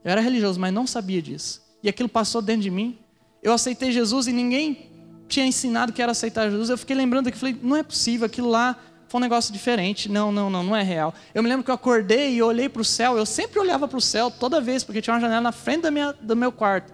Eu 0.04 0.12
era 0.12 0.20
religioso, 0.20 0.60
mas 0.60 0.74
não 0.74 0.86
sabia 0.86 1.22
disso. 1.22 1.62
E 1.82 1.88
aquilo 1.88 2.10
passou 2.10 2.42
dentro 2.42 2.64
de 2.64 2.70
mim. 2.70 3.00
Eu 3.42 3.54
aceitei 3.54 3.90
Jesus 3.94 4.28
e 4.28 4.34
ninguém 4.34 4.92
tinha 5.30 5.46
ensinado 5.46 5.94
que 5.94 6.02
era 6.02 6.12
aceitar 6.12 6.50
Jesus. 6.50 6.70
Eu 6.70 6.78
fiquei 6.78 6.94
lembrando 6.94 7.32
que 7.32 7.38
falei, 7.38 7.58
não 7.64 7.78
é 7.78 7.82
possível, 7.82 8.26
aquilo 8.26 8.50
lá 8.50 8.78
foi 9.08 9.20
um 9.20 9.22
negócio 9.22 9.54
diferente. 9.54 10.12
Não, 10.12 10.34
não, 10.34 10.50
não, 10.50 10.64
não 10.64 10.76
é 10.76 10.84
real. 10.84 11.14
Eu 11.34 11.42
me 11.42 11.48
lembro 11.48 11.64
que 11.64 11.72
eu 11.72 11.76
acordei 11.76 12.36
e 12.36 12.44
olhei 12.44 12.68
para 12.68 12.82
o 12.82 12.86
céu. 12.86 13.18
Eu 13.18 13.26
sempre 13.26 13.58
olhava 13.58 13.88
para 13.88 13.98
o 13.98 14.02
céu 14.02 14.30
toda 14.30 14.60
vez, 14.60 14.84
porque 14.84 15.02
tinha 15.02 15.14
uma 15.14 15.22
janela 15.22 15.40
na 15.40 15.54
frente 15.54 15.84
da 15.84 15.92
minha, 15.92 16.12
do 16.12 16.36
meu 16.36 16.52
quarto. 16.52 16.92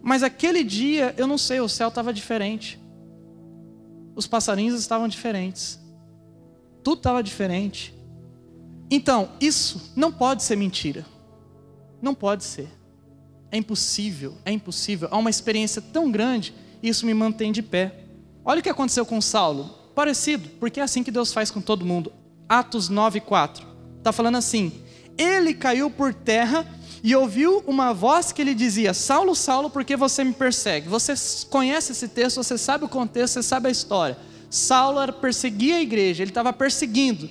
Mas 0.00 0.22
aquele 0.22 0.64
dia, 0.64 1.14
eu 1.18 1.26
não 1.26 1.36
sei, 1.36 1.60
o 1.60 1.68
céu 1.68 1.88
estava 1.88 2.14
diferente 2.14 2.80
os 4.14 4.26
passarinhos 4.26 4.78
estavam 4.78 5.08
diferentes. 5.08 5.80
Tudo 6.82 6.98
estava 6.98 7.22
diferente. 7.22 7.94
Então, 8.90 9.30
isso 9.40 9.92
não 9.96 10.12
pode 10.12 10.42
ser 10.42 10.56
mentira. 10.56 11.06
Não 12.00 12.14
pode 12.14 12.44
ser. 12.44 12.68
É 13.50 13.56
impossível, 13.56 14.34
é 14.44 14.52
impossível. 14.52 15.08
Há 15.10 15.16
uma 15.16 15.30
experiência 15.30 15.80
tão 15.80 16.10
grande 16.10 16.54
e 16.82 16.88
isso 16.88 17.06
me 17.06 17.14
mantém 17.14 17.52
de 17.52 17.62
pé. 17.62 17.94
Olha 18.44 18.60
o 18.60 18.62
que 18.62 18.68
aconteceu 18.68 19.06
com 19.06 19.20
Saulo. 19.20 19.70
Parecido, 19.94 20.48
porque 20.58 20.80
é 20.80 20.82
assim 20.82 21.02
que 21.02 21.10
Deus 21.10 21.32
faz 21.32 21.50
com 21.50 21.60
todo 21.60 21.84
mundo. 21.84 22.12
Atos 22.48 22.90
9:4. 22.90 23.62
Está 23.98 24.10
falando 24.10 24.36
assim: 24.36 24.72
Ele 25.16 25.54
caiu 25.54 25.90
por 25.90 26.12
terra 26.12 26.66
e 27.04 27.14
ouviu 27.14 27.62
uma 27.66 27.92
voz 27.92 28.32
que 28.32 28.42
lhe 28.42 28.54
dizia: 28.54 28.94
Saulo, 28.94 29.34
Saulo, 29.34 29.70
por 29.70 29.84
que 29.84 29.96
você 29.96 30.24
me 30.24 30.32
persegue? 30.32 30.88
Você 30.88 31.14
conhece 31.48 31.92
esse 31.92 32.08
texto, 32.08 32.42
você 32.42 32.56
sabe 32.58 32.84
o 32.84 32.88
contexto, 32.88 33.34
você 33.34 33.42
sabe 33.42 33.68
a 33.68 33.70
história. 33.70 34.16
Saulo 34.54 35.12
perseguia 35.14 35.76
a 35.76 35.80
igreja, 35.80 36.22
ele 36.22 36.30
estava 36.30 36.52
perseguindo, 36.52 37.28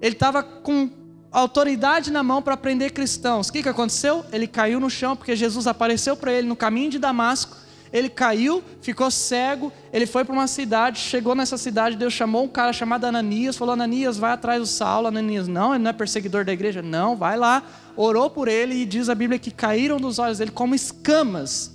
ele 0.00 0.14
estava 0.14 0.42
com 0.42 0.90
autoridade 1.30 2.10
na 2.10 2.22
mão 2.22 2.40
para 2.40 2.56
prender 2.56 2.92
cristãos. 2.92 3.48
O 3.48 3.52
que, 3.52 3.62
que 3.62 3.68
aconteceu? 3.68 4.24
Ele 4.32 4.46
caiu 4.46 4.80
no 4.80 4.88
chão 4.88 5.14
porque 5.14 5.36
Jesus 5.36 5.66
apareceu 5.66 6.16
para 6.16 6.32
ele 6.32 6.48
no 6.48 6.56
caminho 6.56 6.90
de 6.90 6.98
Damasco 6.98 7.66
ele 7.92 8.08
caiu, 8.08 8.62
ficou 8.80 9.10
cego, 9.10 9.72
ele 9.92 10.06
foi 10.06 10.24
para 10.24 10.34
uma 10.34 10.46
cidade, 10.46 10.98
chegou 10.98 11.34
nessa 11.34 11.56
cidade, 11.56 11.96
Deus 11.96 12.12
chamou 12.12 12.44
um 12.44 12.48
cara 12.48 12.72
chamado 12.72 13.04
Ananias, 13.04 13.56
falou: 13.56 13.74
Ananias, 13.74 14.18
vai 14.18 14.32
atrás 14.32 14.60
do 14.60 14.66
Saulo. 14.66 15.06
Ananias, 15.08 15.46
não, 15.48 15.74
ele 15.74 15.82
não 15.82 15.90
é 15.90 15.94
perseguidor 15.94 16.44
da 16.44 16.52
igreja, 16.52 16.82
não, 16.82 17.16
vai 17.16 17.36
lá. 17.36 17.62
Orou 17.96 18.28
por 18.28 18.48
ele 18.48 18.74
e 18.74 18.84
diz 18.84 19.08
a 19.08 19.14
Bíblia 19.14 19.38
que 19.38 19.50
caíram 19.50 19.98
dos 19.98 20.18
olhos 20.18 20.38
dele 20.38 20.50
como 20.50 20.74
escamas. 20.74 21.74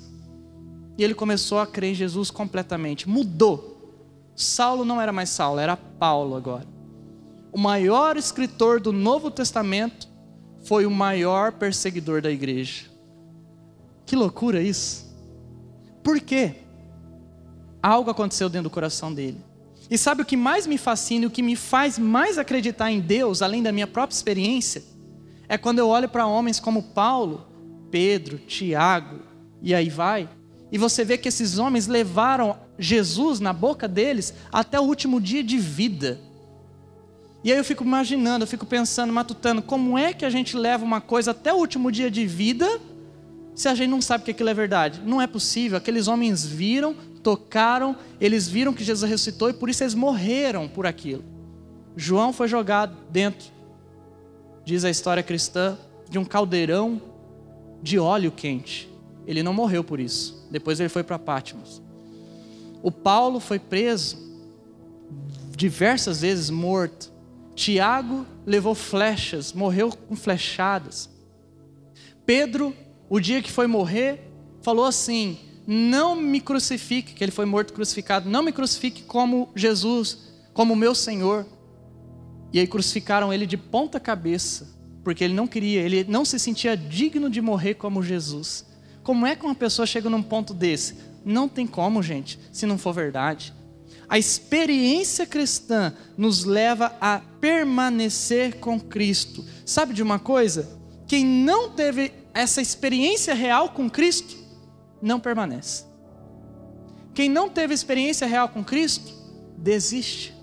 E 0.98 1.04
ele 1.04 1.14
começou 1.14 1.60
a 1.60 1.66
crer 1.66 1.92
em 1.92 1.96
Jesus 1.96 2.30
completamente, 2.30 3.08
mudou. 3.08 3.81
Saulo 4.42 4.84
não 4.84 5.00
era 5.00 5.12
mais 5.12 5.30
Saulo, 5.30 5.60
era 5.60 5.78
Paulo 5.78 6.36
agora. 6.36 6.68
O 7.52 7.60
maior 7.60 8.18
escritor 8.18 8.80
do 8.80 8.92
Novo 8.92 9.30
Testamento 9.30 10.08
foi 10.64 10.86
o 10.86 10.92
maior 10.92 11.52
perseguidor 11.52 12.22
da 12.22 12.32
igreja. 12.32 12.86
Que 14.06 14.16
loucura 14.16 14.62
isso! 14.62 15.10
Por 16.04 16.20
quê? 16.20 16.56
Algo 17.82 18.10
aconteceu 18.10 18.50
dentro 18.50 18.70
do 18.70 18.74
coração 18.74 19.14
dele. 19.14 19.38
E 19.90 19.98
sabe 19.98 20.22
o 20.22 20.26
que 20.26 20.38
mais 20.38 20.66
me 20.66 20.78
fascina, 20.78 21.28
o 21.28 21.32
que 21.32 21.42
me 21.42 21.56
faz 21.56 22.00
mais 22.00 22.38
acreditar 22.38 22.92
em 22.92 23.00
Deus, 23.00 23.42
além 23.42 23.62
da 23.62 23.72
minha 23.72 23.88
própria 23.88 24.16
experiência? 24.16 24.84
É 25.50 25.58
quando 25.58 25.80
eu 25.80 25.90
olho 25.90 26.08
para 26.08 26.26
homens 26.26 26.60
como 26.60 26.82
Paulo, 26.82 27.46
Pedro, 27.92 28.38
Tiago, 28.38 29.20
e 29.62 29.76
aí 29.76 29.90
vai, 29.90 30.30
e 30.72 30.78
você 30.78 31.04
vê 31.04 31.18
que 31.18 31.28
esses 31.28 31.58
homens 31.58 31.88
levaram 31.88 32.58
Jesus 32.80 33.40
na 33.40 33.52
boca 33.52 33.88
deles 33.88 34.34
até 34.52 34.80
o 34.80 34.84
último 34.84 35.20
dia 35.20 35.44
de 35.44 35.58
vida. 35.58 36.20
E 37.44 37.52
aí 37.52 37.58
eu 37.58 37.64
fico 37.64 37.84
imaginando, 37.84 38.44
eu 38.44 38.48
fico 38.48 38.66
pensando, 38.66 39.12
matutando, 39.12 39.62
como 39.62 39.98
é 39.98 40.14
que 40.14 40.24
a 40.24 40.30
gente 40.30 40.56
leva 40.56 40.86
uma 40.86 41.02
coisa 41.02 41.32
até 41.32 41.52
o 41.52 41.58
último 41.58 41.92
dia 41.92 42.10
de 42.10 42.26
vida 42.26 42.80
se 43.54 43.68
a 43.68 43.76
gente 43.76 43.90
não 43.90 44.02
sabe 44.02 44.24
que 44.24 44.32
aquilo 44.32 44.50
é 44.50 44.54
verdade? 44.54 45.02
Não 45.04 45.22
é 45.22 45.28
possível. 45.28 45.78
Aqueles 45.78 46.08
homens 46.08 46.46
viram, 46.46 46.96
tocaram, 47.22 47.96
eles 48.20 48.48
viram 48.48 48.74
que 48.74 48.84
Jesus 48.84 49.10
ressuscitou 49.10 49.50
e 49.50 49.54
por 49.54 49.70
isso 49.70 49.84
eles 49.84 49.94
morreram 49.94 50.70
por 50.70 50.86
aquilo. 50.86 51.24
João 51.98 52.32
foi 52.32 52.48
jogado 52.48 52.96
dentro, 53.10 53.52
diz 54.64 54.86
a 54.86 54.90
história 54.90 55.22
cristã, 55.22 55.78
de 56.10 56.18
um 56.18 56.24
caldeirão 56.24 57.02
de 57.82 58.00
óleo 58.00 58.32
quente. 58.32 58.91
Ele 59.26 59.44
não 59.44 59.54
morreu 59.54 59.84
por 59.84 60.00
isso. 60.00 60.48
Depois 60.50 60.80
ele 60.80 60.90
foi 60.90 61.04
para 61.04 61.20
Patmos. 61.20 61.82
O 62.82 62.92
Paulo 62.92 63.40
foi 63.40 63.60
preso 63.60 64.18
diversas 65.56 66.22
vezes 66.22 66.50
morto. 66.50 67.12
Tiago 67.54 68.26
levou 68.46 68.74
flechas, 68.74 69.54
morreu 69.54 69.92
com 69.92 70.16
flechadas. 70.16 71.10
Pedro 72.26 72.74
o 73.14 73.20
dia 73.20 73.42
que 73.42 73.52
foi 73.52 73.68
morrer, 73.68 74.22
falou 74.62 74.86
assim: 74.86 75.38
não 75.68 76.16
me 76.16 76.40
crucifique, 76.40 77.14
que 77.14 77.22
ele 77.22 77.32
foi 77.32 77.46
morto 77.46 77.74
crucificado, 77.74 78.30
não 78.30 78.42
me 78.42 78.54
crucifique 78.54 79.04
como 79.04 79.50
Jesus, 79.54 80.32
como 80.54 80.78
meu 80.78 80.96
Senhor. 80.96 81.46
E 82.54 82.60
aí 82.60 82.66
crucificaram 82.66 83.34
ele 83.34 83.46
de 83.46 83.58
ponta 83.58 84.00
cabeça, 84.00 84.80
porque 85.04 85.26
ele 85.26 85.34
não 85.34 85.46
queria, 85.46 85.82
ele 85.82 86.06
não 86.06 86.24
se 86.24 86.40
sentia 86.40 86.78
digno 86.78 87.30
de 87.30 87.42
morrer 87.42 87.74
como 87.74 88.02
Jesus. 88.02 88.66
Como 89.04 89.26
é 89.26 89.36
que 89.36 89.46
uma 89.46 89.56
pessoa 89.56 89.86
chega 89.86 90.10
num 90.10 90.22
ponto 90.22 90.54
desse? 90.54 90.96
Não 91.26 91.48
tem 91.48 91.66
como, 91.66 92.02
gente, 92.02 92.40
se 92.52 92.66
não 92.66 92.78
for 92.78 92.94
verdade. 92.94 93.54
A 94.08 94.20
experiência 94.20 95.26
cristã 95.26 95.94
nos 96.18 96.44
leva 96.44 96.96
a 97.00 97.22
permanecer 97.40 98.60
com 98.60 98.80
Cristo. 98.80 99.46
Sabe 99.66 99.94
de 99.94 100.04
uma 100.04 100.20
coisa? 100.20 100.78
Quem 101.08 101.26
não 101.26 101.70
teve 101.70 102.12
essa 102.34 102.62
experiência 102.62 103.34
real 103.34 103.70
com 103.70 103.90
Cristo, 103.90 104.36
não 105.02 105.20
permanece. 105.20 105.86
Quem 107.14 107.30
não 107.30 107.50
teve 107.50 107.74
experiência 107.74 108.28
real 108.28 108.50
com 108.50 108.64
Cristo, 108.64 109.14
desiste. 109.58 110.34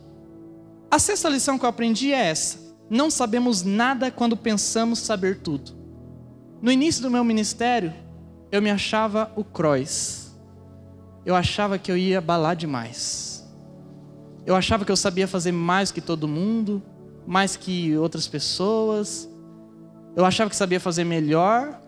A 0.90 0.98
sexta 0.98 1.28
lição 1.28 1.58
que 1.58 1.64
eu 1.64 1.68
aprendi 1.68 2.12
é 2.12 2.26
essa: 2.26 2.58
não 2.90 3.10
sabemos 3.10 3.62
nada 3.62 4.10
quando 4.10 4.36
pensamos 4.36 4.98
saber 4.98 5.40
tudo. 5.40 5.76
No 6.60 6.72
início 6.72 7.02
do 7.02 7.10
meu 7.10 7.22
ministério, 7.22 7.92
eu 8.50 8.62
me 8.62 8.70
achava 8.70 9.30
o 9.36 9.44
Croix. 9.44 10.34
Eu 11.24 11.34
achava 11.34 11.78
que 11.78 11.90
eu 11.90 11.96
ia 11.96 12.20
balar 12.20 12.56
demais. 12.56 13.46
Eu 14.46 14.56
achava 14.56 14.84
que 14.84 14.90
eu 14.90 14.96
sabia 14.96 15.28
fazer 15.28 15.52
mais 15.52 15.92
que 15.92 16.00
todo 16.00 16.26
mundo, 16.26 16.82
mais 17.26 17.56
que 17.56 17.96
outras 17.96 18.26
pessoas. 18.26 19.28
Eu 20.16 20.24
achava 20.24 20.48
que 20.48 20.56
sabia 20.56 20.80
fazer 20.80 21.04
melhor 21.04 21.78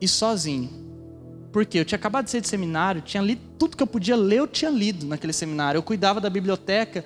e 0.00 0.08
sozinho. 0.08 0.70
Porque 1.52 1.78
eu 1.78 1.84
tinha 1.84 1.96
acabado 1.96 2.24
de 2.24 2.30
sair 2.30 2.40
de 2.40 2.48
seminário, 2.48 3.02
tinha 3.02 3.22
lido 3.22 3.40
tudo 3.58 3.76
que 3.76 3.82
eu 3.82 3.86
podia 3.86 4.16
ler, 4.16 4.38
eu 4.38 4.46
tinha 4.46 4.70
lido 4.70 5.06
naquele 5.06 5.32
seminário. 5.32 5.78
Eu 5.78 5.82
cuidava 5.82 6.20
da 6.20 6.30
biblioteca, 6.30 7.04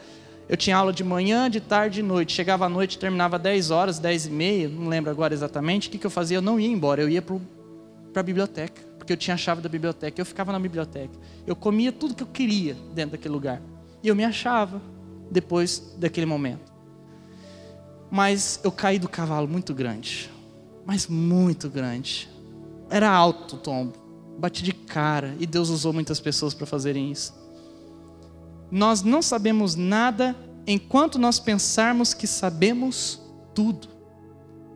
eu 0.48 0.56
tinha 0.56 0.76
aula 0.76 0.92
de 0.92 1.02
manhã, 1.02 1.50
de 1.50 1.60
tarde 1.60 2.00
e 2.00 2.02
de 2.02 2.08
noite. 2.08 2.32
Chegava 2.32 2.66
à 2.66 2.68
noite, 2.68 2.98
terminava 2.98 3.38
10 3.38 3.70
horas, 3.70 3.98
10 3.98 4.26
e 4.26 4.30
meia, 4.30 4.68
não 4.68 4.88
lembro 4.88 5.10
agora 5.10 5.32
exatamente. 5.32 5.88
O 5.88 5.90
que, 5.90 5.98
que 5.98 6.06
eu 6.06 6.10
fazia? 6.10 6.38
Eu 6.38 6.42
não 6.42 6.60
ia 6.60 6.68
embora, 6.68 7.02
eu 7.02 7.08
ia 7.08 7.22
para 7.22 8.20
a 8.20 8.22
biblioteca, 8.22 8.80
porque 9.02 9.12
eu 9.12 9.16
tinha 9.16 9.34
a 9.34 9.36
chave 9.36 9.60
da 9.60 9.68
biblioteca. 9.68 10.20
Eu 10.20 10.24
ficava 10.24 10.52
na 10.52 10.60
biblioteca. 10.60 11.12
Eu 11.44 11.56
comia 11.56 11.90
tudo 11.90 12.14
que 12.14 12.22
eu 12.22 12.26
queria 12.28 12.76
dentro 12.94 13.12
daquele 13.12 13.34
lugar. 13.34 13.60
E 14.00 14.06
eu 14.06 14.14
me 14.14 14.24
achava 14.24 14.80
depois 15.28 15.96
daquele 15.98 16.24
momento. 16.24 16.72
Mas 18.08 18.60
eu 18.62 18.70
caí 18.70 19.00
do 19.00 19.08
cavalo 19.08 19.48
muito 19.48 19.74
grande. 19.74 20.30
Mas 20.86 21.08
muito 21.08 21.68
grande. 21.68 22.30
Era 22.88 23.10
alto 23.10 23.56
o 23.56 23.58
tombo. 23.58 23.94
Bati 24.38 24.62
de 24.62 24.72
cara. 24.72 25.34
E 25.40 25.46
Deus 25.46 25.68
usou 25.68 25.92
muitas 25.92 26.20
pessoas 26.20 26.54
para 26.54 26.64
fazerem 26.64 27.10
isso. 27.10 27.34
Nós 28.70 29.02
não 29.02 29.20
sabemos 29.20 29.74
nada 29.74 30.36
enquanto 30.64 31.18
nós 31.18 31.40
pensarmos 31.40 32.14
que 32.14 32.28
sabemos 32.28 33.20
tudo. 33.52 33.88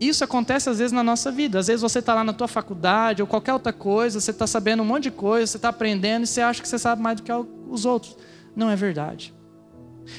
Isso 0.01 0.23
acontece 0.23 0.69
às 0.69 0.79
vezes 0.79 0.93
na 0.93 1.03
nossa 1.03 1.31
vida. 1.31 1.59
Às 1.59 1.69
vezes 1.69 1.83
você 1.83 2.01
está 2.01 2.15
lá 2.15 2.23
na 2.23 2.33
tua 2.33 2.49
faculdade 2.49 3.23
ou 3.23 3.29
qualquer 3.29 3.53
outra 3.53 3.73
coisa, 3.73 4.21
você 4.21 4.31
está 4.31 4.47
sabendo 4.47 4.83
um 4.83 4.87
monte 4.87 5.05
de 5.05 5.11
coisa, 5.11 5.47
você 5.47 5.57
está 5.57 5.71
aprendendo 5.71 6.25
e 6.25 6.27
você 6.27 6.41
acha 6.41 6.61
que 6.61 6.69
você 6.69 6.79
sabe 6.79 7.01
mais 7.03 7.17
do 7.17 7.23
que 7.23 7.33
os 7.69 7.85
outros. 7.85 8.17
Não 8.55 8.71
é 8.71 8.77
verdade. 8.77 9.35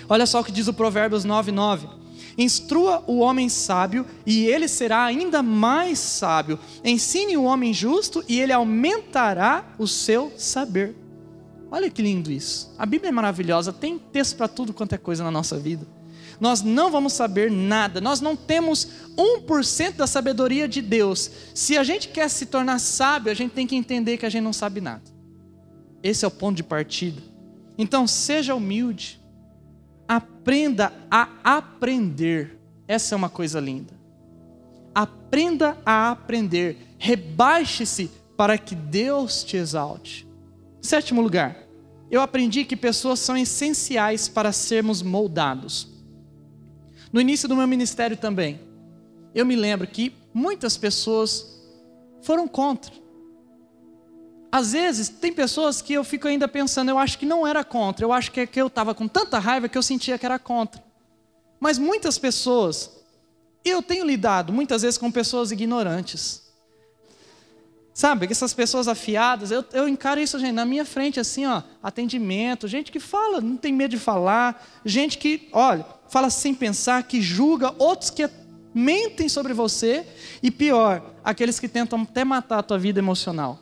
Olha 0.09 0.25
só 0.25 0.41
o 0.41 0.43
que 0.43 0.51
diz 0.51 0.67
o 0.67 0.73
Provérbios 0.73 1.25
9,9. 1.25 1.89
Instrua 2.37 3.03
o 3.07 3.19
homem 3.19 3.49
sábio 3.49 4.05
e 4.25 4.45
ele 4.45 4.67
será 4.67 5.05
ainda 5.05 5.41
mais 5.41 5.99
sábio. 5.99 6.59
Ensine 6.83 7.37
o 7.37 7.43
homem 7.43 7.73
justo 7.73 8.23
e 8.27 8.39
ele 8.39 8.53
aumentará 8.53 9.65
o 9.77 9.87
seu 9.87 10.31
saber. 10.37 10.95
Olha 11.71 11.89
que 11.89 12.01
lindo 12.01 12.31
isso. 12.31 12.73
A 12.77 12.85
Bíblia 12.85 13.09
é 13.09 13.11
maravilhosa, 13.11 13.73
tem 13.73 13.97
texto 13.97 14.37
para 14.37 14.47
tudo 14.47 14.73
quanto 14.73 14.93
é 14.93 14.97
coisa 14.97 15.23
na 15.23 15.31
nossa 15.31 15.57
vida. 15.57 15.85
Nós 16.39 16.61
não 16.61 16.91
vamos 16.91 17.13
saber 17.13 17.49
nada, 17.51 17.99
nós 17.99 18.21
não 18.21 18.35
temos 18.35 18.87
1% 19.17 19.95
da 19.95 20.07
sabedoria 20.07 20.67
de 20.67 20.81
Deus. 20.81 21.31
Se 21.53 21.77
a 21.77 21.83
gente 21.83 22.09
quer 22.09 22.29
se 22.29 22.45
tornar 22.45 22.79
sábio, 22.79 23.31
a 23.31 23.35
gente 23.35 23.51
tem 23.51 23.65
que 23.65 23.75
entender 23.75 24.17
que 24.17 24.25
a 24.25 24.29
gente 24.29 24.43
não 24.43 24.53
sabe 24.53 24.79
nada. 24.81 25.03
Esse 26.03 26.25
é 26.25 26.27
o 26.27 26.31
ponto 26.31 26.57
de 26.57 26.63
partida. 26.63 27.21
Então, 27.77 28.05
seja 28.05 28.53
humilde, 28.53 29.19
Aprenda 30.07 30.93
a 31.11 31.27
aprender. 31.43 32.57
Essa 32.87 33.13
é 33.13 33.17
uma 33.17 33.29
coisa 33.29 33.59
linda. 33.59 33.93
Aprenda 34.95 35.77
a 35.85 36.09
aprender. 36.09 36.77
Rebaixe-se 36.97 38.09
para 38.37 38.57
que 38.57 38.73
Deus 38.73 39.43
te 39.43 39.57
exalte. 39.57 40.25
Sétimo 40.81 41.21
lugar, 41.21 41.57
eu 42.09 42.21
aprendi 42.21 42.63
que 42.63 42.77
pessoas 42.77 43.19
são 43.19 43.35
essenciais 43.35 44.29
para 44.29 44.53
sermos 44.53 45.01
moldados. 45.01 45.89
No 47.11 47.21
início 47.21 47.47
do 47.47 47.55
meu 47.55 47.67
ministério 47.67 48.17
também, 48.17 48.59
eu 49.33 49.45
me 49.45 49.55
lembro 49.55 49.87
que 49.87 50.13
muitas 50.33 50.77
pessoas 50.77 51.57
foram 52.21 52.47
contra. 52.47 52.91
Às 54.51 54.71
vezes, 54.71 55.09
tem 55.09 55.33
pessoas 55.33 55.81
que 55.81 55.93
eu 55.93 56.03
fico 56.03 56.27
ainda 56.27 56.47
pensando, 56.47 56.89
eu 56.89 56.97
acho 56.97 57.17
que 57.17 57.25
não 57.25 57.45
era 57.45 57.63
contra, 57.63 58.05
eu 58.05 58.13
acho 58.13 58.31
que, 58.31 58.39
é 58.39 58.49
eu 58.55 58.67
estava 58.67 58.95
com 58.95 59.07
tanta 59.07 59.39
raiva 59.39 59.67
que 59.67 59.77
eu 59.77 59.83
sentia 59.83 60.17
que 60.17 60.25
era 60.25 60.39
contra. 60.39 60.83
Mas 61.59 61.77
muitas 61.77 62.17
pessoas, 62.17 62.91
eu 63.63 63.81
tenho 63.81 64.05
lidado 64.05 64.53
muitas 64.53 64.81
vezes 64.81 64.97
com 64.97 65.11
pessoas 65.11 65.51
ignorantes. 65.51 66.46
Sabe, 67.97 68.27
essas 68.29 68.53
pessoas 68.53 68.87
afiadas, 68.87 69.49
eu, 69.49 69.65
eu 69.73 69.87
encaro 69.87 70.21
isso, 70.21 70.37
gente, 70.37 70.51
na 70.51 70.65
minha 70.65 70.85
frente, 70.85 71.19
assim, 71.19 71.47
ó, 71.47 71.63
atendimento, 71.81 72.67
gente 72.67 72.91
que 72.91 72.99
fala, 72.99 73.41
não 73.41 73.57
tem 73.57 73.73
medo 73.73 73.89
de 73.89 73.97
falar, 73.97 74.63
gente 74.85 75.17
que, 75.17 75.49
olha, 75.51 75.83
fala 76.07 76.29
sem 76.29 76.53
pensar, 76.53 77.01
que 77.01 77.19
julga, 77.23 77.73
outros 77.79 78.11
que 78.11 78.29
mentem 78.71 79.27
sobre 79.27 79.51
você, 79.51 80.05
e 80.43 80.51
pior, 80.51 81.11
aqueles 81.23 81.59
que 81.59 81.67
tentam 81.67 82.03
até 82.03 82.23
matar 82.23 82.59
a 82.59 82.61
tua 82.61 82.77
vida 82.77 82.99
emocional. 82.99 83.57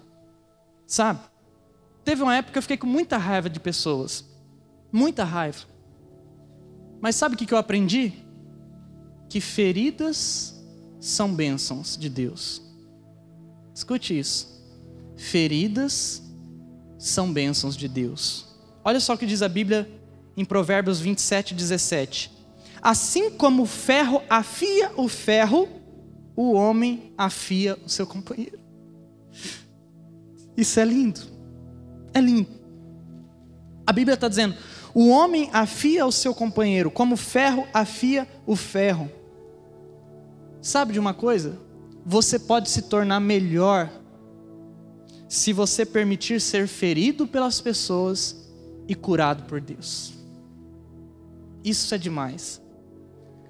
Sabe? 0.86 1.22
Teve 2.04 2.22
uma 2.22 2.36
época 2.36 2.52
que 2.52 2.58
eu 2.58 2.64
fiquei 2.64 2.76
com 2.76 2.88
muita 2.88 3.16
raiva 3.16 3.50
de 3.50 3.62
pessoas. 3.62 4.26
Muita 4.92 5.24
raiva. 5.24 5.60
Mas 7.00 7.16
sabe 7.16 7.36
o 7.36 7.38
que 7.38 7.54
eu 7.54 7.58
aprendi? 7.58 8.12
Que 9.30 9.40
feridas 9.40 10.62
são 11.00 11.34
bênçãos 11.34 11.96
de 11.96 12.10
Deus. 12.10 12.65
Escute 13.76 14.18
isso. 14.18 14.56
Feridas 15.18 16.24
são 16.98 17.32
bênçãos 17.34 17.76
de 17.76 17.90
Deus. 17.90 18.48
Olha 18.86 19.02
só 19.02 19.14
o 19.14 19.18
que 19.18 19.26
diz 19.26 19.42
a 19.42 19.50
Bíblia 19.50 19.90
em 20.38 20.46
Provérbios 20.46 21.02
27, 21.02 21.54
17. 21.54 22.32
Assim 22.82 23.32
como 23.32 23.64
o 23.64 23.66
ferro 23.66 24.22
afia 24.30 24.94
o 24.96 25.10
ferro, 25.10 25.68
o 26.38 26.54
homem 26.54 27.14
afia 27.18 27.78
o 27.86 27.90
seu 27.90 28.08
companheiro. 28.08 28.58
Isso 30.56 30.80
é 30.80 30.86
lindo. 30.86 31.20
É 32.14 32.22
lindo. 32.22 32.48
A 33.86 33.92
Bíblia 33.92 34.14
está 34.14 34.30
dizendo: 34.30 34.56
o 34.94 35.10
homem 35.10 35.50
afia 35.52 36.06
o 36.06 36.12
seu 36.14 36.34
companheiro, 36.34 36.90
como 36.90 37.16
o 37.16 37.18
ferro 37.18 37.68
afia 37.74 38.26
o 38.48 38.56
ferro. 38.56 39.12
Sabe 40.62 40.94
de 40.94 41.00
uma 41.00 41.14
coisa? 41.14 41.65
Você 42.06 42.38
pode 42.38 42.70
se 42.70 42.84
tornar 42.84 43.20
melhor 43.20 43.90
se 45.28 45.52
você 45.52 45.86
permitir 45.86 46.40
ser 46.40 46.68
ferido 46.68 47.26
pelas 47.26 47.60
pessoas 47.60 48.48
e 48.88 48.94
curado 48.94 49.44
por 49.44 49.60
Deus. 49.60 50.14
Isso 51.64 51.94
é 51.96 51.98
demais. 51.98 52.62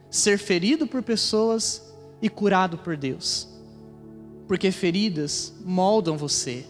Ser 0.10 0.38
ferido 0.38 0.88
por 0.88 1.04
pessoas 1.04 1.82
e 2.22 2.30
curado 2.30 2.78
por 2.78 2.96
Deus. 2.96 3.50
Porque 4.48 4.72
feridas 4.72 5.54
moldam 5.66 6.16
você 6.16 6.66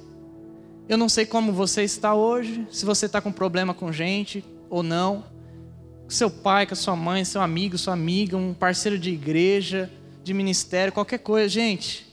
eu 0.88 0.98
não 1.00 1.10
sei 1.10 1.26
como 1.26 1.52
você 1.52 1.82
está 1.82 2.14
hoje, 2.14 2.68
se 2.70 2.86
você 2.86 3.08
está 3.08 3.20
com 3.20 3.32
problema 3.32 3.74
com 3.74 3.92
gente 3.92 4.46
ou 4.70 4.84
não. 4.84 5.24
Seu 6.08 6.30
pai, 6.30 6.68
com 6.68 6.74
a 6.74 6.78
sua 6.78 6.96
mãe, 6.96 7.26
seu 7.26 7.42
amigo, 7.42 7.76
sua 7.76 7.94
amiga, 7.94 8.38
um 8.38 8.54
parceiro 8.54 9.00
de 9.00 9.10
igreja, 9.10 9.92
de 10.26 10.34
ministério, 10.34 10.92
qualquer 10.92 11.20
coisa. 11.20 11.48
Gente, 11.48 12.12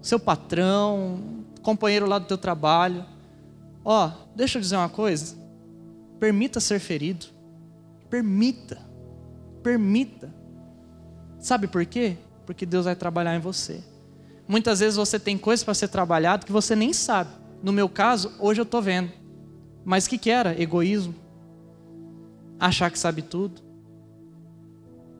seu 0.00 0.18
patrão, 0.18 1.44
companheiro 1.62 2.06
lá 2.06 2.18
do 2.18 2.26
teu 2.26 2.38
trabalho. 2.38 3.04
Ó, 3.84 4.10
deixa 4.34 4.56
eu 4.56 4.62
dizer 4.62 4.76
uma 4.76 4.88
coisa. 4.88 5.36
Permita 6.18 6.60
ser 6.60 6.78
ferido. 6.80 7.26
Permita. 8.08 8.80
Permita. 9.62 10.34
Sabe 11.38 11.66
por 11.66 11.84
quê? 11.84 12.16
Porque 12.46 12.64
Deus 12.64 12.86
vai 12.86 12.96
trabalhar 12.96 13.36
em 13.36 13.40
você. 13.40 13.84
Muitas 14.48 14.80
vezes 14.80 14.96
você 14.96 15.18
tem 15.18 15.36
coisas 15.36 15.62
para 15.62 15.74
ser 15.74 15.88
trabalhado 15.88 16.46
que 16.46 16.52
você 16.52 16.74
nem 16.74 16.94
sabe. 16.94 17.30
No 17.62 17.70
meu 17.70 17.88
caso, 17.88 18.32
hoje 18.38 18.62
eu 18.62 18.64
estou 18.64 18.80
vendo. 18.80 19.12
Mas 19.84 20.06
o 20.06 20.10
que, 20.10 20.16
que 20.16 20.30
era? 20.30 20.58
Egoísmo. 20.58 21.14
Achar 22.58 22.90
que 22.90 22.98
sabe 22.98 23.20
tudo. 23.20 23.60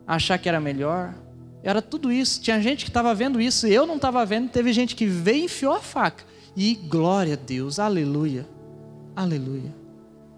Achar 0.07 0.39
que 0.39 0.49
era 0.49 0.61
melhor. 0.61 1.15
Era 1.65 1.81
tudo 1.81 2.13
isso. 2.13 2.41
Tinha 2.43 2.61
gente 2.61 2.85
que 2.85 2.91
estava 2.91 3.15
vendo 3.15 3.41
isso 3.41 3.67
e 3.67 3.75
eu 3.75 3.87
não 3.87 3.97
estava 3.97 4.25
vendo. 4.25 4.51
Teve 4.51 4.73
gente 4.73 4.95
que 4.95 5.07
veio 5.07 5.43
e 5.43 5.45
enfiou 5.47 5.73
a 5.73 5.81
faca. 5.81 6.25
E 6.55 6.75
glória 6.75 7.33
a 7.33 7.37
Deus, 7.37 7.79
aleluia, 7.81 8.47
aleluia. 9.17 9.75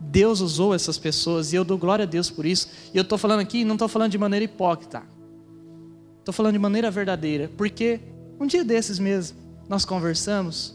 Deus 0.00 0.40
usou 0.40 0.74
essas 0.74 0.98
pessoas 0.98 1.52
e 1.52 1.56
eu 1.56 1.64
dou 1.64 1.76
glória 1.76 2.04
a 2.04 2.06
Deus 2.06 2.30
por 2.30 2.46
isso. 2.46 2.68
E 2.94 2.96
eu 2.96 3.02
estou 3.02 3.18
falando 3.18 3.40
aqui, 3.40 3.64
não 3.64 3.74
estou 3.74 3.88
falando 3.88 4.12
de 4.12 4.18
maneira 4.18 4.44
hipócrita, 4.44 5.02
estou 6.20 6.32
falando 6.32 6.52
de 6.52 6.58
maneira 6.58 6.90
verdadeira, 6.90 7.50
porque 7.56 8.00
um 8.38 8.46
dia 8.46 8.64
desses 8.64 8.98
mesmo, 8.98 9.36
nós 9.68 9.84
conversamos, 9.84 10.74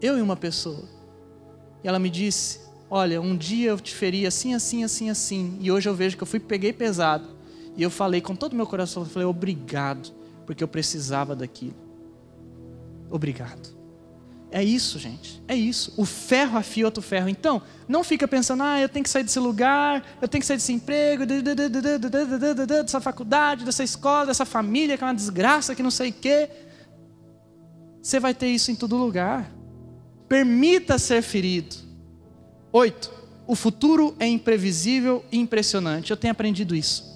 eu 0.00 0.18
e 0.18 0.22
uma 0.22 0.36
pessoa, 0.36 0.84
e 1.82 1.88
ela 1.88 1.98
me 1.98 2.10
disse: 2.10 2.60
Olha, 2.90 3.20
um 3.20 3.36
dia 3.36 3.70
eu 3.70 3.80
te 3.80 3.94
feri 3.94 4.26
assim, 4.26 4.54
assim, 4.54 4.84
assim, 4.84 5.10
assim, 5.10 5.56
e 5.60 5.70
hoje 5.70 5.88
eu 5.88 5.94
vejo 5.94 6.16
que 6.16 6.22
eu 6.22 6.26
fui, 6.26 6.38
peguei 6.38 6.72
pesado, 6.72 7.28
e 7.78 7.82
eu 7.84 7.90
falei 7.90 8.20
com 8.20 8.34
todo 8.34 8.54
o 8.54 8.56
meu 8.56 8.66
coração, 8.66 9.04
eu 9.04 9.08
falei, 9.08 9.28
obrigado, 9.28 10.12
porque 10.44 10.64
eu 10.64 10.68
precisava 10.68 11.36
daquilo. 11.36 11.76
Obrigado. 13.08 13.78
É 14.50 14.64
isso, 14.64 14.98
gente. 14.98 15.40
É 15.46 15.54
isso. 15.54 15.94
O 15.96 16.04
ferro 16.04 16.58
afia 16.58 16.84
outro 16.84 17.00
ferro. 17.00 17.28
Então, 17.28 17.62
não 17.86 18.02
fica 18.02 18.26
pensando, 18.26 18.64
ah, 18.64 18.80
eu 18.80 18.88
tenho 18.88 19.04
que 19.04 19.08
sair 19.08 19.22
desse 19.22 19.38
lugar, 19.38 20.04
eu 20.20 20.26
tenho 20.26 20.40
que 20.40 20.46
sair 20.46 20.56
desse 20.56 20.72
emprego, 20.72 21.24
dessa 22.82 23.00
faculdade, 23.00 23.64
dessa 23.64 23.84
escola, 23.84 24.26
dessa 24.26 24.44
família 24.44 24.98
que 24.98 25.04
é 25.04 25.06
uma 25.06 25.14
desgraça, 25.14 25.72
que 25.72 25.82
não 25.82 25.90
sei 25.90 26.10
o 26.10 26.14
quê. 26.14 26.50
Você 28.02 28.18
vai 28.18 28.34
ter 28.34 28.48
isso 28.48 28.72
em 28.72 28.74
todo 28.74 28.96
lugar. 28.96 29.48
Permita 30.28 30.98
ser 30.98 31.22
ferido. 31.22 31.76
Oito. 32.72 33.16
O 33.46 33.54
futuro 33.54 34.16
é 34.18 34.26
imprevisível 34.26 35.24
e 35.30 35.38
impressionante. 35.38 36.10
Eu 36.10 36.16
tenho 36.16 36.32
aprendido 36.32 36.74
isso. 36.74 37.07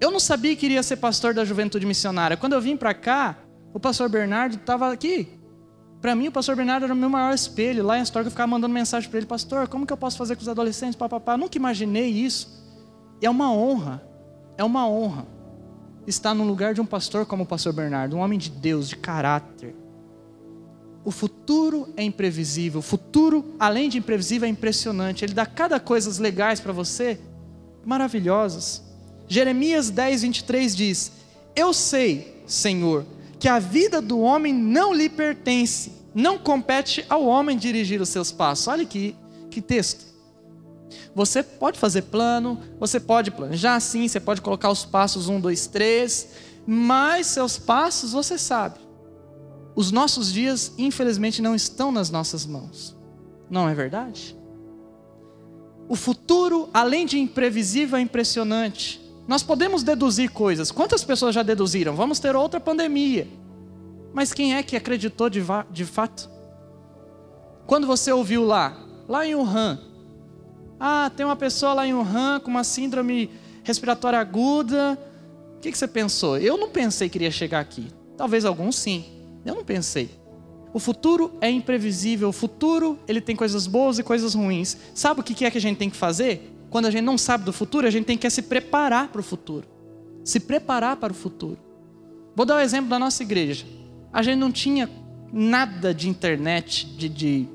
Eu 0.00 0.10
não 0.10 0.20
sabia 0.20 0.54
que 0.54 0.66
iria 0.66 0.82
ser 0.82 0.96
pastor 0.96 1.32
da 1.32 1.44
juventude 1.44 1.86
missionária. 1.86 2.36
Quando 2.36 2.52
eu 2.52 2.60
vim 2.60 2.76
para 2.76 2.92
cá, 2.92 3.36
o 3.72 3.80
pastor 3.80 4.08
Bernardo 4.08 4.56
estava 4.56 4.92
aqui, 4.92 5.36
para 6.06 6.14
mim, 6.14 6.28
o 6.28 6.32
pastor 6.32 6.54
Bernardo 6.54 6.84
era 6.84 6.92
o 6.92 6.96
meu 6.96 7.10
maior 7.10 7.34
espelho. 7.34 7.84
Lá 7.84 7.98
em 7.98 8.00
Astorga 8.00 8.28
eu 8.28 8.30
ficava 8.30 8.46
mandando 8.46 8.72
mensagem 8.72 9.10
para 9.10 9.18
ele: 9.18 9.26
Pastor, 9.26 9.66
como 9.66 9.84
que 9.84 9.92
eu 9.92 9.96
posso 9.96 10.16
fazer 10.16 10.36
com 10.36 10.42
os 10.42 10.48
adolescentes? 10.48 10.94
Papapá. 10.94 11.36
Nunca 11.36 11.58
imaginei 11.58 12.08
isso. 12.08 12.64
E 13.20 13.26
é 13.26 13.30
uma 13.30 13.52
honra, 13.52 14.02
é 14.56 14.62
uma 14.62 14.88
honra 14.88 15.26
estar 16.06 16.32
no 16.32 16.44
lugar 16.44 16.74
de 16.74 16.80
um 16.80 16.86
pastor 16.86 17.26
como 17.26 17.42
o 17.42 17.46
pastor 17.46 17.72
Bernardo, 17.72 18.14
um 18.14 18.20
homem 18.20 18.38
de 18.38 18.50
Deus, 18.50 18.88
de 18.88 18.94
caráter. 18.94 19.74
O 21.04 21.10
futuro 21.10 21.92
é 21.96 22.04
imprevisível. 22.04 22.78
O 22.78 22.82
futuro, 22.82 23.56
além 23.58 23.88
de 23.88 23.98
imprevisível, 23.98 24.46
é 24.46 24.50
impressionante. 24.50 25.24
Ele 25.24 25.34
dá 25.34 25.44
cada 25.44 25.80
coisas 25.80 26.18
legais 26.18 26.60
para 26.60 26.72
você, 26.72 27.18
maravilhosas. 27.84 28.85
Jeremias 29.28 29.90
10, 29.90 30.22
23 30.22 30.76
diz: 30.76 31.12
Eu 31.54 31.72
sei, 31.72 32.42
Senhor, 32.46 33.04
que 33.38 33.48
a 33.48 33.58
vida 33.58 34.00
do 34.00 34.20
homem 34.20 34.52
não 34.52 34.92
lhe 34.92 35.08
pertence, 35.08 35.92
não 36.14 36.38
compete 36.38 37.04
ao 37.08 37.24
homem 37.24 37.56
dirigir 37.56 38.00
os 38.00 38.08
seus 38.08 38.32
passos. 38.32 38.66
Olha 38.68 38.84
que, 38.84 39.14
que 39.50 39.60
texto. 39.60 40.06
Você 41.14 41.42
pode 41.42 41.78
fazer 41.78 42.02
plano, 42.02 42.60
você 42.78 43.00
pode 43.00 43.30
planejar 43.30 43.80
sim, 43.80 44.06
você 44.06 44.20
pode 44.20 44.40
colocar 44.40 44.70
os 44.70 44.84
passos 44.84 45.28
um, 45.28 45.40
dois, 45.40 45.66
três, 45.66 46.28
mas 46.66 47.26
seus 47.26 47.58
passos 47.58 48.12
você 48.12 48.38
sabe. 48.38 48.78
Os 49.74 49.90
nossos 49.90 50.32
dias, 50.32 50.72
infelizmente, 50.78 51.42
não 51.42 51.54
estão 51.54 51.92
nas 51.92 52.10
nossas 52.10 52.46
mãos. 52.46 52.96
Não 53.50 53.68
é 53.68 53.74
verdade? 53.74 54.36
O 55.88 55.94
futuro, 55.94 56.68
além 56.72 57.06
de 57.06 57.18
imprevisível, 57.18 57.98
é 57.98 58.00
impressionante. 58.00 59.05
Nós 59.26 59.42
podemos 59.42 59.82
deduzir 59.82 60.30
coisas. 60.30 60.70
Quantas 60.70 61.02
pessoas 61.02 61.34
já 61.34 61.42
deduziram? 61.42 61.94
Vamos 61.96 62.18
ter 62.18 62.36
outra 62.36 62.60
pandemia. 62.60 63.26
Mas 64.12 64.32
quem 64.32 64.54
é 64.54 64.62
que 64.62 64.76
acreditou 64.76 65.28
de, 65.28 65.42
de 65.70 65.84
fato? 65.84 66.30
Quando 67.66 67.86
você 67.86 68.12
ouviu 68.12 68.44
lá, 68.44 68.76
lá 69.08 69.26
em 69.26 69.34
Wuhan, 69.34 69.80
ah, 70.78 71.10
tem 71.14 71.26
uma 71.26 71.36
pessoa 71.36 71.74
lá 71.74 71.86
em 71.86 71.94
Wuhan 71.94 72.40
com 72.40 72.50
uma 72.50 72.64
síndrome 72.64 73.30
respiratória 73.64 74.18
aguda. 74.18 74.98
O 75.56 75.60
que, 75.60 75.72
que 75.72 75.78
você 75.78 75.88
pensou? 75.88 76.38
Eu 76.38 76.56
não 76.56 76.70
pensei 76.70 77.08
que 77.08 77.18
iria 77.18 77.30
chegar 77.30 77.60
aqui. 77.60 77.88
Talvez 78.16 78.44
alguns 78.44 78.76
sim. 78.76 79.04
Eu 79.44 79.54
não 79.54 79.64
pensei. 79.64 80.10
O 80.72 80.78
futuro 80.78 81.36
é 81.40 81.50
imprevisível. 81.50 82.28
O 82.28 82.32
futuro 82.32 82.98
ele 83.08 83.20
tem 83.20 83.34
coisas 83.34 83.66
boas 83.66 83.98
e 83.98 84.02
coisas 84.02 84.34
ruins. 84.34 84.76
Sabe 84.94 85.20
o 85.20 85.22
que 85.24 85.44
é 85.44 85.50
que 85.50 85.58
a 85.58 85.60
gente 85.60 85.78
tem 85.78 85.90
que 85.90 85.96
fazer? 85.96 86.55
Quando 86.76 86.84
a 86.84 86.90
gente 86.90 87.04
não 87.04 87.16
sabe 87.16 87.42
do 87.42 87.54
futuro, 87.54 87.86
a 87.86 87.90
gente 87.90 88.04
tem 88.04 88.18
que 88.18 88.28
se 88.28 88.42
preparar 88.42 89.08
para 89.08 89.22
o 89.22 89.24
futuro. 89.24 89.66
Se 90.22 90.38
preparar 90.38 90.96
para 90.96 91.10
o 91.10 91.16
futuro. 91.16 91.56
Vou 92.34 92.44
dar 92.44 92.56
o 92.56 92.58
um 92.58 92.60
exemplo 92.60 92.90
da 92.90 92.98
nossa 92.98 93.22
igreja. 93.22 93.64
A 94.12 94.22
gente 94.22 94.36
não 94.36 94.52
tinha 94.52 94.86
nada 95.32 95.94
de 95.94 96.06
internet, 96.06 96.84
de, 96.84 97.08
de 97.08 97.48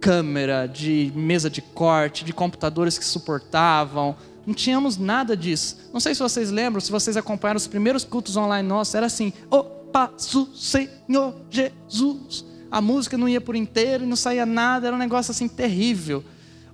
câmera, 0.00 0.66
de 0.66 1.12
mesa 1.14 1.48
de 1.48 1.62
corte, 1.62 2.24
de 2.24 2.32
computadores 2.32 2.98
que 2.98 3.04
suportavam. 3.04 4.16
Não 4.44 4.52
tínhamos 4.52 4.96
nada 4.96 5.36
disso. 5.36 5.88
Não 5.92 6.00
sei 6.00 6.12
se 6.12 6.20
vocês 6.20 6.50
lembram, 6.50 6.80
se 6.80 6.90
vocês 6.90 7.16
acompanharam 7.16 7.58
os 7.58 7.68
primeiros 7.68 8.02
cultos 8.02 8.36
online 8.36 8.66
nossos, 8.66 8.96
era 8.96 9.06
assim: 9.06 9.32
O 9.48 9.62
passo 9.62 10.50
Senhor 10.56 11.36
Jesus. 11.48 12.44
A 12.68 12.80
música 12.80 13.16
não 13.16 13.28
ia 13.28 13.40
por 13.40 13.54
inteiro 13.54 14.02
e 14.02 14.08
não 14.08 14.16
saía 14.16 14.44
nada, 14.44 14.88
era 14.88 14.96
um 14.96 14.98
negócio 14.98 15.30
assim 15.30 15.46
terrível. 15.46 16.24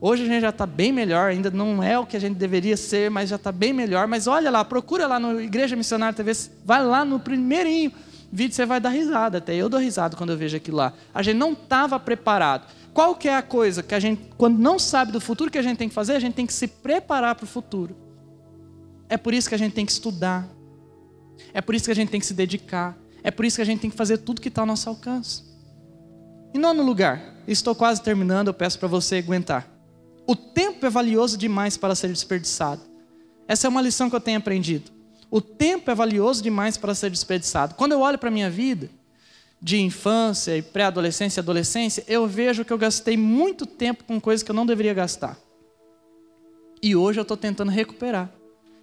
Hoje 0.00 0.22
a 0.22 0.26
gente 0.26 0.40
já 0.40 0.48
está 0.48 0.64
bem 0.64 0.92
melhor, 0.92 1.30
ainda 1.30 1.50
não 1.50 1.82
é 1.82 1.98
o 1.98 2.06
que 2.06 2.16
a 2.16 2.20
gente 2.20 2.36
deveria 2.36 2.76
ser, 2.76 3.10
mas 3.10 3.28
já 3.28 3.36
está 3.36 3.52
bem 3.52 3.72
melhor. 3.72 4.06
Mas 4.06 4.26
olha 4.26 4.50
lá, 4.50 4.64
procura 4.64 5.06
lá 5.06 5.20
no 5.20 5.38
Igreja 5.40 5.76
Missionária 5.76 6.14
TV, 6.14 6.32
vai 6.64 6.82
lá 6.82 7.04
no 7.04 7.20
primeirinho 7.20 7.92
vídeo, 8.32 8.54
você 8.54 8.64
vai 8.64 8.80
dar 8.80 8.88
risada. 8.88 9.38
Até 9.38 9.54
eu 9.54 9.68
dou 9.68 9.78
risada 9.78 10.16
quando 10.16 10.30
eu 10.30 10.38
vejo 10.38 10.56
aquilo 10.56 10.78
lá. 10.78 10.94
A 11.12 11.22
gente 11.22 11.36
não 11.36 11.52
estava 11.52 12.00
preparado. 12.00 12.66
Qual 12.94 13.14
que 13.14 13.28
é 13.28 13.36
a 13.36 13.42
coisa 13.42 13.82
que 13.82 13.94
a 13.94 14.00
gente, 14.00 14.22
quando 14.38 14.58
não 14.58 14.78
sabe 14.78 15.12
do 15.12 15.20
futuro, 15.20 15.50
que 15.50 15.58
a 15.58 15.62
gente 15.62 15.76
tem 15.76 15.88
que 15.88 15.94
fazer? 15.94 16.14
A 16.14 16.18
gente 16.18 16.34
tem 16.34 16.46
que 16.46 16.52
se 16.52 16.66
preparar 16.66 17.34
para 17.34 17.44
o 17.44 17.46
futuro. 17.46 17.94
É 19.08 19.18
por 19.18 19.34
isso 19.34 19.48
que 19.50 19.54
a 19.54 19.58
gente 19.58 19.74
tem 19.74 19.84
que 19.84 19.92
estudar. 19.92 20.48
É 21.52 21.60
por 21.60 21.74
isso 21.74 21.84
que 21.84 21.90
a 21.90 21.94
gente 21.94 22.08
tem 22.08 22.20
que 22.20 22.26
se 22.26 22.34
dedicar. 22.34 22.96
É 23.22 23.30
por 23.30 23.44
isso 23.44 23.56
que 23.56 23.62
a 23.62 23.66
gente 23.66 23.80
tem 23.80 23.90
que 23.90 23.96
fazer 23.96 24.18
tudo 24.18 24.40
que 24.40 24.48
está 24.48 24.62
ao 24.62 24.66
nosso 24.66 24.88
alcance. 24.88 25.44
Em 26.54 26.58
nono 26.58 26.82
lugar, 26.82 27.36
estou 27.46 27.74
quase 27.74 28.02
terminando, 28.02 28.48
eu 28.48 28.54
peço 28.54 28.78
para 28.78 28.88
você 28.88 29.16
aguentar. 29.16 29.79
O 30.26 30.36
tempo 30.36 30.86
é 30.86 30.90
valioso 30.90 31.36
demais 31.36 31.76
para 31.76 31.94
ser 31.94 32.08
desperdiçado. 32.08 32.82
Essa 33.48 33.66
é 33.66 33.68
uma 33.68 33.82
lição 33.82 34.08
que 34.08 34.16
eu 34.16 34.20
tenho 34.20 34.38
aprendido. 34.38 34.90
O 35.30 35.40
tempo 35.40 35.90
é 35.90 35.94
valioso 35.94 36.42
demais 36.42 36.76
para 36.76 36.94
ser 36.94 37.10
desperdiçado. 37.10 37.74
Quando 37.74 37.92
eu 37.92 38.00
olho 38.00 38.18
para 38.18 38.28
a 38.28 38.32
minha 38.32 38.50
vida, 38.50 38.90
de 39.60 39.78
infância 39.80 40.56
e 40.56 40.62
pré-adolescência 40.62 41.40
e 41.40 41.42
adolescência, 41.42 42.04
eu 42.08 42.26
vejo 42.26 42.64
que 42.64 42.72
eu 42.72 42.78
gastei 42.78 43.16
muito 43.16 43.66
tempo 43.66 44.04
com 44.04 44.20
coisas 44.20 44.42
que 44.42 44.50
eu 44.50 44.54
não 44.54 44.64
deveria 44.64 44.94
gastar. 44.94 45.38
E 46.82 46.96
hoje 46.96 47.20
eu 47.20 47.22
estou 47.22 47.36
tentando 47.36 47.70
recuperar. 47.70 48.30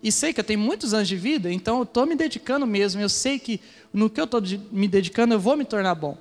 E 0.04 0.12
sei 0.12 0.32
que 0.32 0.40
eu 0.40 0.44
tenho 0.44 0.60
muitos 0.60 0.94
anos 0.94 1.08
de 1.08 1.16
vida, 1.16 1.52
então 1.52 1.78
eu 1.78 1.84
estou 1.84 2.06
me 2.06 2.16
dedicando 2.16 2.68
mesmo. 2.68 3.02
Eu 3.02 3.10
sei 3.10 3.40
que 3.40 3.60
no 3.92 4.10
que 4.10 4.22
eu 4.22 4.26
estou 4.26 4.42
me 4.72 4.88
dedicando 4.88 5.34
eu 5.34 5.40
vou 5.40 5.58
me 5.58 5.66
tornar 5.66 5.96
bom. 5.96 6.18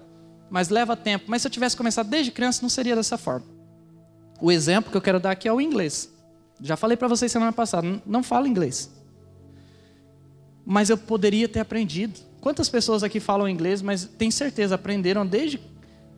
Mas 0.50 0.70
leva 0.70 0.96
tempo. 0.96 1.26
Mas 1.28 1.42
se 1.42 1.48
eu 1.48 1.52
tivesse 1.52 1.76
começado 1.76 2.08
desde 2.08 2.32
criança, 2.32 2.62
não 2.62 2.68
seria 2.70 2.96
dessa 2.96 3.18
forma. 3.18 3.55
O 4.40 4.52
exemplo 4.52 4.90
que 4.90 4.96
eu 4.96 5.02
quero 5.02 5.20
dar 5.20 5.30
aqui 5.30 5.48
é 5.48 5.52
o 5.52 5.60
inglês. 5.60 6.12
Já 6.60 6.76
falei 6.76 6.96
para 6.96 7.08
vocês 7.08 7.30
semana 7.30 7.52
passada, 7.52 8.00
não 8.06 8.22
falo 8.22 8.46
inglês. 8.46 8.90
Mas 10.64 10.90
eu 10.90 10.98
poderia 10.98 11.48
ter 11.48 11.60
aprendido. 11.60 12.18
Quantas 12.40 12.68
pessoas 12.68 13.02
aqui 13.02 13.20
falam 13.20 13.48
inglês, 13.48 13.82
mas 13.82 14.04
tem 14.04 14.30
certeza 14.30 14.74
aprenderam 14.74 15.26
desde 15.26 15.60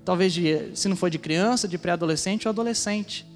talvez 0.05 0.33
de, 0.33 0.71
se 0.75 0.89
não 0.89 0.97
for 0.97 1.11
de 1.11 1.19
criança, 1.19 1.69
de 1.69 1.77
pré-adolescente 1.77 2.49
ou 2.49 2.51
adolescente. 2.51 3.27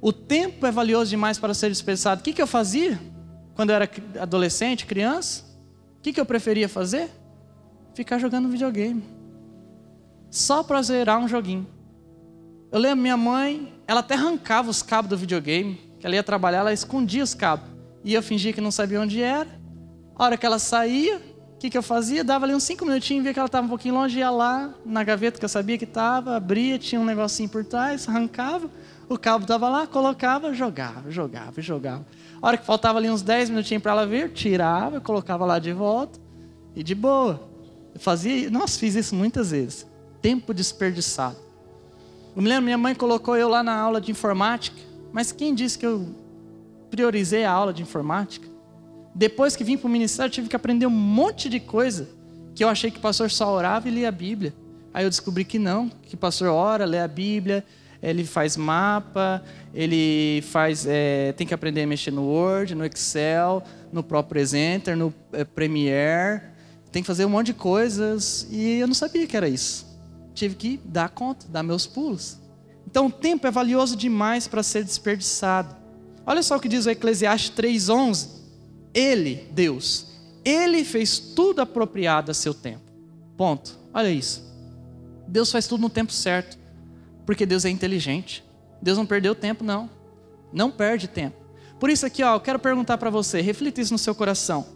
O 0.00 0.12
tempo 0.12 0.66
é 0.66 0.70
valioso 0.70 1.10
demais 1.10 1.38
para 1.38 1.52
ser 1.52 1.68
desperdiçado. 1.68 2.20
O 2.20 2.24
que, 2.24 2.32
que 2.32 2.40
eu 2.40 2.46
fazia 2.46 2.98
quando 3.54 3.70
eu 3.70 3.76
era 3.76 3.90
adolescente, 4.18 4.86
criança? 4.86 5.44
O 5.98 6.02
que, 6.02 6.12
que 6.14 6.20
eu 6.20 6.24
preferia 6.24 6.68
fazer? 6.68 7.10
Ficar 7.94 8.18
jogando 8.18 8.48
videogame. 8.48 9.04
Só 10.30 10.62
para 10.62 10.80
zerar 10.80 11.18
um 11.18 11.28
joguinho. 11.28 11.66
Eu 12.72 12.78
lembro 12.78 13.02
minha 13.02 13.16
mãe, 13.16 13.72
ela 13.84 13.98
até 13.98 14.14
arrancava 14.14 14.70
os 14.70 14.80
cabos 14.80 15.08
do 15.08 15.16
videogame, 15.16 15.74
que 15.98 16.06
ela 16.06 16.14
ia 16.14 16.22
trabalhar, 16.22 16.58
ela 16.58 16.72
escondia 16.72 17.24
os 17.24 17.34
cabos. 17.34 17.68
E 18.04 18.14
eu 18.14 18.22
fingia 18.22 18.52
que 18.52 18.60
não 18.60 18.70
sabia 18.70 19.00
onde 19.00 19.20
era. 19.20 19.48
A 20.14 20.24
hora 20.24 20.36
que 20.36 20.46
ela 20.46 20.58
saía, 20.58 21.16
o 21.16 21.58
que, 21.58 21.68
que 21.68 21.76
eu 21.76 21.82
fazia? 21.82 22.22
Dava 22.22 22.46
ali 22.46 22.54
uns 22.54 22.62
cinco 22.62 22.84
minutinhos, 22.84 23.24
via 23.24 23.32
que 23.32 23.40
ela 23.40 23.46
estava 23.46 23.66
um 23.66 23.68
pouquinho 23.68 23.94
longe, 23.94 24.20
ia 24.20 24.30
lá 24.30 24.72
na 24.86 25.02
gaveta 25.02 25.38
que 25.38 25.44
eu 25.44 25.48
sabia 25.48 25.76
que 25.76 25.84
estava, 25.84 26.36
abria, 26.36 26.78
tinha 26.78 27.00
um 27.00 27.04
negocinho 27.04 27.48
por 27.48 27.64
trás, 27.64 28.08
arrancava, 28.08 28.70
o 29.08 29.18
cabo 29.18 29.42
estava 29.42 29.68
lá, 29.68 29.88
colocava, 29.88 30.54
jogava, 30.54 31.10
jogava, 31.10 31.60
jogava. 31.60 32.06
A 32.40 32.46
hora 32.46 32.56
que 32.56 32.64
faltava 32.64 33.00
ali 33.00 33.10
uns 33.10 33.20
10 33.20 33.50
minutinhos 33.50 33.82
para 33.82 33.90
ela 33.90 34.06
vir, 34.06 34.32
tirava, 34.32 35.00
colocava 35.00 35.44
lá 35.44 35.58
de 35.58 35.72
volta 35.72 36.20
e 36.76 36.84
de 36.84 36.94
boa. 36.94 37.50
Eu 37.92 37.98
fazia, 38.00 38.48
nossa, 38.48 38.78
fiz 38.78 38.94
isso 38.94 39.16
muitas 39.16 39.50
vezes. 39.50 39.84
Tempo 40.22 40.54
desperdiçado. 40.54 41.49
Eu 42.34 42.42
me 42.42 42.48
lembro, 42.48 42.64
minha 42.64 42.78
mãe 42.78 42.94
colocou 42.94 43.36
eu 43.36 43.48
lá 43.48 43.62
na 43.62 43.74
aula 43.74 44.00
de 44.00 44.10
informática, 44.10 44.76
mas 45.12 45.32
quem 45.32 45.54
disse 45.54 45.78
que 45.78 45.86
eu 45.86 46.14
priorizei 46.90 47.44
a 47.44 47.50
aula 47.50 47.72
de 47.72 47.82
informática? 47.82 48.48
Depois 49.14 49.56
que 49.56 49.64
vim 49.64 49.76
para 49.76 49.88
o 49.88 49.90
ministério, 49.90 50.30
tive 50.30 50.48
que 50.48 50.54
aprender 50.54 50.86
um 50.86 50.90
monte 50.90 51.48
de 51.48 51.58
coisa 51.58 52.08
que 52.54 52.62
eu 52.62 52.68
achei 52.68 52.90
que 52.90 52.98
o 52.98 53.00
pastor 53.00 53.30
só 53.30 53.52
orava 53.52 53.88
e 53.88 53.90
lia 53.90 54.08
a 54.08 54.12
Bíblia. 54.12 54.54
Aí 54.94 55.04
eu 55.04 55.10
descobri 55.10 55.44
que 55.44 55.58
não, 55.58 55.88
que 55.88 56.14
o 56.14 56.18
pastor 56.18 56.48
ora, 56.48 56.84
lê 56.84 56.98
a 56.98 57.08
Bíblia, 57.08 57.64
ele 58.02 58.24
faz 58.24 58.56
mapa, 58.56 59.42
ele 59.74 60.42
faz, 60.42 60.86
é, 60.86 61.32
tem 61.32 61.46
que 61.46 61.54
aprender 61.54 61.82
a 61.82 61.86
mexer 61.86 62.10
no 62.10 62.22
Word, 62.22 62.74
no 62.74 62.84
Excel, 62.84 63.62
no 63.92 64.02
próprio 64.02 64.30
Presenter, 64.30 64.96
no 64.96 65.12
é, 65.32 65.44
Premiere, 65.44 66.42
tem 66.90 67.02
que 67.02 67.06
fazer 67.06 67.24
um 67.24 67.28
monte 67.28 67.46
de 67.46 67.54
coisas 67.54 68.46
e 68.50 68.78
eu 68.78 68.86
não 68.86 68.94
sabia 68.94 69.26
que 69.26 69.36
era 69.36 69.48
isso. 69.48 69.89
Tive 70.40 70.54
que 70.54 70.80
dar 70.82 71.10
conta, 71.10 71.46
dar 71.50 71.62
meus 71.62 71.86
pulos. 71.86 72.38
Então 72.86 73.08
o 73.08 73.12
tempo 73.12 73.46
é 73.46 73.50
valioso 73.50 73.94
demais 73.94 74.48
para 74.48 74.62
ser 74.62 74.82
desperdiçado. 74.82 75.76
Olha 76.24 76.42
só 76.42 76.56
o 76.56 76.60
que 76.60 76.66
diz 76.66 76.86
o 76.86 76.90
Eclesiastes 76.90 77.50
3:11. 77.50 78.40
Ele, 78.94 79.46
Deus, 79.52 80.06
ele 80.42 80.82
fez 80.82 81.18
tudo 81.18 81.60
apropriado 81.60 82.30
a 82.30 82.34
seu 82.34 82.54
tempo. 82.54 82.90
Ponto. 83.36 83.78
Olha 83.92 84.10
isso. 84.10 84.42
Deus 85.28 85.52
faz 85.52 85.66
tudo 85.66 85.82
no 85.82 85.90
tempo 85.90 86.10
certo, 86.10 86.56
porque 87.26 87.44
Deus 87.44 87.66
é 87.66 87.68
inteligente. 87.68 88.42
Deus 88.80 88.96
não 88.96 89.04
perdeu 89.04 89.34
tempo 89.34 89.62
não. 89.62 89.90
Não 90.50 90.70
perde 90.70 91.06
tempo. 91.06 91.36
Por 91.78 91.90
isso 91.90 92.06
aqui, 92.06 92.22
ó, 92.22 92.36
eu 92.36 92.40
quero 92.40 92.58
perguntar 92.58 92.96
para 92.96 93.10
você, 93.10 93.42
reflita 93.42 93.82
isso 93.82 93.92
no 93.92 93.98
seu 93.98 94.14
coração. 94.14 94.66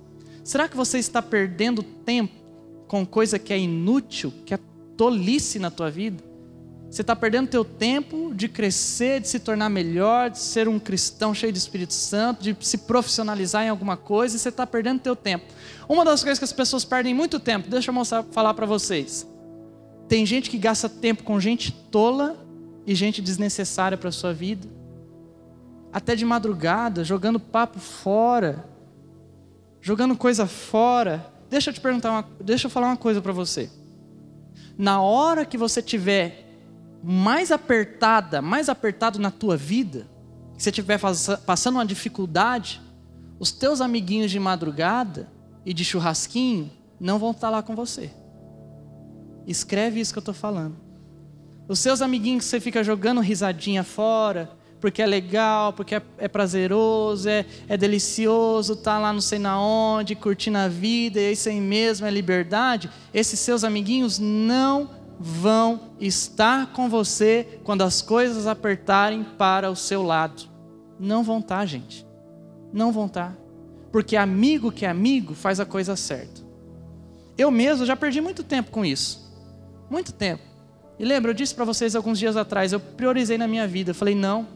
Será 0.44 0.68
que 0.68 0.76
você 0.76 0.98
está 0.98 1.22
perdendo 1.22 1.82
tempo 1.82 2.34
com 2.86 3.06
coisa 3.06 3.38
que 3.38 3.50
é 3.50 3.58
inútil, 3.58 4.30
que 4.44 4.52
é 4.52 4.58
tolice 4.96 5.58
na 5.58 5.70
tua 5.70 5.90
vida? 5.90 6.22
Você 6.94 7.00
está 7.00 7.16
perdendo 7.16 7.48
teu 7.48 7.64
tempo 7.64 8.32
de 8.32 8.48
crescer, 8.48 9.20
de 9.20 9.26
se 9.26 9.40
tornar 9.40 9.68
melhor, 9.68 10.30
de 10.30 10.38
ser 10.38 10.68
um 10.68 10.78
cristão 10.78 11.34
cheio 11.34 11.52
de 11.52 11.58
Espírito 11.58 11.92
Santo, 11.92 12.40
de 12.42 12.56
se 12.60 12.78
profissionalizar 12.78 13.64
em 13.64 13.68
alguma 13.68 13.96
coisa, 13.96 14.36
e 14.36 14.38
você 14.38 14.48
está 14.48 14.64
perdendo 14.64 15.00
teu 15.00 15.16
tempo. 15.16 15.44
Uma 15.88 16.04
das 16.04 16.22
coisas 16.22 16.38
que 16.38 16.44
as 16.44 16.52
pessoas 16.52 16.84
perdem 16.84 17.12
muito 17.12 17.40
tempo, 17.40 17.68
deixa 17.68 17.90
eu 17.90 17.94
mostrar, 17.94 18.22
falar 18.30 18.54
para 18.54 18.64
vocês. 18.64 19.26
Tem 20.08 20.24
gente 20.24 20.48
que 20.48 20.56
gasta 20.56 20.88
tempo 20.88 21.24
com 21.24 21.40
gente 21.40 21.72
tola 21.72 22.36
e 22.86 22.94
gente 22.94 23.20
desnecessária 23.20 23.98
para 23.98 24.12
sua 24.12 24.32
vida. 24.32 24.68
Até 25.92 26.14
de 26.14 26.24
madrugada, 26.24 27.02
jogando 27.02 27.40
papo 27.40 27.80
fora, 27.80 28.64
jogando 29.80 30.16
coisa 30.16 30.46
fora. 30.46 31.26
Deixa 31.50 31.70
eu 31.70 31.74
te 31.74 31.80
perguntar, 31.80 32.12
uma, 32.12 32.28
deixa 32.40 32.66
eu 32.66 32.70
falar 32.70 32.86
uma 32.86 32.96
coisa 32.96 33.20
para 33.20 33.32
você. 33.32 33.68
Na 34.76 35.00
hora 35.00 35.44
que 35.44 35.56
você 35.56 35.80
tiver 35.80 36.44
mais 37.02 37.52
apertada, 37.52 38.40
mais 38.40 38.68
apertado 38.68 39.18
na 39.18 39.30
tua 39.30 39.56
vida, 39.56 40.06
que 40.56 40.62
você 40.62 40.70
estiver 40.70 40.98
passando 41.44 41.76
uma 41.76 41.86
dificuldade, 41.86 42.80
os 43.38 43.52
teus 43.52 43.80
amiguinhos 43.80 44.30
de 44.30 44.40
madrugada 44.40 45.28
e 45.66 45.74
de 45.74 45.84
churrasquinho 45.84 46.70
não 46.98 47.18
vão 47.18 47.32
estar 47.32 47.50
lá 47.50 47.62
com 47.62 47.74
você. 47.74 48.10
Escreve 49.46 50.00
isso 50.00 50.12
que 50.12 50.18
eu 50.18 50.22
estou 50.22 50.34
falando. 50.34 50.76
Os 51.68 51.78
seus 51.78 52.00
amiguinhos 52.00 52.44
que 52.44 52.50
você 52.50 52.60
fica 52.60 52.82
jogando 52.82 53.20
risadinha 53.20 53.82
fora, 53.82 54.50
porque 54.84 55.00
é 55.00 55.06
legal, 55.06 55.72
porque 55.72 55.94
é, 55.94 56.02
é 56.18 56.28
prazeroso, 56.28 57.26
é, 57.26 57.46
é 57.66 57.74
delicioso, 57.74 58.76
tá 58.76 58.98
lá 58.98 59.14
não 59.14 59.20
sei 59.22 59.38
na 59.38 59.58
onde, 59.58 60.14
curtindo 60.14 60.58
a 60.58 60.68
vida, 60.68 61.18
e 61.18 61.32
isso 61.32 61.48
aí 61.48 61.58
mesmo 61.58 62.06
é 62.06 62.10
liberdade. 62.10 62.90
Esses 63.14 63.40
seus 63.40 63.64
amiguinhos 63.64 64.18
não 64.18 64.90
vão 65.18 65.80
estar 65.98 66.70
com 66.74 66.86
você 66.86 67.60
quando 67.64 67.80
as 67.80 68.02
coisas 68.02 68.46
apertarem 68.46 69.24
para 69.24 69.70
o 69.70 69.74
seu 69.74 70.02
lado. 70.02 70.42
Não 71.00 71.22
vão 71.22 71.38
estar, 71.38 71.60
tá, 71.60 71.64
gente. 71.64 72.06
Não 72.70 72.92
vão 72.92 73.06
estar. 73.06 73.30
Tá. 73.30 73.36
Porque 73.90 74.18
amigo 74.18 74.70
que 74.70 74.84
é 74.84 74.90
amigo 74.90 75.34
faz 75.34 75.60
a 75.60 75.64
coisa 75.64 75.96
certa. 75.96 76.42
Eu 77.38 77.50
mesmo 77.50 77.86
já 77.86 77.96
perdi 77.96 78.20
muito 78.20 78.44
tempo 78.44 78.70
com 78.70 78.84
isso. 78.84 79.32
Muito 79.88 80.12
tempo. 80.12 80.42
E 80.98 81.06
lembra, 81.06 81.30
eu 81.30 81.34
disse 81.34 81.54
para 81.54 81.64
vocês 81.64 81.96
alguns 81.96 82.18
dias 82.18 82.36
atrás, 82.36 82.74
eu 82.74 82.80
priorizei 82.80 83.38
na 83.38 83.48
minha 83.48 83.66
vida. 83.66 83.92
Eu 83.92 83.94
falei, 83.94 84.14
não, 84.14 84.46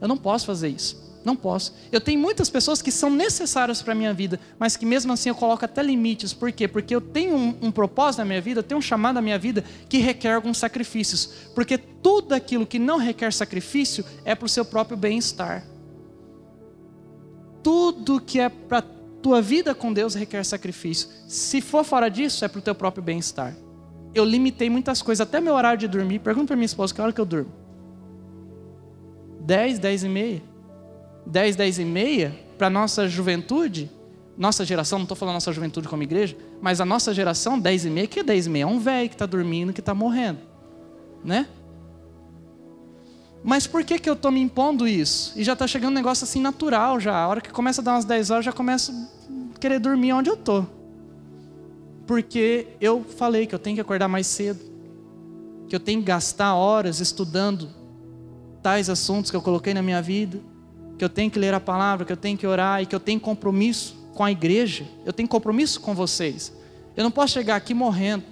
eu 0.00 0.08
não 0.08 0.16
posso 0.16 0.46
fazer 0.46 0.68
isso. 0.68 1.08
Não 1.24 1.36
posso. 1.36 1.74
Eu 1.90 2.00
tenho 2.00 2.18
muitas 2.18 2.48
pessoas 2.48 2.80
que 2.80 2.90
são 2.90 3.10
necessárias 3.10 3.82
para 3.82 3.92
a 3.92 3.94
minha 3.94 4.14
vida, 4.14 4.38
mas 4.58 4.76
que 4.76 4.86
mesmo 4.86 5.12
assim 5.12 5.28
eu 5.28 5.34
coloco 5.34 5.64
até 5.64 5.82
limites. 5.82 6.32
Por 6.32 6.50
quê? 6.52 6.66
Porque 6.68 6.94
eu 6.94 7.00
tenho 7.00 7.34
um, 7.34 7.54
um 7.62 7.70
propósito 7.70 8.20
na 8.20 8.24
minha 8.24 8.40
vida, 8.40 8.60
eu 8.60 8.64
tenho 8.64 8.78
um 8.78 8.82
chamado 8.82 9.16
na 9.16 9.22
minha 9.22 9.38
vida 9.38 9.64
que 9.88 9.98
requer 9.98 10.34
alguns 10.34 10.58
sacrifícios. 10.58 11.26
Porque 11.54 11.76
tudo 11.76 12.34
aquilo 12.34 12.64
que 12.64 12.78
não 12.78 12.96
requer 12.96 13.32
sacrifício 13.32 14.04
é 14.24 14.34
para 14.34 14.46
o 14.46 14.48
seu 14.48 14.64
próprio 14.64 14.96
bem-estar. 14.96 15.66
Tudo 17.62 18.20
que 18.20 18.38
é 18.38 18.48
para 18.48 18.82
tua 19.20 19.42
vida 19.42 19.74
com 19.74 19.92
Deus 19.92 20.14
requer 20.14 20.44
sacrifício. 20.44 21.08
Se 21.26 21.60
for 21.60 21.84
fora 21.84 22.08
disso, 22.08 22.44
é 22.44 22.48
para 22.48 22.60
o 22.60 22.62
teu 22.62 22.74
próprio 22.74 23.02
bem-estar. 23.02 23.54
Eu 24.14 24.24
limitei 24.24 24.70
muitas 24.70 25.02
coisas, 25.02 25.20
até 25.20 25.40
meu 25.40 25.54
horário 25.54 25.78
de 25.78 25.88
dormir. 25.88 26.20
Pergunta 26.20 26.46
para 26.46 26.56
minha 26.56 26.66
esposa 26.66 26.94
que 26.94 27.00
hora 27.00 27.12
que 27.12 27.20
eu 27.20 27.26
durmo. 27.26 27.57
10, 29.48 29.78
10 29.78 30.04
e 30.04 30.08
meia. 30.10 30.42
10, 31.24 31.56
10 31.56 31.78
e 31.78 31.84
meia, 31.86 32.38
para 32.58 32.68
nossa 32.68 33.08
juventude, 33.08 33.90
nossa 34.36 34.62
geração, 34.62 34.98
não 34.98 35.04
estou 35.04 35.16
falando 35.16 35.34
nossa 35.34 35.50
juventude 35.54 35.88
como 35.88 36.02
igreja, 36.02 36.36
mas 36.60 36.82
a 36.82 36.84
nossa 36.84 37.14
geração, 37.14 37.58
10 37.58 37.86
e 37.86 37.90
meia, 37.90 38.06
que 38.06 38.20
é 38.20 38.22
10 38.22 38.46
e 38.46 38.50
meia? 38.50 38.64
É 38.64 38.66
um 38.66 38.78
velho 38.78 39.08
que 39.08 39.14
está 39.14 39.24
dormindo, 39.24 39.72
que 39.72 39.80
está 39.80 39.94
morrendo. 39.94 40.40
Né? 41.24 41.48
Mas 43.42 43.66
por 43.66 43.82
que, 43.84 43.98
que 43.98 44.10
eu 44.10 44.12
estou 44.12 44.30
me 44.30 44.38
impondo 44.38 44.86
isso? 44.86 45.32
E 45.34 45.42
já 45.42 45.54
está 45.54 45.66
chegando 45.66 45.92
um 45.92 45.94
negócio 45.94 46.24
assim 46.24 46.42
natural 46.42 47.00
já. 47.00 47.16
A 47.16 47.26
hora 47.26 47.40
que 47.40 47.50
começa 47.50 47.80
a 47.80 47.84
dar 47.84 47.92
umas 47.92 48.04
10 48.04 48.30
horas, 48.30 48.44
já 48.44 48.52
começo 48.52 48.92
a 48.92 49.58
querer 49.58 49.78
dormir 49.78 50.12
onde 50.12 50.28
eu 50.28 50.34
estou. 50.34 50.66
Porque 52.06 52.66
eu 52.82 53.02
falei 53.02 53.46
que 53.46 53.54
eu 53.54 53.58
tenho 53.58 53.76
que 53.76 53.80
acordar 53.80 54.08
mais 54.08 54.26
cedo. 54.26 54.60
Que 55.70 55.74
eu 55.74 55.80
tenho 55.80 56.00
que 56.00 56.06
gastar 56.06 56.54
horas 56.54 57.00
estudando 57.00 57.77
tais 58.68 58.90
assuntos 58.90 59.30
que 59.30 59.36
eu 59.36 59.40
coloquei 59.40 59.72
na 59.72 59.80
minha 59.80 60.02
vida 60.02 60.38
que 60.98 61.02
eu 61.02 61.08
tenho 61.08 61.30
que 61.30 61.38
ler 61.38 61.54
a 61.54 61.60
palavra, 61.60 62.04
que 62.04 62.12
eu 62.12 62.16
tenho 62.18 62.36
que 62.36 62.46
orar 62.46 62.82
e 62.82 62.86
que 62.86 62.94
eu 62.94 63.00
tenho 63.00 63.18
compromisso 63.18 63.96
com 64.14 64.22
a 64.22 64.30
igreja, 64.30 64.84
eu 65.06 65.12
tenho 65.12 65.26
compromisso 65.26 65.80
com 65.80 65.94
vocês. 65.94 66.52
Eu 66.94 67.02
não 67.02 67.10
posso 67.10 67.32
chegar 67.32 67.56
aqui 67.56 67.72
morrendo. 67.72 68.24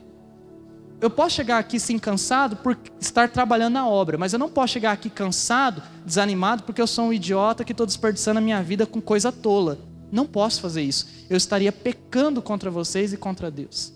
Eu 1.00 1.08
posso 1.08 1.36
chegar 1.36 1.56
aqui 1.56 1.80
sim 1.80 1.98
cansado 1.98 2.56
por 2.56 2.76
estar 3.00 3.30
trabalhando 3.30 3.72
na 3.72 3.88
obra, 3.88 4.18
mas 4.18 4.34
eu 4.34 4.38
não 4.38 4.50
posso 4.50 4.74
chegar 4.74 4.92
aqui 4.92 5.08
cansado, 5.08 5.82
desanimado, 6.04 6.64
porque 6.64 6.82
eu 6.82 6.86
sou 6.86 7.06
um 7.06 7.12
idiota 7.14 7.64
que 7.64 7.72
estou 7.72 7.86
desperdiçando 7.86 8.38
a 8.38 8.42
minha 8.42 8.62
vida 8.62 8.84
com 8.84 9.00
coisa 9.00 9.32
tola. 9.32 9.78
Não 10.12 10.26
posso 10.26 10.60
fazer 10.60 10.82
isso. 10.82 11.06
Eu 11.30 11.36
estaria 11.38 11.72
pecando 11.72 12.42
contra 12.42 12.70
vocês 12.70 13.10
e 13.10 13.16
contra 13.16 13.50
Deus. 13.50 13.95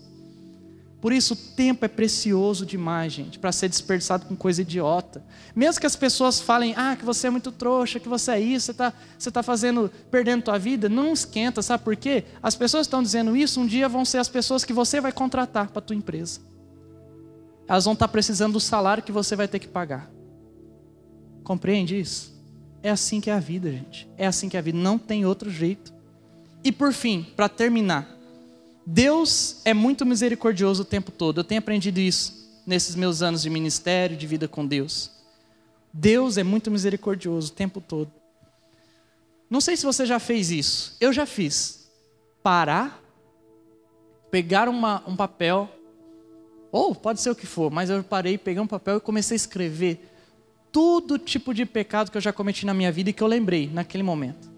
Por 1.01 1.11
isso, 1.11 1.33
o 1.33 1.35
tempo 1.35 1.83
é 1.83 1.87
precioso 1.87 2.63
demais, 2.63 3.11
gente, 3.11 3.39
para 3.39 3.51
ser 3.51 3.67
desperdiçado 3.67 4.27
com 4.27 4.35
coisa 4.35 4.61
idiota. 4.61 5.25
Mesmo 5.55 5.81
que 5.81 5.87
as 5.87 5.95
pessoas 5.95 6.39
falem, 6.39 6.75
ah, 6.77 6.95
que 6.95 7.03
você 7.03 7.25
é 7.25 7.29
muito 7.31 7.51
trouxa, 7.51 7.99
que 7.99 8.07
você 8.07 8.33
é 8.33 8.39
isso, 8.39 8.67
você 8.67 8.71
está 8.71 8.93
você 9.17 9.31
tá 9.31 9.41
fazendo, 9.41 9.91
perdendo 10.11 10.43
tua 10.43 10.59
vida, 10.59 10.87
não 10.87 11.11
esquenta, 11.11 11.63
sabe 11.63 11.83
por 11.83 11.95
quê? 11.95 12.23
As 12.41 12.53
pessoas 12.53 12.85
estão 12.85 13.01
dizendo 13.01 13.35
isso, 13.35 13.59
um 13.59 13.65
dia 13.65 13.89
vão 13.89 14.05
ser 14.05 14.19
as 14.19 14.29
pessoas 14.29 14.63
que 14.63 14.71
você 14.71 15.01
vai 15.01 15.11
contratar 15.11 15.71
para 15.71 15.81
tua 15.81 15.95
empresa. 15.95 16.39
Elas 17.67 17.85
vão 17.85 17.93
estar 17.93 18.07
tá 18.07 18.11
precisando 18.11 18.53
do 18.53 18.59
salário 18.59 19.01
que 19.01 19.11
você 19.11 19.35
vai 19.35 19.47
ter 19.47 19.57
que 19.57 19.67
pagar. 19.67 20.11
Compreende 21.43 21.99
isso? 21.99 22.31
É 22.83 22.91
assim 22.91 23.19
que 23.19 23.31
é 23.31 23.33
a 23.33 23.39
vida, 23.39 23.71
gente. 23.71 24.07
É 24.17 24.27
assim 24.27 24.47
que 24.47 24.55
é 24.55 24.59
a 24.59 24.63
vida, 24.63 24.77
não 24.77 24.99
tem 24.99 25.25
outro 25.25 25.49
jeito. 25.49 25.91
E 26.63 26.71
por 26.71 26.93
fim, 26.93 27.25
para 27.35 27.49
terminar, 27.49 28.07
Deus 28.85 29.61
é 29.63 29.73
muito 29.73 30.05
misericordioso 30.05 30.81
o 30.81 30.85
tempo 30.85 31.11
todo. 31.11 31.39
Eu 31.39 31.43
tenho 31.43 31.59
aprendido 31.59 31.99
isso 31.99 32.41
nesses 32.65 32.95
meus 32.95 33.21
anos 33.21 33.41
de 33.41 33.49
ministério, 33.49 34.17
de 34.17 34.27
vida 34.27 34.47
com 34.47 34.65
Deus. 34.65 35.11
Deus 35.93 36.37
é 36.37 36.43
muito 36.43 36.71
misericordioso 36.71 37.51
o 37.51 37.55
tempo 37.55 37.81
todo. 37.81 38.11
Não 39.49 39.59
sei 39.59 39.75
se 39.75 39.85
você 39.85 40.05
já 40.05 40.19
fez 40.19 40.49
isso. 40.49 40.95
Eu 40.99 41.11
já 41.11 41.25
fiz. 41.25 41.89
Parar, 42.41 43.01
pegar 44.31 44.67
uma, 44.69 45.03
um 45.05 45.15
papel, 45.15 45.69
ou 46.71 46.95
pode 46.95 47.21
ser 47.21 47.29
o 47.29 47.35
que 47.35 47.45
for, 47.45 47.69
mas 47.69 47.89
eu 47.89 48.03
parei, 48.03 48.37
peguei 48.37 48.61
um 48.61 48.67
papel 48.67 48.97
e 48.97 49.01
comecei 49.01 49.35
a 49.35 49.37
escrever 49.37 50.09
todo 50.71 51.19
tipo 51.19 51.53
de 51.53 51.65
pecado 51.65 52.09
que 52.09 52.17
eu 52.17 52.21
já 52.21 52.31
cometi 52.31 52.65
na 52.65 52.73
minha 52.73 52.91
vida 52.91 53.09
e 53.09 53.13
que 53.13 53.21
eu 53.21 53.27
lembrei 53.27 53.69
naquele 53.71 54.03
momento. 54.03 54.50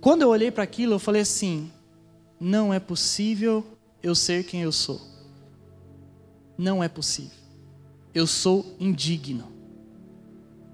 Quando 0.00 0.22
eu 0.22 0.28
olhei 0.28 0.50
para 0.50 0.62
aquilo, 0.62 0.94
eu 0.94 0.98
falei 0.98 1.22
assim: 1.22 1.70
não 2.40 2.72
é 2.72 2.78
possível 2.78 3.64
eu 4.02 4.14
ser 4.14 4.44
quem 4.44 4.62
eu 4.62 4.72
sou. 4.72 5.00
Não 6.56 6.82
é 6.82 6.88
possível. 6.88 7.38
Eu 8.14 8.26
sou 8.26 8.76
indigno. 8.78 9.52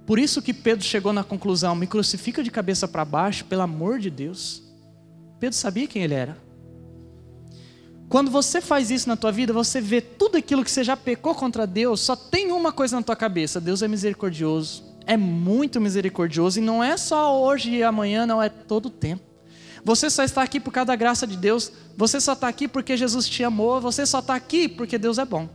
Por 0.06 0.18
isso 0.18 0.42
que 0.42 0.52
Pedro 0.52 0.84
chegou 0.84 1.12
na 1.12 1.24
conclusão: 1.24 1.74
me 1.74 1.86
crucifica 1.86 2.42
de 2.42 2.50
cabeça 2.50 2.86
para 2.86 3.04
baixo, 3.04 3.44
pelo 3.46 3.62
amor 3.62 3.98
de 3.98 4.10
Deus. 4.10 4.62
Pedro 5.40 5.56
sabia 5.56 5.86
quem 5.86 6.02
ele 6.02 6.14
era. 6.14 6.36
Quando 8.08 8.30
você 8.30 8.60
faz 8.60 8.90
isso 8.90 9.08
na 9.08 9.16
tua 9.16 9.32
vida, 9.32 9.52
você 9.52 9.80
vê 9.80 10.00
tudo 10.00 10.36
aquilo 10.36 10.62
que 10.62 10.70
você 10.70 10.84
já 10.84 10.96
pecou 10.96 11.34
contra 11.34 11.66
Deus, 11.66 12.00
só 12.00 12.14
tem 12.14 12.52
uma 12.52 12.70
coisa 12.70 12.96
na 12.96 13.02
tua 13.02 13.16
cabeça: 13.16 13.60
Deus 13.60 13.82
é 13.82 13.88
misericordioso, 13.88 14.84
é 15.07 15.16
muito 15.16 15.80
misericordioso 15.80 16.59
e 16.59 16.62
não 16.62 16.82
é 16.82 16.96
só 16.96 17.42
hoje 17.42 17.70
e 17.70 17.82
amanhã, 17.82 18.26
não 18.26 18.42
é 18.42 18.48
todo 18.48 18.86
o 18.86 18.90
tempo. 18.90 19.22
Você 19.84 20.09
só 20.09 20.24
está 20.24 20.42
aqui 20.42 20.59
por 20.59 20.72
causa 20.72 20.86
da 20.86 20.96
graça 20.96 21.26
de 21.26 21.36
Deus. 21.36 21.70
Você 21.96 22.18
só 22.18 22.32
está 22.32 22.48
aqui 22.48 22.66
porque 22.66 22.96
Jesus 22.96 23.28
te 23.28 23.44
amou. 23.44 23.80
Você 23.82 24.07
só 24.07 24.20
está 24.20 24.34
aqui 24.34 24.66
porque 24.66 24.96
Deus 24.96 25.18
é 25.18 25.24
bom. 25.26 25.46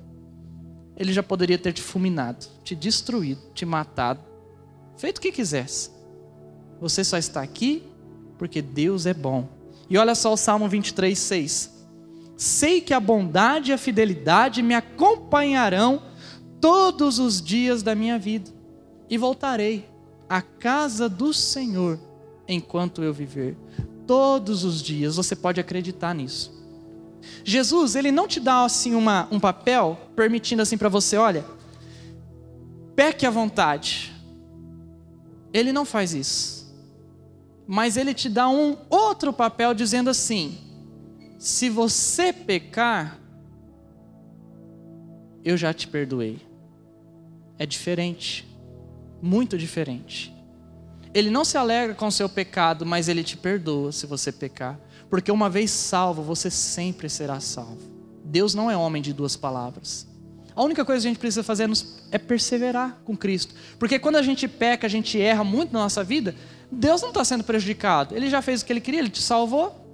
Ele 0.96 1.12
já 1.12 1.24
poderia 1.24 1.58
ter 1.58 1.74
te 1.74 1.82
fulminado, 1.82 2.46
te 2.64 2.76
destruído, 2.76 3.42
te 3.54 3.66
matado, 3.66 4.20
feito 4.98 5.18
o 5.18 5.22
que 5.22 5.32
quisesse. 5.32 5.90
Você 6.80 7.04
só 7.04 7.18
está 7.18 7.42
aqui 7.42 7.84
porque 8.38 8.62
Deus 8.62 9.06
é 9.06 9.14
bom. 9.14 9.48
E 9.90 9.98
olha 9.98 10.14
só 10.14 10.32
o 10.32 10.38
Salmo 10.38 10.68
23, 10.68 11.18
6. 11.18 11.80
Sei 12.38 12.80
que 12.82 12.94
a 12.94 13.00
bondade 13.00 13.72
e 13.72 13.74
a 13.74 13.78
fidelidade 13.78 14.62
me 14.62 14.76
acompanharão 14.76 16.04
todos 16.62 17.18
os 17.18 17.42
dias 17.42 17.82
da 17.82 17.96
minha 17.96 18.20
vida, 18.20 18.52
e 19.10 19.18
voltarei 19.18 19.90
à 20.28 20.42
casa 20.42 21.10
do 21.10 21.34
Senhor 21.34 22.00
enquanto 22.48 23.04
eu 23.04 23.14
viver. 23.14 23.58
Todos 24.06 24.64
os 24.64 24.82
dias, 24.82 25.16
você 25.16 25.36
pode 25.36 25.60
acreditar 25.60 26.14
nisso. 26.14 26.58
Jesus, 27.44 27.96
ele 27.96 28.12
não 28.12 28.28
te 28.28 28.40
dá 28.40 28.64
assim 28.64 28.96
uma, 28.96 29.28
um 29.32 29.40
papel 29.40 30.00
permitindo 30.16 30.62
assim 30.62 30.78
para 30.78 30.90
você, 30.90 31.18
olha, 31.18 31.46
peque 32.96 33.26
à 33.26 33.30
vontade. 33.30 34.14
Ele 35.54 35.72
não 35.72 35.86
faz 35.86 36.14
isso. 36.14 36.60
Mas 37.68 37.98
ele 37.98 38.14
te 38.14 38.30
dá 38.30 38.50
um 38.50 38.78
outro 38.90 39.32
papel 39.32 39.74
dizendo 39.74 40.10
assim: 40.10 40.58
se 41.38 41.70
você 41.70 42.34
pecar, 42.34 43.20
eu 45.44 45.56
já 45.56 45.72
te 45.72 45.88
perdoei. 45.88 46.40
É 47.60 47.66
diferente, 47.66 48.49
muito 49.22 49.58
diferente. 49.58 50.34
Ele 51.14 51.30
não 51.30 51.44
se 51.44 51.58
alegra 51.58 51.96
com 51.96 52.08
o 52.08 52.12
seu 52.12 52.30
pecado, 52.30 52.86
mas 52.86 53.08
ele 53.08 53.24
te 53.24 53.36
perdoa 53.36 53.92
se 53.92 54.06
você 54.06 54.32
pecar. 54.32 54.80
Porque 55.10 55.32
uma 55.32 55.50
vez 55.50 55.72
salvo, 55.72 56.22
você 56.22 56.52
sempre 56.52 57.10
será 57.10 57.40
salvo. 57.40 57.82
Deus 58.24 58.54
não 58.54 58.70
é 58.70 58.78
homem 58.78 59.02
de 59.02 59.12
duas 59.12 59.36
palavras. 59.36 60.08
A 60.56 60.64
única 60.64 60.86
coisa 60.86 61.02
que 61.02 61.08
a 61.08 61.12
gente 61.12 61.20
precisa 61.20 61.42
fazer 61.42 61.70
é 62.12 62.18
perseverar 62.18 63.00
com 63.04 63.16
Cristo. 63.18 63.56
Porque 63.80 63.98
quando 63.98 64.18
a 64.18 64.22
gente 64.22 64.48
peca, 64.48 64.86
a 64.86 64.90
gente 64.90 65.20
erra 65.20 65.44
muito 65.44 65.74
na 65.74 65.80
nossa 65.80 66.04
vida, 66.04 66.36
Deus 66.72 67.02
não 67.02 67.10
está 67.10 67.24
sendo 67.24 67.44
prejudicado. 67.44 68.16
Ele 68.16 68.30
já 68.30 68.42
fez 68.42 68.62
o 68.62 68.66
que 68.66 68.74
ele 68.74 68.82
queria, 68.82 69.00
ele 69.00 69.10
te 69.10 69.22
salvou. 69.22 69.88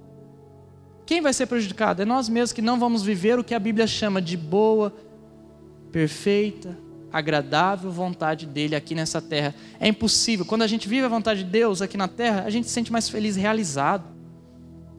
Quem 1.05 1.21
vai 1.21 1.33
ser 1.33 1.45
prejudicado? 1.45 2.01
É 2.01 2.05
nós 2.05 2.27
mesmos 2.27 2.51
que 2.51 2.61
não 2.61 2.79
vamos 2.79 3.03
viver 3.03 3.37
o 3.37 3.43
que 3.43 3.53
a 3.53 3.59
Bíblia 3.59 3.85
chama 3.85 4.21
de 4.21 4.35
boa, 4.35 4.91
perfeita, 5.91 6.75
agradável 7.15 7.89
vontade 7.89 8.45
dele 8.45 8.75
aqui 8.75 8.93
nessa 8.93 9.21
terra. 9.21 9.55
É 9.79 9.87
impossível. 9.87 10.45
Quando 10.45 10.63
a 10.63 10.67
gente 10.67 10.89
vive 10.89 11.05
a 11.05 11.07
vontade 11.07 11.45
de 11.45 11.49
Deus 11.49 11.81
aqui 11.81 11.95
na 11.95 12.09
terra, 12.09 12.43
a 12.43 12.49
gente 12.49 12.67
se 12.67 12.73
sente 12.73 12.91
mais 12.91 13.07
feliz, 13.07 13.37
realizado. 13.37 14.03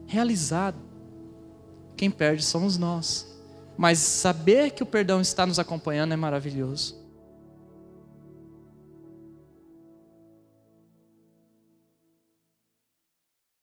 Realizado. 0.07 0.77
Quem 1.95 2.09
perde 2.09 2.43
somos 2.43 2.75
nós. 2.75 3.27
Mas 3.77 3.99
saber 3.99 4.71
que 4.71 4.81
o 4.81 4.85
perdão 4.85 5.21
está 5.21 5.45
nos 5.45 5.59
acompanhando 5.59 6.11
é 6.11 6.15
maravilhoso. 6.15 6.96